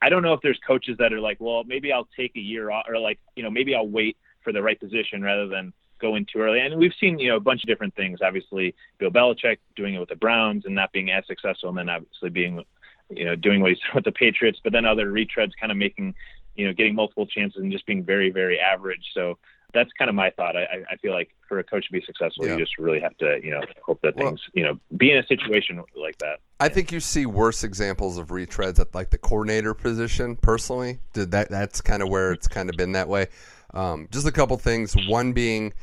[0.00, 2.70] I don't know if there's coaches that are like, well, maybe I'll take a year
[2.70, 6.14] off, or like you know maybe I'll wait for the right position rather than go
[6.14, 6.60] in too early.
[6.60, 8.20] And we've seen, you know, a bunch of different things.
[8.22, 11.88] Obviously, Bill Belichick doing it with the Browns and not being as successful, and then
[11.88, 12.62] obviously being,
[13.10, 14.60] you know, doing what he's done with the Patriots.
[14.62, 16.14] But then other retreads, kind of making,
[16.56, 19.04] you know, getting multiple chances and just being very, very average.
[19.14, 19.38] So
[19.74, 20.56] that's kind of my thought.
[20.56, 22.52] I, I feel like for a coach to be successful, yeah.
[22.52, 25.18] you just really have to, you know, hope that well, things, you know, be in
[25.18, 26.38] a situation like that.
[26.60, 30.36] I think you see worse examples of retreads at like the coordinator position.
[30.36, 31.50] Personally, did that?
[31.50, 33.26] That's kind of where it's kind of been that way.
[33.74, 34.96] Um, just a couple things.
[35.08, 35.74] One being,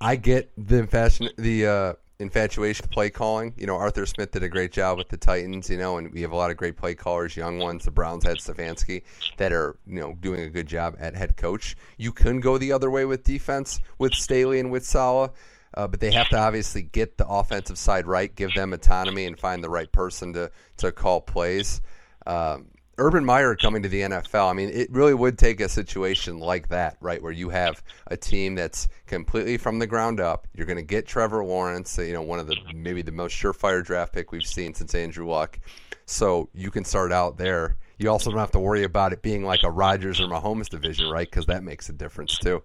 [0.00, 3.54] I get the fashion, the uh, infatuation play calling.
[3.56, 5.68] You know, Arthur Smith did a great job with the Titans.
[5.68, 7.84] You know, and we have a lot of great play callers, young ones.
[7.84, 9.02] The Browns had Stefanski
[9.36, 11.76] that are you know doing a good job at head coach.
[11.96, 15.32] You can go the other way with defense with Staley and with Saleh.
[15.74, 19.38] Uh, but they have to obviously get the offensive side right, give them autonomy, and
[19.38, 21.82] find the right person to to call plays.
[22.26, 22.68] Um,
[22.98, 26.68] Urban Meyer coming to the NFL, I mean, it really would take a situation like
[26.68, 30.46] that, right, where you have a team that's completely from the ground up.
[30.54, 33.84] You're going to get Trevor Lawrence, you know, one of the maybe the most surefire
[33.84, 35.58] draft pick we've seen since Andrew Luck.
[36.06, 37.76] So you can start out there.
[37.98, 41.10] You also don't have to worry about it being like a Rodgers or Mahomes division,
[41.10, 41.28] right?
[41.28, 42.62] Because that makes a difference too.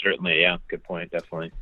[0.00, 0.58] Certainly, yeah.
[0.68, 1.10] Good point.
[1.10, 1.52] Definitely.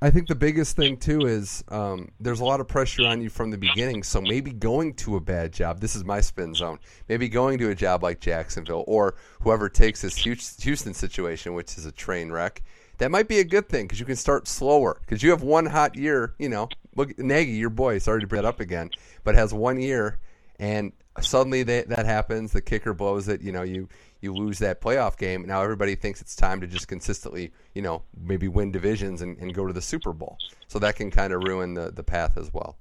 [0.00, 3.28] I think the biggest thing too is um, there's a lot of pressure on you
[3.28, 4.04] from the beginning.
[4.04, 5.80] So maybe going to a bad job.
[5.80, 6.78] This is my spin zone.
[7.08, 11.84] Maybe going to a job like Jacksonville or whoever takes this Houston situation, which is
[11.84, 12.62] a train wreck.
[12.98, 14.98] That might be a good thing because you can start slower.
[15.00, 16.68] Because you have one hot year, you know.
[16.94, 18.90] Look, Nagy, your boy, sorry to bring that up again,
[19.24, 20.20] but has one year,
[20.58, 22.52] and suddenly that that happens.
[22.52, 23.40] The kicker blows it.
[23.40, 23.88] You know, you
[24.20, 25.46] you lose that playoff game.
[25.46, 29.54] Now everybody thinks it's time to just consistently, you know, maybe win divisions and, and
[29.54, 30.38] go to the Super Bowl.
[30.66, 32.76] So that can kind of ruin the, the path as well.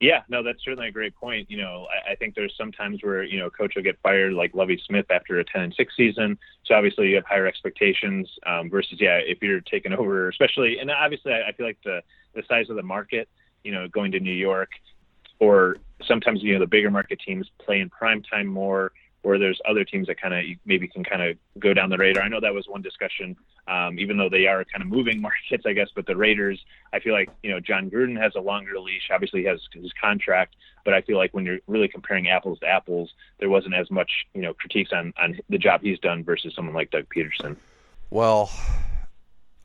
[0.00, 1.48] Yeah, no, that's certainly a great point.
[1.48, 4.32] You know, I, I think there's sometimes where you know a coach will get fired,
[4.32, 6.38] like Lovie Smith after a 10 and 6 season.
[6.64, 10.90] So obviously you have higher expectations um, versus yeah, if you're taking over, especially and
[10.90, 12.02] obviously I, I feel like the
[12.34, 13.28] the size of the market,
[13.62, 14.70] you know, going to New York,
[15.42, 18.92] or sometimes you know the bigger market teams play in prime time more
[19.24, 22.24] or there's other teams that kind of maybe can kind of go down the radar.
[22.24, 23.36] I know that was one discussion,
[23.68, 25.88] um, even though they are kind of moving markets, I guess.
[25.94, 29.10] But the Raiders, I feel like you know Jon Gruden has a longer leash.
[29.12, 30.54] Obviously, he has his contract,
[30.84, 34.10] but I feel like when you're really comparing apples to apples, there wasn't as much
[34.34, 37.56] you know critiques on on the job he's done versus someone like Doug Pederson.
[38.10, 38.50] Well.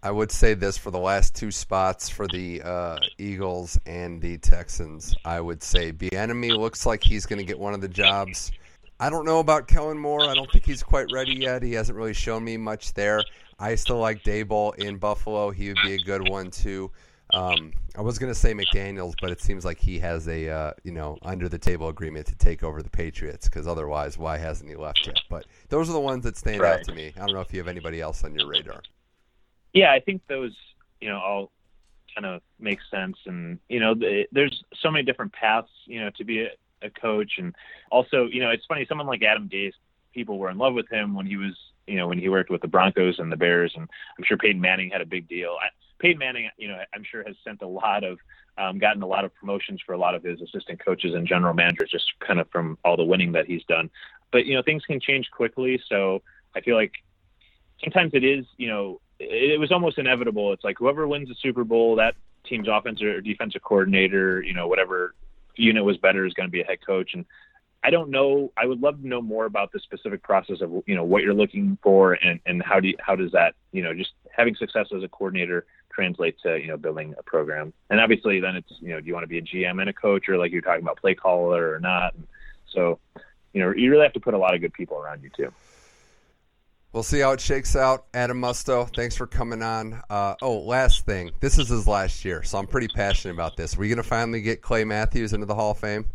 [0.07, 4.37] I would say this for the last two spots for the uh, Eagles and the
[4.37, 5.13] Texans.
[5.25, 8.53] I would say Bieniemy looks like he's going to get one of the jobs.
[9.01, 10.21] I don't know about Kellen Moore.
[10.21, 11.61] I don't think he's quite ready yet.
[11.61, 13.21] He hasn't really shown me much there.
[13.59, 15.51] I still like Daboll in Buffalo.
[15.51, 16.89] He would be a good one too.
[17.33, 20.71] Um, I was going to say McDaniels, but it seems like he has a uh,
[20.85, 24.69] you know under the table agreement to take over the Patriots because otherwise, why hasn't
[24.69, 25.17] he left yet?
[25.29, 26.79] But those are the ones that stand right.
[26.79, 27.11] out to me.
[27.17, 28.81] I don't know if you have anybody else on your radar.
[29.77, 30.55] Yeah, I think those
[31.01, 31.51] you know all
[32.15, 36.09] kind of make sense, and you know the, there's so many different paths you know
[36.17, 36.49] to be a
[36.81, 37.33] a coach.
[37.37, 37.55] And
[37.91, 38.85] also, you know, it's funny.
[38.87, 39.73] Someone like Adam Gase,
[40.13, 41.55] people were in love with him when he was,
[41.85, 43.87] you know, when he worked with the Broncos and the Bears, and
[44.17, 45.55] I'm sure Peyton Manning had a big deal.
[45.61, 45.67] I,
[45.99, 48.19] Peyton Manning, you know, I'm sure has sent a lot of,
[48.57, 51.53] um, gotten a lot of promotions for a lot of his assistant coaches and general
[51.53, 53.89] managers, just kind of from all the winning that he's done.
[54.31, 56.21] But you know, things can change quickly, so
[56.55, 56.91] I feel like
[57.83, 60.53] sometimes it is, you know, it, was almost inevitable.
[60.53, 62.15] It's like whoever wins the Super Bowl, that
[62.45, 65.13] team's offensive or defensive coordinator, you know, whatever
[65.55, 67.13] unit was better is going to be a head coach.
[67.13, 67.25] And
[67.83, 68.51] I don't know.
[68.57, 71.33] I would love to know more about the specific process of you know what you're
[71.33, 74.87] looking for and and how do you, how does that you know just having success
[74.95, 77.73] as a coordinator translate to you know building a program.
[77.89, 79.93] And obviously, then it's you know do you want to be a GM and a
[79.93, 82.13] coach or like you're talking about play caller or not.
[82.15, 82.27] And
[82.67, 82.99] so
[83.53, 85.53] you know you really have to put a lot of good people around you too.
[86.93, 88.05] We'll see how it shakes out.
[88.13, 90.01] Adam Musto, thanks for coming on.
[90.09, 91.31] Uh, oh, last thing.
[91.41, 93.75] This is his last year, so I'm pretty passionate about this.
[93.75, 96.05] Are we going to finally get Clay Matthews into the Hall of Fame?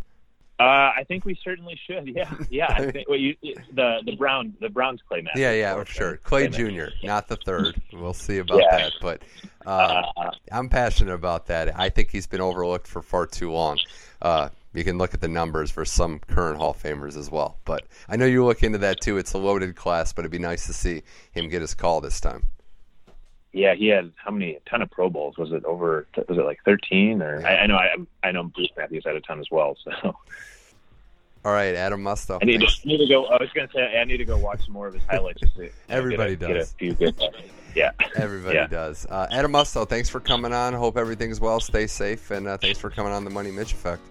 [0.58, 2.08] Uh, I think we certainly should.
[2.14, 2.66] Yeah, yeah.
[2.68, 3.34] I think well, you,
[3.72, 5.40] the the Brown the Browns Clay Matthews.
[5.40, 6.16] Yeah, yeah, for sure.
[6.18, 7.80] Clay, Clay Jr., not the third.
[7.92, 8.76] We'll see about yeah.
[8.76, 8.92] that.
[9.00, 9.22] But
[9.66, 11.78] uh, uh, I'm passionate about that.
[11.78, 13.78] I think he's been overlooked for far too long.
[14.74, 17.58] You can look at the numbers for some current Hall of Famers as well.
[17.64, 19.18] But I know you look into that too.
[19.18, 22.20] It's a loaded class, but it'd be nice to see him get his call this
[22.20, 22.48] time.
[23.52, 24.54] Yeah, he had how many?
[24.54, 25.36] A ton of Pro Bowls.
[25.36, 26.06] Was it over?
[26.16, 27.20] Was it like thirteen?
[27.20, 27.48] Or yeah.
[27.48, 29.76] I, I, know I, I know Bruce Matthews had a ton as well.
[29.84, 29.90] So.
[31.44, 32.38] All right, Adam Musto.
[32.40, 33.26] I need to, need to go.
[33.26, 35.40] I was going to say I need to go watch some more of his highlights.
[35.40, 36.72] Just to, Everybody get a, does.
[36.72, 37.22] Get a few good.
[37.74, 37.92] Yeah.
[38.16, 38.66] Everybody yeah.
[38.66, 39.06] does.
[39.06, 40.74] Uh, Adam Musto, thanks for coming on.
[40.74, 41.58] Hope everything's well.
[41.58, 44.02] Stay safe, and uh, thanks for coming on the Money Mitch Effect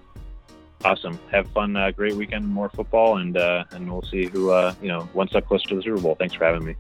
[0.83, 1.19] awesome.
[1.31, 1.75] Have fun.
[1.75, 2.47] Uh, great weekend.
[2.47, 5.75] More football, and uh, and we'll see who uh, you know one step closer to
[5.75, 6.15] the Super Bowl.
[6.15, 6.75] Thanks for having me.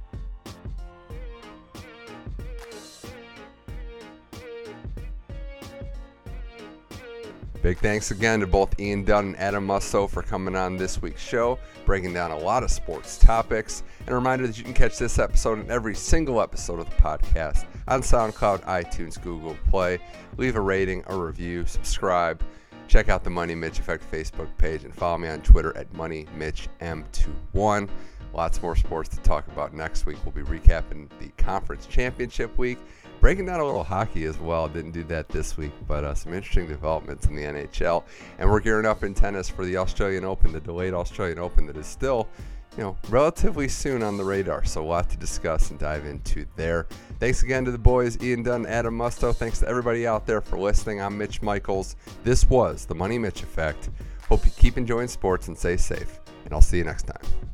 [7.61, 11.21] Big thanks again to both Ian Dunn and Adam Musto for coming on this week's
[11.21, 13.83] show, breaking down a lot of sports topics.
[13.99, 16.95] And a reminder that you can catch this episode and every single episode of the
[16.95, 19.99] podcast on SoundCloud, iTunes, Google Play.
[20.37, 22.41] Leave a rating, a review, subscribe.
[22.91, 27.89] Check out the Money Mitch Effect Facebook page and follow me on Twitter at MoneyMitchM21.
[28.33, 30.17] Lots more sports to talk about next week.
[30.25, 32.79] We'll be recapping the conference championship week,
[33.21, 34.67] breaking down a little hockey as well.
[34.67, 38.03] Didn't do that this week, but uh, some interesting developments in the NHL.
[38.39, 41.77] And we're gearing up in tennis for the Australian Open, the delayed Australian Open that
[41.77, 42.27] is still
[42.77, 44.63] you know, relatively soon on the radar.
[44.63, 46.87] So a lot to discuss and dive into there.
[47.19, 49.35] Thanks again to the boys, Ian Dunn, Adam Musto.
[49.35, 51.01] Thanks to everybody out there for listening.
[51.01, 51.95] I'm Mitch Michaels.
[52.23, 53.89] This was the Money Mitch Effect.
[54.29, 56.19] Hope you keep enjoying sports and stay safe.
[56.45, 57.50] And I'll see you next time.